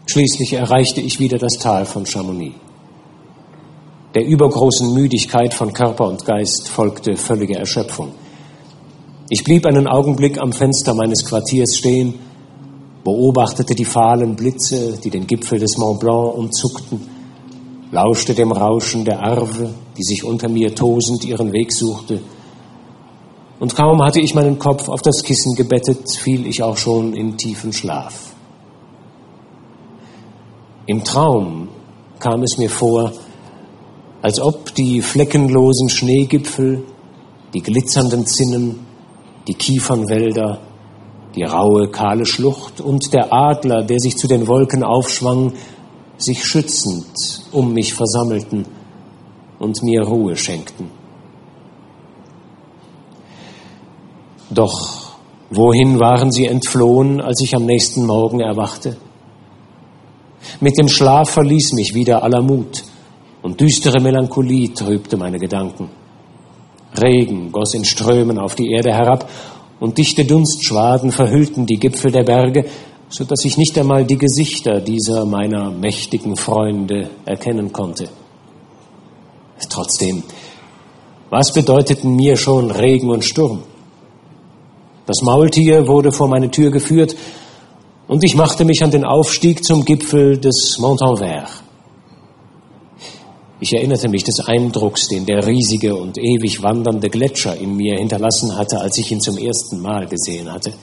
Schließlich 0.05 0.53
erreichte 0.53 1.01
ich 1.01 1.20
wieder 1.20 1.38
das 1.38 1.53
Tal 1.60 1.86
von 1.86 2.05
Chamonix. 2.05 2.55
Der 4.16 4.26
übergroßen 4.26 4.93
Müdigkeit 4.93 5.53
von 5.53 5.74
Körper 5.74 6.08
und 6.08 6.26
Geist 6.26 6.70
folgte 6.70 7.16
völlige 7.18 7.55
Erschöpfung. 7.55 8.14
Ich 9.30 9.43
blieb 9.43 9.66
einen 9.66 9.88
Augenblick 9.88 10.39
am 10.39 10.53
Fenster 10.53 10.93
meines 10.93 11.26
Quartiers 11.26 11.76
stehen, 11.78 12.16
beobachtete 13.04 13.76
die 13.76 13.86
fahlen 13.86 14.36
Blitze, 14.36 14.98
die 15.04 15.10
den 15.10 15.28
Gipfel 15.28 15.60
des 15.60 15.78
Mont 15.78 16.00
Blanc 16.00 16.36
umzuckten, 16.36 17.02
lauschte 17.91 18.34
dem 18.34 18.52
Rauschen 18.52 19.06
der 19.06 19.22
Arve, 19.22 19.70
die 19.98 20.04
sich 20.04 20.24
unter 20.24 20.50
mir 20.50 20.76
tosend 20.76 21.24
ihren 21.26 21.52
Weg 21.52 21.72
suchte, 21.72 22.22
und 23.60 23.76
kaum 23.76 24.04
hatte 24.04 24.22
ich 24.22 24.36
meinen 24.36 24.60
Kopf 24.60 24.88
auf 24.88 25.02
das 25.02 25.24
Kissen 25.24 25.56
gebettet, 25.56 26.12
fiel 26.16 26.45
ich 26.45 26.62
auch 26.62 26.78
schon 26.78 27.14
in 27.14 27.38
tiefen 27.38 27.74
Schlaf. 27.74 28.34
Im 30.86 31.04
Traum 31.04 31.70
kam 32.20 32.43
es 32.43 32.58
mir 32.58 32.70
vor, 32.70 33.14
als 34.22 34.39
ob 34.39 34.74
die 34.76 35.02
fleckenlosen 35.02 35.89
Schneegipfel, 35.89 36.84
die 37.54 37.62
glitzernden 37.62 38.28
Zinnen, 38.28 38.86
die 39.48 39.56
Kiefernwälder, 39.56 40.60
die 41.38 41.43
raue, 41.43 41.89
kahle 41.89 42.25
Schlucht 42.25 42.81
und 42.81 43.13
der 43.13 43.31
Adler, 43.31 43.83
der 43.83 43.99
sich 43.99 44.17
zu 44.17 44.27
den 44.27 44.47
Wolken 44.47 44.83
aufschwang, 44.83 45.53
sich 46.17 46.43
schützend 46.43 47.05
um 47.51 47.73
mich 47.73 47.93
versammelten 47.93 48.65
und 49.59 49.83
mir 49.83 50.01
Ruhe 50.01 50.35
schenkten. 50.35 50.89
Doch 54.49 55.13
wohin 55.51 55.99
waren 55.99 56.31
sie 56.31 56.45
entflohen, 56.45 57.21
als 57.21 57.41
ich 57.41 57.55
am 57.55 57.65
nächsten 57.65 58.05
Morgen 58.05 58.39
erwachte? 58.39 58.97
Mit 60.59 60.77
dem 60.79 60.88
Schlaf 60.88 61.29
verließ 61.29 61.73
mich 61.73 61.93
wieder 61.93 62.23
aller 62.23 62.41
Mut 62.41 62.83
und 63.43 63.59
düstere 63.59 64.01
Melancholie 64.01 64.73
trübte 64.73 65.17
meine 65.17 65.38
Gedanken. 65.38 65.89
Regen 66.99 67.51
goss 67.51 67.75
in 67.75 67.85
Strömen 67.85 68.39
auf 68.39 68.55
die 68.55 68.71
Erde 68.71 68.91
herab 68.91 69.29
und 69.80 69.97
dichte 69.97 70.25
Dunstschwaden 70.25 71.11
verhüllten 71.11 71.65
die 71.65 71.78
Gipfel 71.78 72.11
der 72.11 72.23
Berge, 72.23 72.65
so 73.09 73.23
dass 73.23 73.45
ich 73.45 73.57
nicht 73.57 73.78
einmal 73.78 74.05
die 74.05 74.17
Gesichter 74.17 74.82
dieser 74.82 75.25
meiner 75.25 75.71
mächtigen 75.71 76.36
Freunde 76.36 77.09
erkennen 77.25 77.71
konnte. 77.71 78.09
Trotzdem, 79.69 80.23
was 81.30 81.53
bedeuteten 81.53 82.15
mir 82.15 82.36
schon 82.36 82.71
Regen 82.71 83.09
und 83.09 83.23
Sturm? 83.23 83.63
Das 85.05 85.21
Maultier 85.21 85.88
wurde 85.88 86.11
vor 86.11 86.28
meine 86.28 86.51
Tür 86.51 86.69
geführt 86.69 87.15
und 88.07 88.23
ich 88.23 88.36
machte 88.36 88.65
mich 88.65 88.84
an 88.84 88.91
den 88.91 89.05
Aufstieg 89.05 89.63
zum 89.63 89.86
Gipfel 89.86 90.38
des 90.38 90.78
Montanvert. 90.80 91.66
Ich 93.60 93.74
erinnerte 93.74 94.08
mich 94.08 94.24
des 94.24 94.39
Eindrucks, 94.41 95.08
den 95.08 95.26
der 95.26 95.47
riesige 95.47 95.95
und 95.95 96.20
ewig 96.20 96.62
wandernde 96.62 97.10
Gletscher 97.10 97.58
in 97.58 97.76
mir 97.76 97.97
hinterlassen 97.97 98.55
hatte, 98.55 98.80
als 98.80 98.99
ich 98.99 99.12
ihn 99.12 99.20
zum 99.20 99.36
ersten 99.38 99.82
Mal 99.82 100.05
gesehen 100.05 100.51
hatte. 100.51 100.74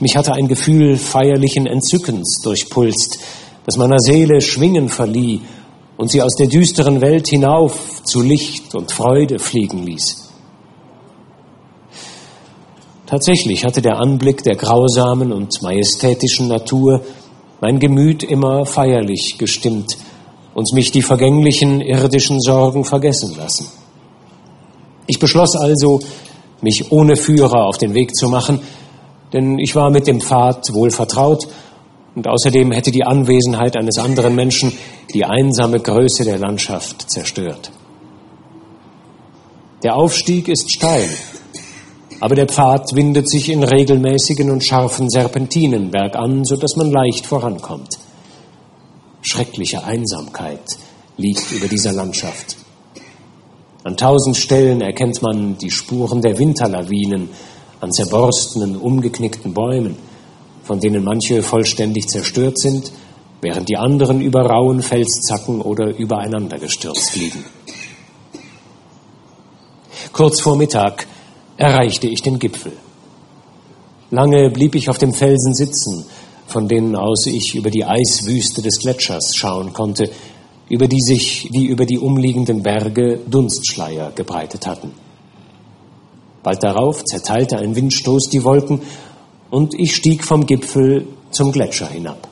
Mich 0.00 0.16
hatte 0.16 0.32
ein 0.32 0.48
Gefühl 0.48 0.96
feierlichen 0.96 1.66
Entzückens 1.66 2.40
durchpulst, 2.42 3.18
das 3.66 3.76
meiner 3.76 3.98
Seele 3.98 4.40
Schwingen 4.40 4.88
verlieh 4.88 5.42
und 5.98 6.10
sie 6.10 6.22
aus 6.22 6.34
der 6.34 6.46
düsteren 6.46 7.02
Welt 7.02 7.28
hinauf 7.28 8.02
zu 8.04 8.22
Licht 8.22 8.74
und 8.74 8.90
Freude 8.90 9.38
fliegen 9.38 9.84
ließ. 9.84 10.30
Tatsächlich 13.04 13.66
hatte 13.66 13.82
der 13.82 13.98
Anblick 13.98 14.42
der 14.44 14.56
grausamen 14.56 15.30
und 15.30 15.60
majestätischen 15.60 16.48
Natur 16.48 17.02
mein 17.60 17.78
Gemüt 17.78 18.22
immer 18.22 18.64
feierlich 18.64 19.36
gestimmt 19.38 19.98
und 20.54 20.72
mich 20.72 20.90
die 20.90 21.02
vergänglichen 21.02 21.80
irdischen 21.80 22.40
Sorgen 22.40 22.84
vergessen 22.84 23.36
lassen. 23.36 23.66
Ich 25.06 25.18
beschloss 25.18 25.56
also, 25.56 26.00
mich 26.60 26.90
ohne 26.90 27.16
Führer 27.16 27.66
auf 27.66 27.76
den 27.76 27.94
Weg 27.94 28.14
zu 28.14 28.28
machen, 28.28 28.60
denn 29.32 29.58
ich 29.58 29.74
war 29.74 29.90
mit 29.90 30.06
dem 30.06 30.20
Pfad 30.20 30.72
wohl 30.72 30.90
vertraut 30.90 31.46
und 32.14 32.26
außerdem 32.28 32.70
hätte 32.70 32.90
die 32.90 33.04
Anwesenheit 33.04 33.76
eines 33.76 33.98
anderen 33.98 34.34
Menschen 34.34 34.72
die 35.12 35.24
einsame 35.24 35.80
Größe 35.80 36.24
der 36.24 36.38
Landschaft 36.38 37.10
zerstört. 37.10 37.70
Der 39.82 39.96
Aufstieg 39.96 40.48
ist 40.48 40.72
steil 40.72 41.10
aber 42.24 42.36
der 42.36 42.46
Pfad 42.46 42.94
windet 42.94 43.28
sich 43.28 43.50
in 43.50 43.62
regelmäßigen 43.62 44.50
und 44.50 44.64
scharfen 44.64 45.10
Serpentinen 45.10 45.90
bergan, 45.90 46.42
so 46.44 46.56
dass 46.56 46.74
man 46.74 46.90
leicht 46.90 47.26
vorankommt. 47.26 47.98
Schreckliche 49.26 49.82
Einsamkeit 49.84 50.76
liegt 51.16 51.50
über 51.50 51.66
dieser 51.66 51.92
Landschaft. 51.92 52.56
An 53.82 53.96
tausend 53.96 54.36
Stellen 54.36 54.82
erkennt 54.82 55.22
man 55.22 55.56
die 55.56 55.70
Spuren 55.70 56.20
der 56.20 56.38
Winterlawinen 56.38 57.30
an 57.80 57.90
zerborstenen, 57.90 58.76
umgeknickten 58.76 59.54
Bäumen, 59.54 59.96
von 60.62 60.78
denen 60.78 61.02
manche 61.02 61.42
vollständig 61.42 62.08
zerstört 62.08 62.58
sind, 62.58 62.92
während 63.40 63.70
die 63.70 63.78
anderen 63.78 64.20
über 64.20 64.42
rauen 64.42 64.82
Felszacken 64.82 65.62
oder 65.62 65.96
übereinander 65.96 66.58
gestürzt 66.58 67.16
liegen. 67.16 67.44
Kurz 70.12 70.42
vor 70.42 70.56
Mittag 70.56 71.06
erreichte 71.56 72.08
ich 72.08 72.20
den 72.20 72.38
Gipfel. 72.38 72.72
Lange 74.10 74.50
blieb 74.50 74.74
ich 74.74 74.90
auf 74.90 74.98
dem 74.98 75.14
Felsen 75.14 75.54
sitzen, 75.54 76.04
von 76.46 76.68
denen 76.68 76.96
aus 76.96 77.26
ich 77.26 77.54
über 77.54 77.70
die 77.70 77.84
Eiswüste 77.84 78.62
des 78.62 78.78
Gletschers 78.78 79.34
schauen 79.34 79.72
konnte, 79.72 80.10
über 80.68 80.88
die 80.88 81.00
sich 81.00 81.48
wie 81.52 81.66
über 81.66 81.86
die 81.86 81.98
umliegenden 81.98 82.62
Berge 82.62 83.20
Dunstschleier 83.28 84.12
gebreitet 84.14 84.66
hatten. 84.66 84.92
Bald 86.42 86.62
darauf 86.62 87.04
zerteilte 87.04 87.58
ein 87.58 87.74
Windstoß 87.74 88.28
die 88.30 88.44
Wolken 88.44 88.82
und 89.50 89.74
ich 89.78 89.94
stieg 89.94 90.24
vom 90.24 90.46
Gipfel 90.46 91.06
zum 91.30 91.52
Gletscher 91.52 91.88
hinab. 91.88 92.28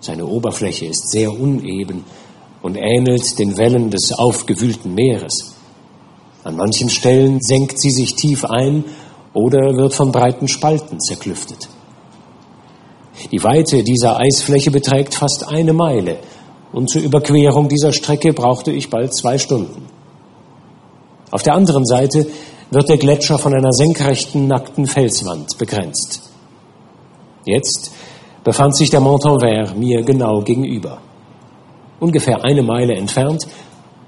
Seine 0.00 0.26
Oberfläche 0.26 0.86
ist 0.86 1.10
sehr 1.10 1.32
uneben 1.32 2.04
und 2.62 2.76
ähnelt 2.76 3.38
den 3.38 3.56
Wellen 3.56 3.90
des 3.90 4.12
aufgewühlten 4.12 4.94
Meeres. 4.94 5.54
An 6.44 6.56
manchen 6.56 6.88
Stellen 6.88 7.40
senkt 7.40 7.80
sie 7.80 7.90
sich 7.90 8.14
tief 8.14 8.44
ein 8.44 8.84
oder 9.32 9.76
wird 9.76 9.94
von 9.94 10.12
breiten 10.12 10.48
Spalten 10.48 11.00
zerklüftet. 11.00 11.68
Die 13.30 13.42
Weite 13.42 13.82
dieser 13.82 14.18
Eisfläche 14.18 14.70
beträgt 14.70 15.14
fast 15.14 15.48
eine 15.48 15.72
Meile 15.72 16.18
und 16.72 16.88
zur 16.88 17.02
Überquerung 17.02 17.68
dieser 17.68 17.92
Strecke 17.92 18.32
brauchte 18.32 18.72
ich 18.72 18.90
bald 18.90 19.14
zwei 19.14 19.38
Stunden. 19.38 19.86
Auf 21.30 21.42
der 21.42 21.54
anderen 21.54 21.84
Seite 21.84 22.26
wird 22.70 22.88
der 22.88 22.98
Gletscher 22.98 23.38
von 23.38 23.54
einer 23.54 23.72
senkrechten, 23.72 24.46
nackten 24.46 24.86
Felswand 24.86 25.58
begrenzt. 25.58 26.22
Jetzt 27.44 27.92
befand 28.44 28.76
sich 28.76 28.90
der 28.90 29.00
Montanvert 29.00 29.76
mir 29.76 30.02
genau 30.02 30.40
gegenüber. 30.42 30.98
Ungefähr 32.00 32.44
eine 32.44 32.62
Meile 32.62 32.94
entfernt 32.94 33.46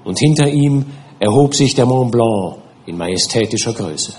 und 0.03 0.17
hinter 0.19 0.47
ihm 0.47 0.85
erhob 1.19 1.55
sich 1.55 1.75
der 1.75 1.85
Mont 1.85 2.11
Blanc 2.11 2.57
in 2.85 2.97
majestätischer 2.97 3.73
Größe. 3.73 4.13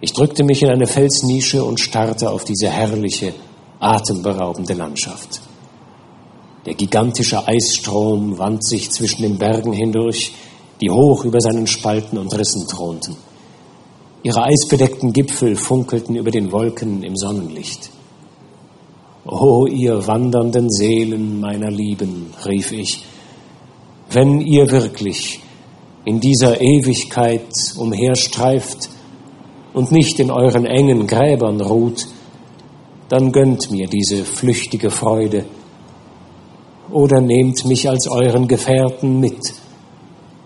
Ich 0.00 0.12
drückte 0.12 0.44
mich 0.44 0.62
in 0.62 0.68
eine 0.68 0.86
Felsnische 0.86 1.64
und 1.64 1.80
starrte 1.80 2.30
auf 2.30 2.44
diese 2.44 2.68
herrliche, 2.68 3.32
atemberaubende 3.80 4.74
Landschaft. 4.74 5.40
Der 6.66 6.74
gigantische 6.74 7.46
Eisstrom 7.46 8.38
wand 8.38 8.66
sich 8.66 8.90
zwischen 8.90 9.22
den 9.22 9.38
Bergen 9.38 9.72
hindurch, 9.72 10.32
die 10.80 10.90
hoch 10.90 11.24
über 11.24 11.40
seinen 11.40 11.66
Spalten 11.66 12.18
und 12.18 12.36
Rissen 12.36 12.66
thronten. 12.68 13.16
Ihre 14.22 14.42
eisbedeckten 14.42 15.12
Gipfel 15.12 15.56
funkelten 15.56 16.16
über 16.16 16.30
den 16.30 16.52
Wolken 16.52 17.02
im 17.02 17.16
Sonnenlicht. 17.16 17.90
O 19.24 19.66
ihr 19.66 20.06
wandernden 20.06 20.70
Seelen 20.70 21.40
meiner 21.40 21.70
Lieben, 21.70 22.34
rief 22.44 22.72
ich, 22.72 23.04
wenn 24.10 24.40
ihr 24.40 24.70
wirklich 24.70 25.40
in 26.04 26.20
dieser 26.20 26.60
Ewigkeit 26.60 27.48
umherstreift 27.78 28.90
und 29.76 29.92
nicht 29.92 30.18
in 30.20 30.30
euren 30.30 30.64
engen 30.64 31.06
Gräbern 31.06 31.60
ruht, 31.60 32.08
dann 33.10 33.30
gönnt 33.30 33.70
mir 33.70 33.86
diese 33.86 34.24
flüchtige 34.24 34.90
Freude 34.90 35.44
oder 36.90 37.20
nehmt 37.20 37.62
mich 37.66 37.86
als 37.86 38.08
euren 38.08 38.48
Gefährten 38.48 39.20
mit 39.20 39.38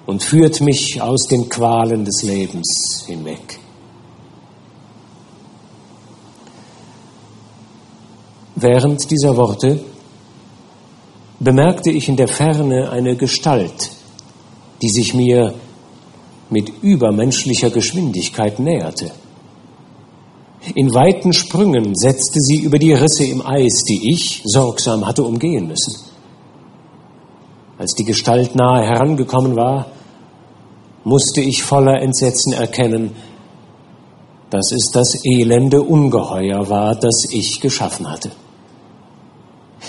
und 0.04 0.20
führt 0.20 0.60
mich 0.60 1.00
aus 1.00 1.28
den 1.28 1.48
Qualen 1.48 2.04
des 2.04 2.24
Lebens 2.24 3.04
hinweg. 3.06 3.60
Während 8.56 9.08
dieser 9.12 9.36
Worte 9.36 9.80
bemerkte 11.38 11.90
ich 11.92 12.08
in 12.08 12.16
der 12.16 12.26
Ferne 12.26 12.90
eine 12.90 13.14
Gestalt, 13.14 13.92
die 14.82 14.90
sich 14.90 15.14
mir 15.14 15.54
mit 16.50 16.72
übermenschlicher 16.82 17.70
Geschwindigkeit 17.70 18.58
näherte. 18.58 19.12
In 20.74 20.92
weiten 20.94 21.32
Sprüngen 21.32 21.94
setzte 21.94 22.38
sie 22.40 22.58
über 22.58 22.78
die 22.78 22.92
Risse 22.92 23.24
im 23.24 23.44
Eis, 23.44 23.82
die 23.88 24.12
ich 24.12 24.42
sorgsam 24.44 25.06
hatte 25.06 25.24
umgehen 25.24 25.66
müssen. 25.66 26.10
Als 27.78 27.94
die 27.94 28.04
Gestalt 28.04 28.54
nahe 28.54 28.84
herangekommen 28.84 29.56
war, 29.56 29.86
musste 31.04 31.40
ich 31.40 31.62
voller 31.62 32.02
Entsetzen 32.02 32.52
erkennen, 32.52 33.12
dass 34.50 34.70
es 34.72 34.90
das 34.92 35.24
elende 35.24 35.80
Ungeheuer 35.80 36.68
war, 36.68 36.94
das 36.94 37.24
ich 37.30 37.60
geschaffen 37.60 38.10
hatte. 38.10 38.30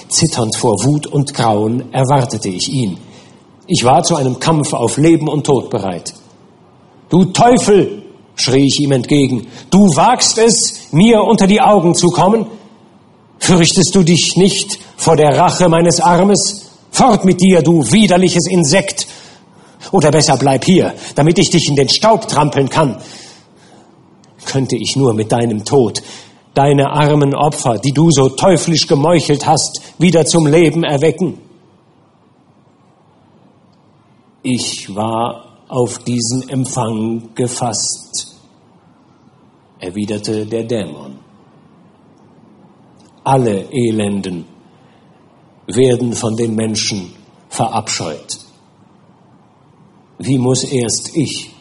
Zitternd 0.07 0.55
vor 0.55 0.75
Wut 0.85 1.07
und 1.07 1.33
Grauen 1.33 1.91
erwartete 1.91 2.47
ich 2.47 2.69
ihn. 2.69 2.97
Ich 3.67 3.83
war 3.83 4.03
zu 4.03 4.15
einem 4.15 4.39
Kampf 4.39 4.73
auf 4.73 4.97
Leben 4.97 5.27
und 5.27 5.45
Tod 5.45 5.69
bereit. 5.69 6.13
Du 7.11 7.25
Teufel, 7.25 8.03
schrie 8.35 8.65
ich 8.65 8.79
ihm 8.79 8.93
entgegen, 8.93 9.47
du 9.69 9.79
wagst 9.95 10.37
es, 10.37 10.91
mir 10.91 11.21
unter 11.21 11.45
die 11.45 11.61
Augen 11.61 11.93
zu 11.93 12.07
kommen? 12.07 12.47
Fürchtest 13.37 13.93
du 13.93 14.01
dich 14.01 14.37
nicht 14.37 14.79
vor 14.95 15.17
der 15.17 15.37
Rache 15.37 15.67
meines 15.67 15.99
Armes? 15.99 16.71
Fort 16.89 17.25
mit 17.25 17.41
dir, 17.41 17.61
du 17.61 17.83
widerliches 17.91 18.47
Insekt! 18.49 19.07
Oder 19.91 20.09
besser 20.09 20.37
bleib 20.37 20.63
hier, 20.63 20.93
damit 21.15 21.37
ich 21.37 21.49
dich 21.49 21.67
in 21.67 21.75
den 21.75 21.89
Staub 21.89 22.27
trampeln 22.29 22.69
kann. 22.69 23.01
Könnte 24.45 24.77
ich 24.77 24.95
nur 24.95 25.13
mit 25.13 25.31
deinem 25.31 25.65
Tod 25.65 26.01
deine 26.53 26.91
armen 26.91 27.33
Opfer, 27.35 27.77
die 27.77 27.91
du 27.91 28.09
so 28.11 28.29
teuflisch 28.29 28.87
gemeuchelt 28.87 29.45
hast, 29.45 29.81
wieder 29.97 30.25
zum 30.25 30.47
Leben 30.47 30.83
erwecken. 30.83 31.37
Ich 34.43 34.93
war 34.95 35.50
auf 35.71 35.99
diesen 35.99 36.49
Empfang 36.49 37.33
gefasst, 37.33 38.35
erwiderte 39.79 40.45
der 40.45 40.65
Dämon. 40.65 41.17
Alle 43.23 43.71
Elenden 43.71 44.45
werden 45.67 46.11
von 46.11 46.35
den 46.35 46.55
Menschen 46.55 47.13
verabscheut. 47.47 48.37
Wie 50.19 50.37
muss 50.37 50.65
erst 50.65 51.15
ich, 51.15 51.55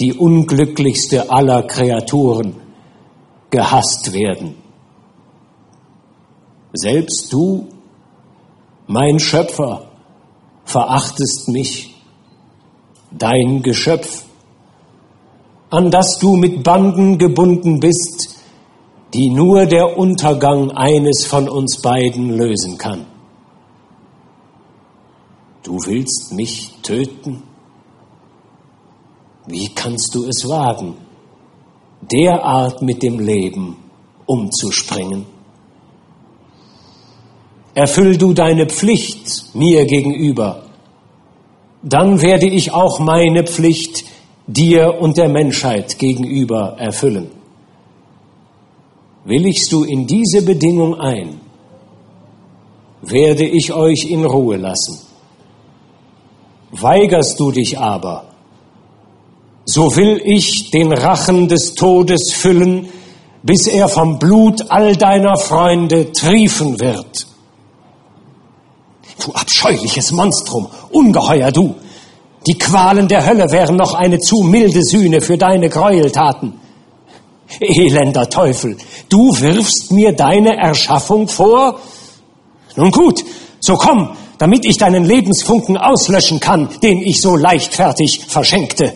die 0.00 0.14
unglücklichste 0.14 1.30
aller 1.30 1.64
Kreaturen, 1.64 2.54
gehasst 3.50 4.14
werden. 4.14 4.54
Selbst 6.72 7.30
du, 7.30 7.68
mein 8.86 9.18
Schöpfer, 9.18 9.90
verachtest 10.64 11.48
mich, 11.48 11.95
dein 13.18 13.62
Geschöpf, 13.62 14.24
an 15.70 15.90
das 15.90 16.18
du 16.20 16.36
mit 16.36 16.62
Banden 16.62 17.18
gebunden 17.18 17.80
bist, 17.80 18.36
die 19.14 19.30
nur 19.30 19.66
der 19.66 19.98
Untergang 19.98 20.70
eines 20.72 21.26
von 21.26 21.48
uns 21.48 21.80
beiden 21.80 22.30
lösen 22.36 22.78
kann. 22.78 23.06
Du 25.62 25.74
willst 25.86 26.32
mich 26.32 26.72
töten? 26.82 27.42
Wie 29.46 29.68
kannst 29.74 30.14
du 30.14 30.24
es 30.24 30.48
wagen? 30.48 30.94
derart 32.00 32.82
mit 32.82 33.02
dem 33.02 33.18
Leben 33.18 33.76
umzuspringen. 34.26 35.26
Erfüll 37.74 38.16
du 38.16 38.32
deine 38.32 38.66
Pflicht 38.66 39.54
mir 39.54 39.84
gegenüber, 39.86 40.65
dann 41.88 42.20
werde 42.20 42.46
ich 42.46 42.72
auch 42.72 42.98
meine 42.98 43.44
Pflicht 43.44 44.04
dir 44.48 45.00
und 45.00 45.16
der 45.16 45.28
Menschheit 45.28 45.98
gegenüber 46.00 46.74
erfüllen. 46.78 47.30
Willigst 49.24 49.70
du 49.70 49.84
in 49.84 50.04
diese 50.06 50.42
Bedingung 50.42 50.98
ein, 50.98 51.40
werde 53.02 53.44
ich 53.44 53.72
euch 53.72 54.10
in 54.10 54.24
Ruhe 54.24 54.56
lassen. 54.56 54.98
Weigerst 56.72 57.38
du 57.38 57.52
dich 57.52 57.78
aber, 57.78 58.24
so 59.64 59.94
will 59.94 60.20
ich 60.24 60.70
den 60.72 60.92
Rachen 60.92 61.46
des 61.46 61.74
Todes 61.74 62.32
füllen, 62.32 62.88
bis 63.44 63.68
er 63.68 63.88
vom 63.88 64.18
Blut 64.18 64.70
all 64.70 64.96
deiner 64.96 65.36
Freunde 65.36 66.10
triefen 66.10 66.80
wird. 66.80 67.28
Du 69.24 69.32
abscheuliches 69.32 70.12
Monstrum, 70.12 70.68
ungeheuer 70.90 71.50
du! 71.50 71.74
Die 72.46 72.58
Qualen 72.58 73.08
der 73.08 73.26
Hölle 73.26 73.50
wären 73.50 73.76
noch 73.76 73.94
eine 73.94 74.18
zu 74.20 74.42
milde 74.42 74.82
Sühne 74.82 75.20
für 75.20 75.36
deine 75.36 75.68
Gräueltaten. 75.68 76.60
Elender 77.60 78.28
Teufel, 78.28 78.76
du 79.08 79.40
wirfst 79.40 79.90
mir 79.90 80.12
deine 80.12 80.56
Erschaffung 80.56 81.28
vor? 81.28 81.80
Nun 82.76 82.90
gut, 82.90 83.24
so 83.60 83.74
komm, 83.74 84.16
damit 84.38 84.64
ich 84.64 84.76
deinen 84.76 85.04
Lebensfunken 85.04 85.76
auslöschen 85.76 86.40
kann, 86.40 86.68
den 86.82 87.02
ich 87.02 87.20
so 87.20 87.36
leichtfertig 87.36 88.26
verschenkte. 88.28 88.92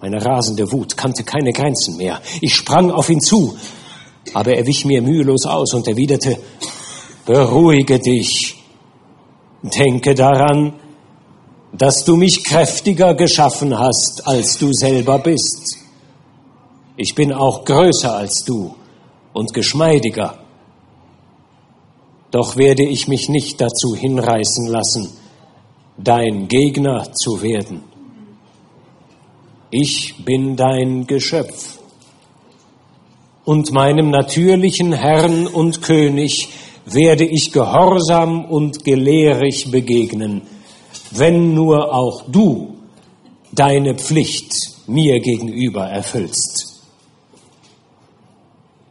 Meine 0.00 0.24
rasende 0.24 0.70
Wut 0.72 0.96
kannte 0.96 1.24
keine 1.24 1.52
Grenzen 1.52 1.96
mehr. 1.96 2.20
Ich 2.40 2.54
sprang 2.54 2.90
auf 2.90 3.08
ihn 3.08 3.20
zu, 3.20 3.56
aber 4.34 4.54
er 4.54 4.66
wich 4.66 4.84
mir 4.84 5.00
mühelos 5.02 5.46
aus 5.46 5.72
und 5.74 5.86
erwiderte, 5.88 6.38
beruhige 7.24 7.98
dich, 7.98 8.55
denke 9.70 10.14
daran, 10.14 10.74
dass 11.72 12.04
du 12.04 12.16
mich 12.16 12.44
kräftiger 12.44 13.14
geschaffen 13.14 13.78
hast, 13.78 14.22
als 14.26 14.58
du 14.58 14.72
selber 14.72 15.18
bist. 15.18 15.78
Ich 16.96 17.14
bin 17.14 17.32
auch 17.32 17.64
größer 17.64 18.14
als 18.14 18.44
du 18.46 18.74
und 19.32 19.52
geschmeidiger. 19.52 20.38
Doch 22.30 22.56
werde 22.56 22.84
ich 22.84 23.08
mich 23.08 23.28
nicht 23.28 23.60
dazu 23.60 23.94
hinreißen 23.94 24.66
lassen, 24.66 25.10
dein 25.98 26.48
Gegner 26.48 27.12
zu 27.12 27.42
werden. 27.42 27.82
Ich 29.70 30.24
bin 30.24 30.56
dein 30.56 31.06
Geschöpf. 31.06 31.78
Und 33.44 33.72
meinem 33.72 34.10
natürlichen 34.10 34.92
Herrn 34.92 35.46
und 35.46 35.82
König 35.82 36.48
werde 36.86 37.24
ich 37.24 37.52
gehorsam 37.52 38.44
und 38.46 38.84
gelehrig 38.84 39.70
begegnen, 39.70 40.42
wenn 41.10 41.52
nur 41.54 41.92
auch 41.94 42.22
du 42.30 42.76
deine 43.52 43.94
Pflicht 43.94 44.52
mir 44.86 45.20
gegenüber 45.20 45.86
erfüllst. 45.86 46.82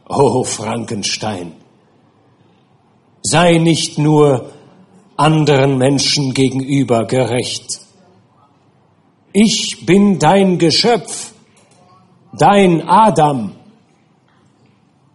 O 0.08 0.44
Frankenstein, 0.44 1.52
sei 3.22 3.58
nicht 3.58 3.98
nur 3.98 4.52
anderen 5.16 5.78
Menschen 5.78 6.32
gegenüber 6.32 7.06
gerecht, 7.06 7.80
Ich 9.38 9.84
bin 9.84 10.18
dein 10.18 10.56
Geschöpf, 10.56 11.34
dein 12.38 12.88
Adam. 12.88 13.52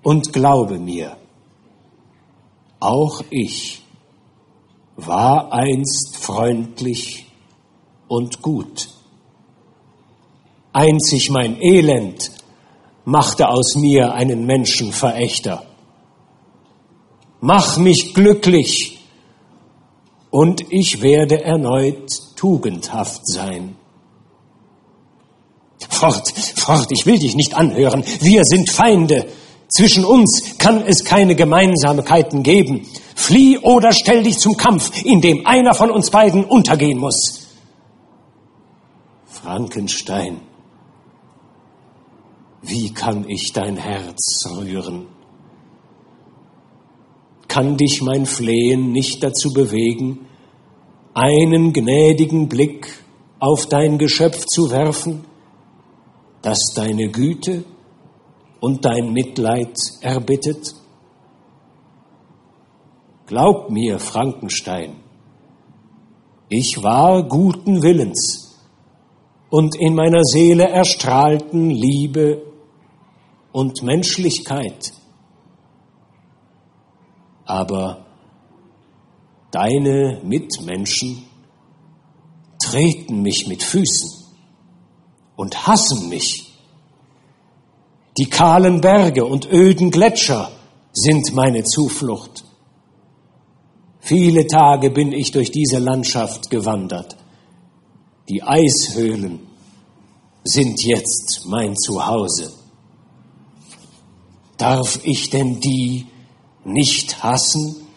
Und 0.03 0.31
glaube 0.31 0.77
mir, 0.77 1.17
auch 2.81 3.23
ich 3.29 3.81
war 4.97 5.53
einst 5.53 6.17
freundlich 6.17 7.25
und 8.07 8.41
gut. 8.41 8.89
Einzig 10.73 11.29
mein 11.29 11.61
Elend 11.61 12.31
machte 13.05 13.49
aus 13.49 13.75
mir 13.75 14.13
einen 14.13 14.45
Menschenverächter. 14.45 15.63
Mach 17.39 17.77
mich 17.77 18.13
glücklich 18.13 18.99
und 20.29 20.71
ich 20.71 21.01
werde 21.01 21.43
erneut 21.43 22.09
tugendhaft 22.35 23.27
sein. 23.27 23.75
Fort, 25.89 26.33
fort, 26.55 26.87
ich 26.91 27.05
will 27.05 27.19
dich 27.19 27.35
nicht 27.35 27.55
anhören. 27.55 28.03
Wir 28.21 28.43
sind 28.43 28.69
Feinde. 28.69 29.27
Zwischen 29.71 30.03
uns 30.03 30.57
kann 30.57 30.83
es 30.85 31.05
keine 31.05 31.33
Gemeinsamkeiten 31.35 32.43
geben. 32.43 32.85
Flieh 33.15 33.57
oder 33.59 33.93
stell 33.93 34.23
dich 34.23 34.37
zum 34.37 34.57
Kampf, 34.57 35.03
in 35.05 35.21
dem 35.21 35.47
einer 35.47 35.73
von 35.73 35.89
uns 35.89 36.09
beiden 36.09 36.43
untergehen 36.43 36.99
muss. 36.99 37.47
Frankenstein, 39.25 40.41
wie 42.61 42.93
kann 42.93 43.27
ich 43.29 43.53
dein 43.53 43.77
Herz 43.77 44.45
rühren? 44.57 45.07
Kann 47.47 47.77
dich 47.77 48.01
mein 48.01 48.25
Flehen 48.25 48.91
nicht 48.91 49.23
dazu 49.23 49.53
bewegen, 49.53 50.27
einen 51.13 51.71
gnädigen 51.71 52.49
Blick 52.49 53.03
auf 53.39 53.67
dein 53.67 53.97
Geschöpf 53.97 54.45
zu 54.45 54.69
werfen, 54.69 55.25
das 56.41 56.59
deine 56.75 57.09
Güte 57.09 57.63
und 58.61 58.85
dein 58.85 59.11
Mitleid 59.11 59.75
erbittet? 59.99 60.73
Glaub 63.25 63.69
mir, 63.69 63.99
Frankenstein, 63.99 64.95
ich 66.47 66.81
war 66.83 67.23
guten 67.23 67.81
Willens 67.81 68.59
und 69.49 69.75
in 69.75 69.95
meiner 69.95 70.23
Seele 70.23 70.69
erstrahlten 70.69 71.69
Liebe 71.69 72.43
und 73.51 73.83
Menschlichkeit. 73.83 74.93
Aber 77.45 78.05
deine 79.49 80.21
Mitmenschen 80.23 81.23
treten 82.63 83.21
mich 83.21 83.47
mit 83.47 83.63
Füßen 83.63 84.09
und 85.35 85.67
hassen 85.67 86.09
mich. 86.09 86.50
Die 88.17 88.25
kahlen 88.25 88.81
Berge 88.81 89.25
und 89.25 89.51
öden 89.51 89.91
Gletscher 89.91 90.51
sind 90.93 91.33
meine 91.33 91.63
Zuflucht. 91.63 92.43
Viele 93.99 94.47
Tage 94.47 94.89
bin 94.89 95.13
ich 95.13 95.31
durch 95.31 95.51
diese 95.51 95.77
Landschaft 95.77 96.49
gewandert. 96.49 97.15
Die 98.27 98.43
Eishöhlen 98.43 99.39
sind 100.43 100.83
jetzt 100.83 101.45
mein 101.45 101.75
Zuhause. 101.77 102.51
Darf 104.57 104.99
ich 105.03 105.29
denn 105.29 105.59
die 105.59 106.07
nicht 106.65 107.23
hassen, 107.23 107.87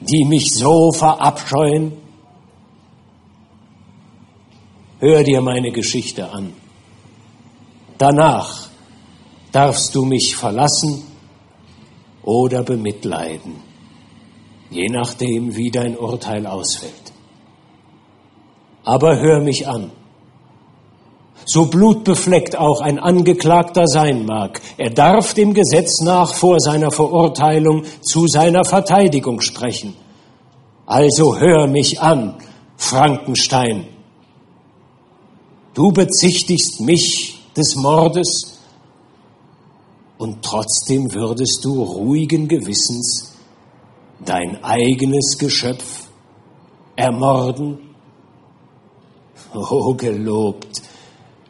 die 0.00 0.24
mich 0.24 0.50
so 0.50 0.92
verabscheuen? 0.92 1.92
Hör 5.00 5.24
dir 5.24 5.40
meine 5.40 5.70
Geschichte 5.70 6.30
an. 6.30 6.52
Danach 7.98 8.67
darfst 9.52 9.94
du 9.94 10.04
mich 10.04 10.36
verlassen 10.36 11.04
oder 12.22 12.62
bemitleiden, 12.62 13.56
je 14.70 14.88
nachdem, 14.88 15.56
wie 15.56 15.70
dein 15.70 15.96
Urteil 15.96 16.46
ausfällt. 16.46 17.12
Aber 18.84 19.18
hör 19.18 19.40
mich 19.40 19.66
an. 19.66 19.90
So 21.44 21.66
blutbefleckt 21.66 22.58
auch 22.58 22.82
ein 22.82 22.98
Angeklagter 22.98 23.86
sein 23.86 24.26
mag, 24.26 24.60
er 24.76 24.90
darf 24.90 25.32
dem 25.32 25.54
Gesetz 25.54 26.02
nach 26.02 26.34
vor 26.34 26.60
seiner 26.60 26.90
Verurteilung 26.90 27.84
zu 28.02 28.26
seiner 28.26 28.66
Verteidigung 28.66 29.40
sprechen. 29.40 29.94
Also 30.84 31.38
hör 31.38 31.66
mich 31.66 32.00
an, 32.00 32.34
Frankenstein. 32.76 33.86
Du 35.72 35.92
bezichtigst 35.92 36.80
mich 36.80 37.38
des 37.56 37.76
Mordes, 37.76 38.57
und 40.18 40.44
trotzdem 40.44 41.12
würdest 41.14 41.64
du 41.64 41.82
ruhigen 41.82 42.48
Gewissens 42.48 43.34
dein 44.24 44.62
eigenes 44.62 45.38
Geschöpf 45.38 46.08
ermorden? 46.96 47.78
Oh, 49.54 49.94
gelobt 49.94 50.82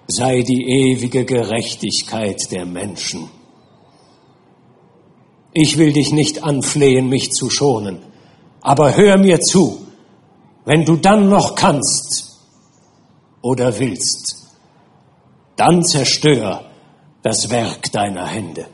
sei 0.06 0.42
die 0.42 0.64
ewige 0.64 1.24
Gerechtigkeit 1.24 2.50
der 2.50 2.64
Menschen. 2.64 3.28
Ich 5.52 5.76
will 5.76 5.92
dich 5.92 6.12
nicht 6.12 6.44
anflehen, 6.44 7.08
mich 7.08 7.30
zu 7.32 7.50
schonen, 7.50 7.98
aber 8.60 8.96
hör 8.96 9.18
mir 9.18 9.40
zu, 9.40 9.86
wenn 10.64 10.84
du 10.84 10.96
dann 10.96 11.28
noch 11.28 11.54
kannst 11.54 12.38
oder 13.42 13.78
willst, 13.78 14.46
dann 15.56 15.82
zerstör 15.82 16.67
das 17.22 17.50
Werk 17.50 17.90
deiner 17.92 18.26
Hände. 18.26 18.66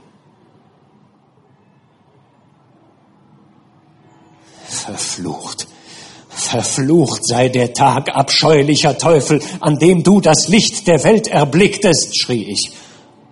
Verflucht, 4.66 5.66
verflucht 6.28 7.26
sei 7.26 7.48
der 7.48 7.72
Tag, 7.72 8.14
abscheulicher 8.14 8.98
Teufel, 8.98 9.40
an 9.60 9.78
dem 9.78 10.02
du 10.02 10.20
das 10.20 10.48
Licht 10.48 10.86
der 10.86 11.02
Welt 11.04 11.26
erblicktest, 11.26 12.20
schrie 12.20 12.50
ich. 12.50 12.72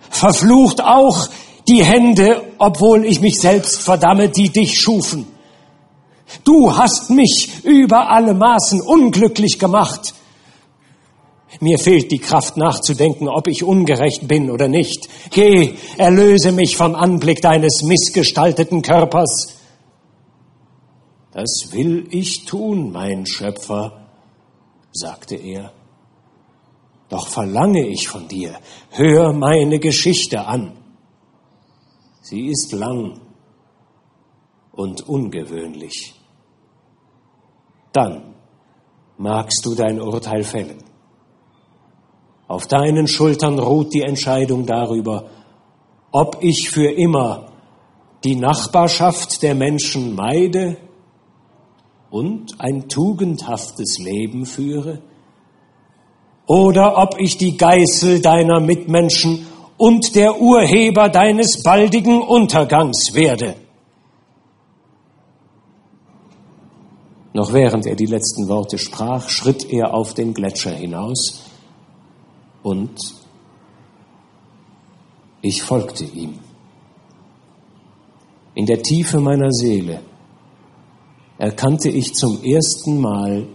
Verflucht 0.09 0.81
auch 0.81 1.27
die 1.67 1.83
Hände, 1.83 2.43
obwohl 2.57 3.05
ich 3.05 3.19
mich 3.19 3.39
selbst 3.39 3.81
verdamme, 3.81 4.29
die 4.29 4.49
dich 4.49 4.79
schufen. 4.79 5.27
Du 6.43 6.75
hast 6.75 7.09
mich 7.09 7.63
über 7.63 8.09
alle 8.09 8.33
Maßen 8.33 8.81
unglücklich 8.81 9.59
gemacht. 9.59 10.13
Mir 11.59 11.77
fehlt 11.79 12.11
die 12.11 12.19
Kraft 12.19 12.57
nachzudenken, 12.57 13.27
ob 13.27 13.47
ich 13.47 13.63
ungerecht 13.63 14.27
bin 14.27 14.51
oder 14.51 14.67
nicht. 14.67 15.07
Geh, 15.31 15.75
erlöse 15.97 16.51
mich 16.51 16.77
vom 16.77 16.95
Anblick 16.95 17.41
deines 17.41 17.83
missgestalteten 17.83 18.81
Körpers. 18.81 19.57
Das 21.31 21.69
will 21.71 22.07
ich 22.11 22.45
tun, 22.45 22.91
mein 22.91 23.25
Schöpfer, 23.25 24.07
sagte 24.91 25.35
er. 25.35 25.73
Doch 27.09 27.27
verlange 27.27 27.87
ich 27.87 28.07
von 28.07 28.27
dir, 28.27 28.57
hör 28.91 29.33
meine 29.33 29.79
Geschichte 29.79 30.45
an. 30.45 30.77
Sie 32.21 32.47
ist 32.47 32.71
lang 32.71 33.19
und 34.71 35.07
ungewöhnlich. 35.07 36.13
Dann 37.91 38.35
magst 39.17 39.65
du 39.65 39.75
dein 39.75 40.01
Urteil 40.01 40.43
fällen. 40.43 40.83
Auf 42.53 42.67
deinen 42.67 43.07
Schultern 43.07 43.57
ruht 43.57 43.95
die 43.95 44.03
Entscheidung 44.03 44.67
darüber, 44.67 45.25
ob 46.11 46.37
ich 46.41 46.69
für 46.69 46.91
immer 46.91 47.47
die 48.23 48.35
Nachbarschaft 48.35 49.41
der 49.41 49.55
Menschen 49.55 50.13
meide 50.13 50.77
und 52.11 52.61
ein 52.61 52.87
tugendhaftes 52.89 53.97
Leben 53.97 54.45
führe, 54.45 55.01
oder 56.45 56.99
ob 56.99 57.19
ich 57.19 57.39
die 57.39 57.57
Geißel 57.57 58.21
deiner 58.21 58.59
Mitmenschen 58.59 59.47
und 59.77 60.15
der 60.15 60.39
Urheber 60.39 61.09
deines 61.09 61.63
baldigen 61.63 62.21
Untergangs 62.21 63.15
werde. 63.15 63.55
Noch 67.33 67.51
während 67.51 67.87
er 67.87 67.95
die 67.95 68.05
letzten 68.05 68.47
Worte 68.47 68.77
sprach, 68.77 69.27
schritt 69.27 69.67
er 69.71 69.95
auf 69.95 70.13
den 70.13 70.35
Gletscher 70.35 70.75
hinaus, 70.75 71.42
und 72.63 72.97
ich 75.41 75.61
folgte 75.61 76.05
ihm. 76.05 76.39
In 78.55 78.65
der 78.65 78.81
Tiefe 78.81 79.19
meiner 79.19 79.51
Seele 79.51 80.01
erkannte 81.37 81.89
ich 81.89 82.13
zum 82.13 82.43
ersten 82.43 82.99
Mal 82.99 83.47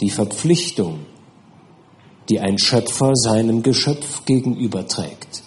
die 0.00 0.10
Verpflichtung, 0.10 1.06
die 2.28 2.40
ein 2.40 2.58
Schöpfer 2.58 3.12
seinem 3.14 3.62
Geschöpf 3.62 4.24
gegenüberträgt 4.24 5.44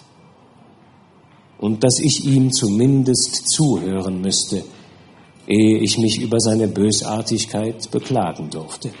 und 1.58 1.82
dass 1.82 1.98
ich 1.98 2.24
ihm 2.24 2.52
zumindest 2.52 3.48
zuhören 3.48 4.20
müsste, 4.20 4.64
ehe 5.46 5.78
ich 5.78 5.98
mich 5.98 6.20
über 6.20 6.38
seine 6.40 6.68
Bösartigkeit 6.68 7.90
beklagen 7.90 8.50
durfte. 8.50 8.92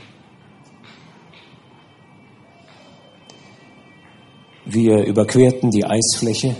Wir 4.70 5.06
überquerten 5.06 5.70
die 5.70 5.86
Eisfläche 5.86 6.54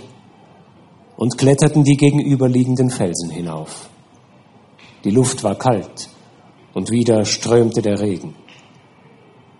und 1.15 1.37
kletterten 1.37 1.83
die 1.83 1.95
gegenüberliegenden 1.95 2.89
Felsen 2.89 3.29
hinauf. 3.29 3.87
Die 5.03 5.11
Luft 5.11 5.43
war 5.43 5.53
kalt 5.53 6.09
und 6.73 6.89
wieder 6.89 7.23
strömte 7.23 7.83
der 7.83 7.99
Regen. 7.99 8.33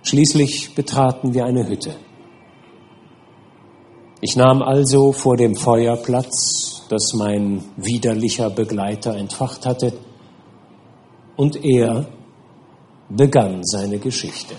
Schließlich 0.01 0.73
betraten 0.73 1.35
wir 1.35 1.45
eine 1.45 1.67
Hütte. 1.67 1.95
Ich 4.19 4.35
nahm 4.35 4.63
also 4.63 5.11
vor 5.11 5.37
dem 5.37 5.55
Feuer 5.55 5.95
Platz, 5.95 6.87
das 6.89 7.13
mein 7.13 7.63
widerlicher 7.77 8.49
Begleiter 8.49 9.15
entfacht 9.15 9.67
hatte, 9.67 9.93
und 11.35 11.63
er 11.63 12.09
begann 13.09 13.63
seine 13.63 13.99
Geschichte. 13.99 14.55